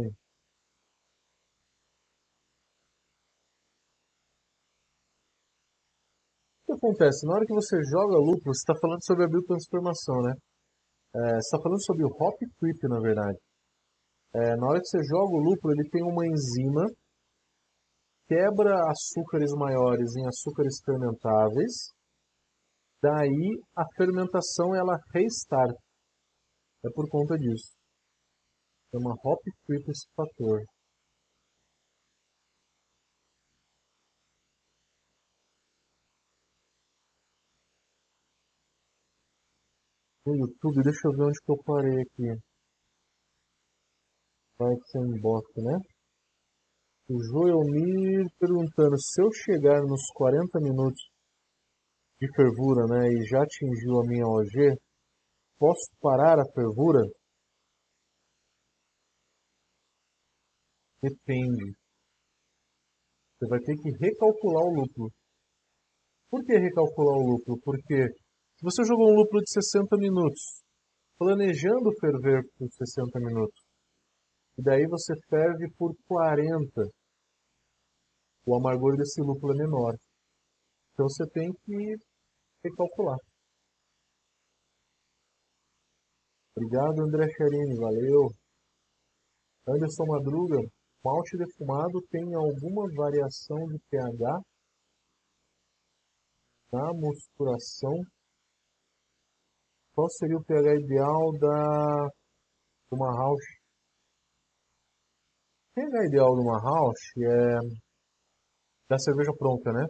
O 6.61 6.66
que 6.66 6.74
acontece? 6.74 7.26
Na 7.26 7.36
hora 7.36 7.45
que 7.45 7.53
você 7.53 7.78
joga 7.89 8.18
lúpulo, 8.18 8.53
você 8.53 8.61
está 8.61 8.76
falando 8.80 9.03
sobre 9.05 9.26
a 9.26 9.28
biotransformação, 9.28 10.22
né? 10.22 10.34
É, 11.16 11.20
você 11.36 11.47
está 11.47 11.59
falando 11.61 11.84
sobre 11.84 12.03
o 12.03 12.07
hop 12.09 12.38
creep, 12.59 12.84
na 12.89 12.99
verdade. 12.99 13.38
É, 14.36 14.55
na 14.57 14.68
hora 14.68 14.80
que 14.80 14.88
você 14.88 15.03
joga 15.03 15.32
o 15.32 15.43
lúpulo, 15.43 15.74
ele 15.74 15.89
tem 15.89 16.03
uma 16.03 16.26
enzima, 16.26 16.86
quebra 18.28 18.76
açúcares 18.90 19.52
maiores 19.54 20.16
em 20.16 20.26
açúcares 20.28 20.80
fermentáveis, 20.86 21.92
daí 23.02 23.60
a 23.76 23.84
fermentação 23.98 24.76
ela 24.76 24.98
restart. 25.14 25.76
É 26.86 26.90
por 26.94 27.10
conta 27.10 27.38
disso. 27.38 27.72
Chama 28.92 29.16
hop 29.24 29.42
creep 29.66 29.90
esse 29.90 30.08
fator. 30.16 30.62
No 40.26 40.36
YouTube, 40.36 40.84
deixa 40.84 41.08
eu 41.08 41.12
ver 41.12 41.24
onde 41.24 41.40
que 41.44 41.52
eu 41.52 41.58
parei 41.66 42.02
aqui. 42.02 42.42
Vai 44.58 44.74
sem 44.92 45.22
bosta, 45.22 45.62
né? 45.62 45.93
O 47.10 47.22
Joelmir 47.22 48.26
perguntando, 48.39 48.97
se 48.97 49.22
eu 49.22 49.30
chegar 49.34 49.82
nos 49.82 50.01
40 50.16 50.58
minutos 50.62 51.04
de 52.18 52.28
fervura, 52.34 52.86
né, 52.88 53.10
e 53.12 53.28
já 53.28 53.43
atingiu 53.43 53.99
a 53.99 54.08
minha 54.08 54.26
OG, 54.26 54.80
posso 55.60 55.91
parar 55.99 56.39
a 56.39 56.45
fervura? 56.56 57.01
Depende. 61.01 61.76
Você 63.36 63.49
vai 63.49 63.60
ter 63.60 63.76
que 63.76 63.89
recalcular 63.99 64.64
o 64.64 64.74
lúpulo. 64.74 65.12
Por 66.30 66.41
que 66.45 66.54
recalcular 66.58 67.18
o 67.18 67.28
lúpulo? 67.34 67.60
Porque 67.66 68.08
se 68.08 68.64
você 68.64 68.84
jogou 68.86 69.12
um 69.12 69.16
lúpulo 69.16 69.41
de 69.41 69.51
60 69.51 69.97
minutos, 69.97 70.64
planejando 71.18 71.91
ferver 71.99 72.43
por 72.58 72.70
60 72.72 73.20
minutos, 73.20 73.62
e 74.58 74.62
daí 74.62 74.86
você 74.88 75.14
ferve 75.30 75.72
por 75.78 75.93
40. 76.08 76.84
O 78.45 78.56
amargor 78.56 78.97
desse 78.97 79.22
lúpulo 79.22 79.54
é 79.54 79.58
menor. 79.58 79.95
Então 80.93 81.08
você 81.08 81.26
tem 81.30 81.51
que 81.66 81.95
recalcular. 82.64 83.18
Obrigado, 86.56 87.01
André 87.01 87.28
Charini. 87.32 87.76
Valeu. 87.78 88.30
Anderson 89.68 90.06
Madruga. 90.06 90.60
Malte 91.04 91.38
defumado 91.38 92.01
tem 92.10 92.24
alguma 92.34 92.86
variação 92.95 93.58
de 93.68 93.78
pH 93.89 94.41
na 96.72 96.93
mosturação? 96.93 97.93
Qual 99.93 100.10
seria 100.10 100.38
o 100.38 100.43
pH 100.43 100.76
ideal 100.76 101.32
da 101.39 102.10
uma 102.91 103.12
house 105.74 105.90
pH 105.90 106.06
ideal 106.06 106.36
numa 106.36 106.62
house 106.62 107.18
é 107.18 107.60
da 108.90 109.00
cerveja 109.00 109.32
pronta, 109.38 109.72
né? 109.72 109.86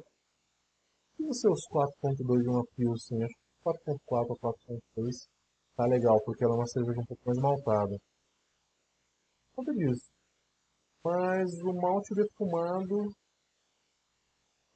E 1.20 1.28
os 1.28 1.40
seus 1.40 1.60
4.2 1.70 2.42
de 2.42 2.50
uma 2.50 2.64
Pilsen, 2.76 3.24
acho 3.24 3.34
que 3.34 3.70
4.4 3.70 4.30
ou 4.30 4.38
4.3 4.38 5.30
tá 5.76 5.86
legal, 5.86 6.22
porque 6.24 6.44
ela 6.44 6.54
é 6.54 6.58
uma 6.58 6.68
cerveja 6.68 7.00
um 7.00 7.06
pouco 7.06 7.24
mais 7.26 7.40
maltada. 7.40 7.98
Conta 9.56 9.74
disso. 9.74 10.10
Mas 11.04 11.52
o 11.64 11.74
malte 11.74 12.16
defumado 12.16 13.12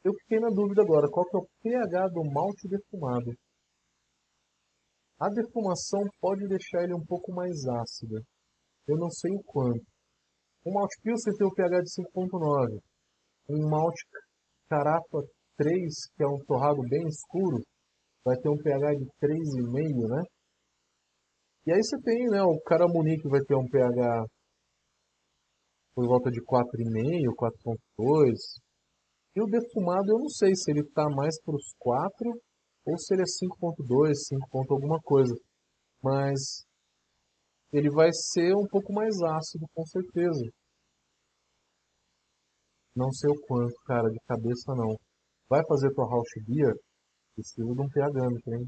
eu 0.04 0.14
fiquei 0.22 0.40
na 0.40 0.50
dúvida 0.50 0.82
agora, 0.82 1.10
qual 1.10 1.26
que 1.26 1.36
é 1.36 1.40
o 1.40 1.48
pH 1.62 2.08
do 2.10 2.24
malte 2.32 2.68
defumado? 2.68 3.32
A 5.20 5.30
defumação 5.30 6.04
pode 6.22 6.48
deixar 6.48 6.84
ele 6.84 6.94
um 6.94 7.06
pouco 7.06 7.34
mais 7.34 7.66
ácido. 7.66 8.22
Eu 8.88 8.96
não 8.98 9.10
sei 9.10 9.32
o 9.34 9.44
quanto. 9.44 9.97
Um 10.68 10.74
malte 10.74 11.00
Pilsen 11.02 11.34
tem 11.38 11.48
o 11.48 11.54
pH 11.54 11.80
de 11.80 11.90
5.9. 11.96 12.82
Um 13.50 13.70
malte 13.70 14.04
Carafa 14.70 15.24
3, 15.56 15.72
que 16.14 16.22
é 16.22 16.28
um 16.28 16.44
torrado 16.46 16.82
bem 16.90 17.08
escuro, 17.08 17.64
vai 18.26 18.36
ter 18.36 18.50
um 18.50 18.58
pH 18.58 18.96
de 18.96 19.06
3,5, 19.18 20.10
né? 20.10 20.24
E 21.68 21.72
aí 21.72 21.82
você 21.82 21.98
tem, 22.02 22.28
né, 22.28 22.44
o 22.44 22.60
Caramuni 22.66 23.18
que 23.18 23.30
vai 23.30 23.40
ter 23.48 23.56
um 23.56 23.66
pH 23.66 24.26
por 25.96 26.06
volta 26.06 26.30
de 26.30 26.42
4,5, 26.44 27.34
4,2. 27.34 28.60
E 29.38 29.42
o 29.42 29.46
defumado 29.46 30.12
eu 30.12 30.20
não 30.20 30.30
sei 30.30 30.54
se 30.54 30.70
ele 30.72 30.82
está 30.82 31.08
mais 31.10 31.42
para 31.44 31.56
os 31.56 31.74
4 31.80 32.30
ou 32.86 32.98
se 32.98 33.14
ele 33.14 33.22
é 33.22 33.26
5.2, 33.26 34.14
5. 34.16 34.74
alguma 34.74 35.00
coisa. 35.02 35.34
Mas 36.04 36.68
ele 37.72 37.90
vai 37.90 38.10
ser 38.12 38.54
um 38.54 38.68
pouco 38.68 38.92
mais 38.92 39.16
ácido, 39.22 39.66
com 39.74 39.86
certeza. 39.86 40.57
Não 42.98 43.12
sei 43.12 43.30
o 43.30 43.40
quanto, 43.46 43.76
cara, 43.86 44.10
de 44.10 44.20
cabeça 44.28 44.74
não. 44.74 44.98
Vai 45.48 45.62
fazer 45.68 45.94
tua 45.94 46.10
house 46.10 46.34
beer? 46.48 46.74
Precisa 47.36 47.64
de 47.64 47.82
um 47.82 47.88
pH, 47.90 48.20
hein? 48.48 48.68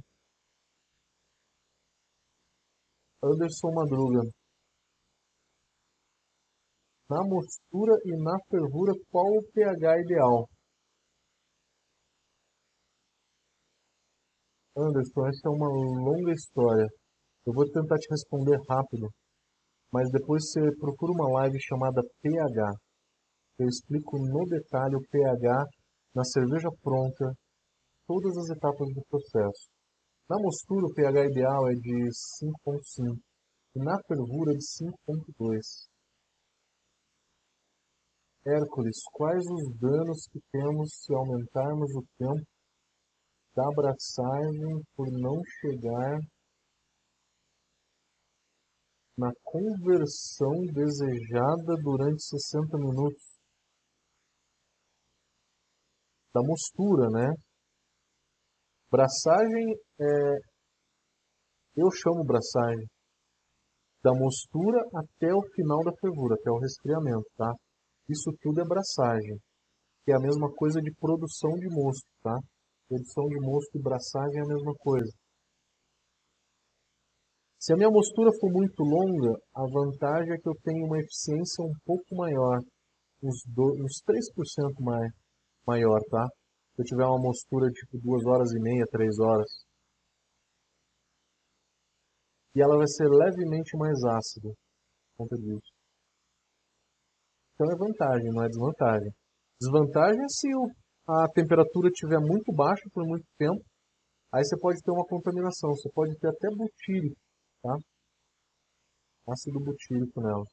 Anderson 3.24 3.72
Madruga. 3.74 4.22
Na 7.10 7.24
mostura 7.24 7.96
e 8.06 8.24
na 8.24 8.38
fervura, 8.52 8.94
qual 9.10 9.26
o 9.26 9.52
pH 9.52 10.00
ideal? 10.02 10.48
Anderson, 14.78 15.26
essa 15.28 15.48
é 15.48 15.50
uma 15.50 15.68
longa 15.68 16.34
história. 16.34 16.86
Eu 17.48 17.54
vou 17.54 17.66
tentar 17.72 17.98
te 17.98 18.08
responder 18.12 18.60
rápido, 18.70 19.10
mas 19.92 20.08
depois 20.12 20.52
você 20.52 20.62
procura 20.80 21.14
uma 21.14 21.32
live 21.40 21.60
chamada 21.60 22.04
pH. 22.22 22.89
Eu 23.60 23.68
explico 23.68 24.18
no 24.18 24.46
detalhe 24.46 24.96
o 24.96 25.02
pH 25.12 25.66
na 26.16 26.24
cerveja 26.24 26.70
pronta, 26.82 27.36
todas 28.08 28.38
as 28.38 28.50
etapas 28.56 28.88
do 28.94 29.04
processo. 29.10 29.68
Na 30.30 30.38
mostura, 30.40 30.86
o 30.86 30.94
pH 30.94 31.26
ideal 31.26 31.68
é 31.68 31.74
de 31.74 32.08
5.5 32.08 33.20
e 33.76 33.84
na 33.84 34.00
fervura 34.08 34.54
de 34.54 34.64
5.2. 34.64 35.90
Hércules, 38.48 38.98
quais 39.12 39.44
os 39.46 39.78
danos 39.78 40.26
que 40.32 40.40
temos 40.54 40.90
se 40.94 41.14
aumentarmos 41.14 41.94
o 41.96 42.04
tempo 42.18 42.48
da 43.54 43.68
abraçagem 43.68 44.82
por 44.96 45.12
não 45.12 45.36
chegar 45.60 46.18
na 49.18 49.34
conversão 49.44 50.56
desejada 50.74 51.76
durante 51.84 52.24
60 52.24 52.78
minutos? 52.78 53.29
Da 56.34 56.42
mostura, 56.42 57.10
né? 57.10 57.34
Braçagem 58.92 59.66
é. 60.00 60.36
Eu 61.76 61.90
chamo 61.92 62.26
braçagem 62.26 62.86
da 64.04 64.12
mostura 64.14 64.80
até 64.96 65.34
o 65.34 65.42
final 65.54 65.80
da 65.84 65.92
fervura, 66.00 66.36
até 66.36 66.50
o 66.50 66.60
resfriamento, 66.60 67.28
tá? 67.36 67.52
Isso 68.10 68.32
tudo 68.42 68.62
é 68.62 68.66
braçagem, 68.66 69.38
que 70.04 70.12
é 70.12 70.16
a 70.16 70.20
mesma 70.20 70.50
coisa 70.56 70.82
de 70.82 70.92
produção 71.00 71.52
de 71.52 71.68
mosto, 71.70 72.08
tá? 72.24 72.36
Produção 72.88 73.26
de 73.28 73.40
mosto 73.40 73.78
e 73.78 73.82
braçagem 73.82 74.40
é 74.40 74.44
a 74.44 74.54
mesma 74.56 74.74
coisa. 74.80 75.12
Se 77.60 77.74
a 77.74 77.76
minha 77.76 77.92
mostura 77.92 78.32
for 78.40 78.50
muito 78.52 78.82
longa, 78.82 79.36
a 79.54 79.64
vantagem 79.68 80.34
é 80.34 80.38
que 80.38 80.48
eu 80.48 80.56
tenho 80.64 80.86
uma 80.86 80.98
eficiência 80.98 81.64
um 81.64 81.76
pouco 81.86 82.16
maior, 82.16 82.58
uns, 83.22 83.44
do, 83.46 83.76
uns 83.84 84.02
3% 84.08 84.80
mais, 84.80 85.12
maior, 85.68 86.00
tá? 86.10 86.26
Se 86.76 86.82
eu 86.82 86.86
tiver 86.86 87.06
uma 87.06 87.20
mostura 87.22 87.70
tipo 87.72 87.98
2 88.00 88.26
horas 88.26 88.52
e 88.52 88.60
meia, 88.60 88.86
3 88.92 89.20
horas. 89.20 89.50
E 92.56 92.62
ela 92.62 92.78
vai 92.78 92.88
ser 92.88 93.08
levemente 93.08 93.78
mais 93.78 94.04
ácida 94.04 94.50
por 95.18 95.26
conta 95.26 95.36
disso. 95.38 95.72
Então 97.54 97.72
é 97.72 97.76
vantagem, 97.76 98.32
não 98.32 98.44
é 98.44 98.48
desvantagem. 98.48 99.12
Desvantagem 99.62 100.24
é 100.24 100.30
se 100.30 100.48
a 101.08 101.28
temperatura 101.34 101.90
estiver 101.90 102.20
muito 102.20 102.54
baixa 102.54 102.84
por 102.94 103.06
muito 103.06 103.26
tempo, 103.38 103.62
aí 104.34 104.44
você 104.44 104.58
pode 104.58 104.82
ter 104.82 104.92
uma 104.92 105.06
contaminação, 105.06 105.72
você 105.72 105.90
pode 105.94 106.18
ter 106.18 106.30
até 106.30 106.50
butírico, 106.50 107.18
tá? 107.62 107.76
Ácido 109.28 109.60
butírico 109.60 110.22
nela. 110.22 110.46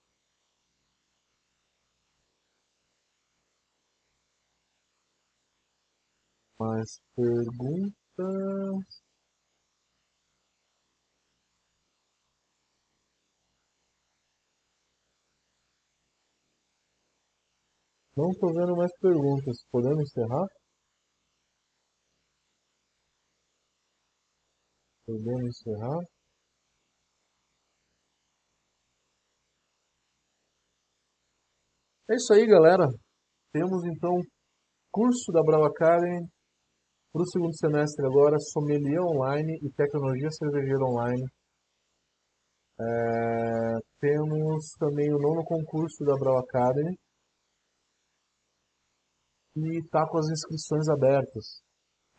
Mais 6.58 7.00
perguntas? 7.14 7.94
Não 18.16 18.30
estou 18.30 18.52
vendo 18.52 18.76
mais 18.76 18.90
perguntas. 19.00 19.64
Podemos 19.70 20.00
encerrar? 20.02 20.46
Podemos 25.04 25.42
encerrar? 25.48 26.00
É 32.10 32.14
isso 32.16 32.32
aí, 32.32 32.46
galera. 32.46 32.86
Temos 33.52 33.84
então 33.84 34.20
curso 34.92 35.32
da 35.32 35.42
Brava 35.42 35.72
Karen 35.74 36.26
para 37.16 37.22
o 37.22 37.30
segundo 37.30 37.56
semestre 37.56 38.04
agora, 38.04 38.36
sommelier 38.38 39.00
online 39.00 39.58
e 39.62 39.72
tecnologia 39.72 40.28
cervejeira 40.30 40.84
online. 40.84 41.24
É, 42.78 43.78
temos 43.98 44.72
também 44.78 45.08
o 45.14 45.18
nono 45.18 45.42
concurso 45.42 46.04
da 46.04 46.12
Brava 46.12 46.40
Academy 46.40 46.94
e 49.56 49.78
está 49.78 50.06
com 50.06 50.18
as 50.18 50.28
inscrições 50.28 50.90
abertas. 50.90 51.62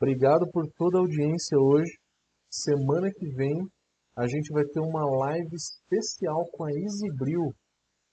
Obrigado 0.01 0.49
por 0.51 0.65
toda 0.75 0.97
a 0.97 1.01
audiência 1.01 1.59
hoje. 1.59 1.93
Semana 2.49 3.11
que 3.13 3.27
vem 3.35 3.69
a 4.17 4.25
gente 4.25 4.51
vai 4.51 4.65
ter 4.65 4.79
uma 4.79 5.05
live 5.27 5.53
especial 5.53 6.43
com 6.53 6.65
a 6.65 6.71
Easybril 6.71 7.53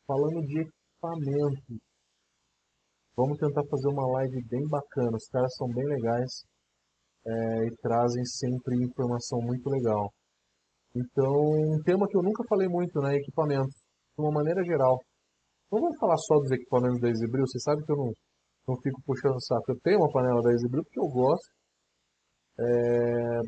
falando 0.07 0.43
de 0.43 0.61
equipamento. 0.61 1.81
Vamos 3.17 3.39
tentar 3.39 3.63
fazer 3.71 3.89
uma 3.89 4.07
live 4.19 4.45
bem 4.51 4.69
bacana. 4.69 5.17
Os 5.17 5.29
caras 5.31 5.55
são 5.57 5.67
bem 5.69 5.87
legais 5.87 6.45
é, 7.27 7.67
e 7.67 7.77
trazem 7.83 8.25
sempre 8.25 8.77
informação 8.85 9.41
muito 9.41 9.69
legal. 9.71 10.13
Então, 10.95 11.33
um 11.33 11.83
tema 11.85 12.07
que 12.09 12.17
eu 12.17 12.23
nunca 12.23 12.45
falei 12.49 12.69
muito, 12.69 13.01
né? 13.01 13.17
Equipamentos, 13.17 13.75
de 14.17 14.23
uma 14.23 14.33
maneira 14.33 14.63
geral. 14.65 14.99
Não 15.73 15.81
vamos 15.81 15.99
falar 15.99 16.17
só 16.19 16.37
dos 16.39 16.51
equipamentos 16.53 17.01
da 17.01 17.09
Easybril, 17.09 17.47
você 17.47 17.59
sabe 17.61 17.85
que 17.85 17.93
eu 17.93 17.97
não, 17.97 18.13
não 18.69 18.77
fico 18.83 19.03
puxando 19.07 19.37
o 19.37 19.41
saco. 19.41 19.73
Eu 19.73 19.81
tenho 19.81 19.99
uma 19.99 20.13
panela 20.13 20.41
da 20.43 20.53
Easybril 20.53 20.85
porque 20.85 21.01
eu 21.01 21.09
gosto. 21.09 21.51
É... 22.61 23.41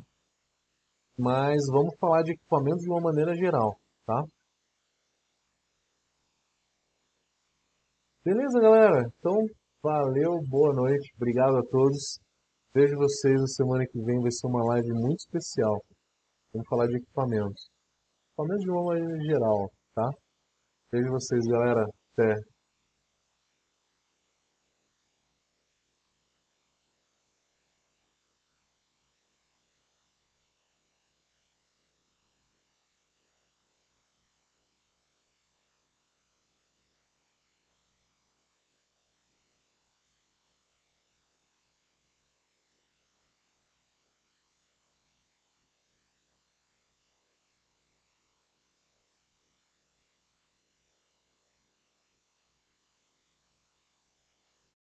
Mas 1.19 1.63
vamos 1.71 1.95
falar 2.01 2.23
de 2.23 2.33
equipamentos 2.33 2.83
de 2.83 2.91
uma 2.91 3.01
maneira 3.01 3.35
geral, 3.35 3.77
tá? 4.07 4.23
Beleza, 8.25 8.61
galera? 8.61 9.09
Então, 9.19 9.33
valeu, 9.83 10.41
boa 10.49 10.75
noite, 10.75 11.13
obrigado 11.17 11.57
a 11.59 11.63
todos. 11.71 12.19
Vejo 12.77 12.95
vocês 12.99 13.41
na 13.41 13.47
semana 13.47 13.87
que 13.87 13.99
vem, 14.03 14.21
vai 14.21 14.31
ser 14.31 14.47
uma 14.49 14.63
live 14.63 14.93
muito 14.93 15.21
especial. 15.21 15.83
Vamos 16.53 16.69
falar 16.69 16.87
de 16.87 16.99
equipamentos. 16.99 17.71
Equipamentos 18.29 18.65
de 18.65 18.71
uma 18.71 18.85
maneira 18.85 19.25
geral, 19.25 19.73
tá? 19.95 20.11
Vejo 20.93 21.11
vocês, 21.11 21.47
galera. 21.47 21.87
Até. 22.13 22.35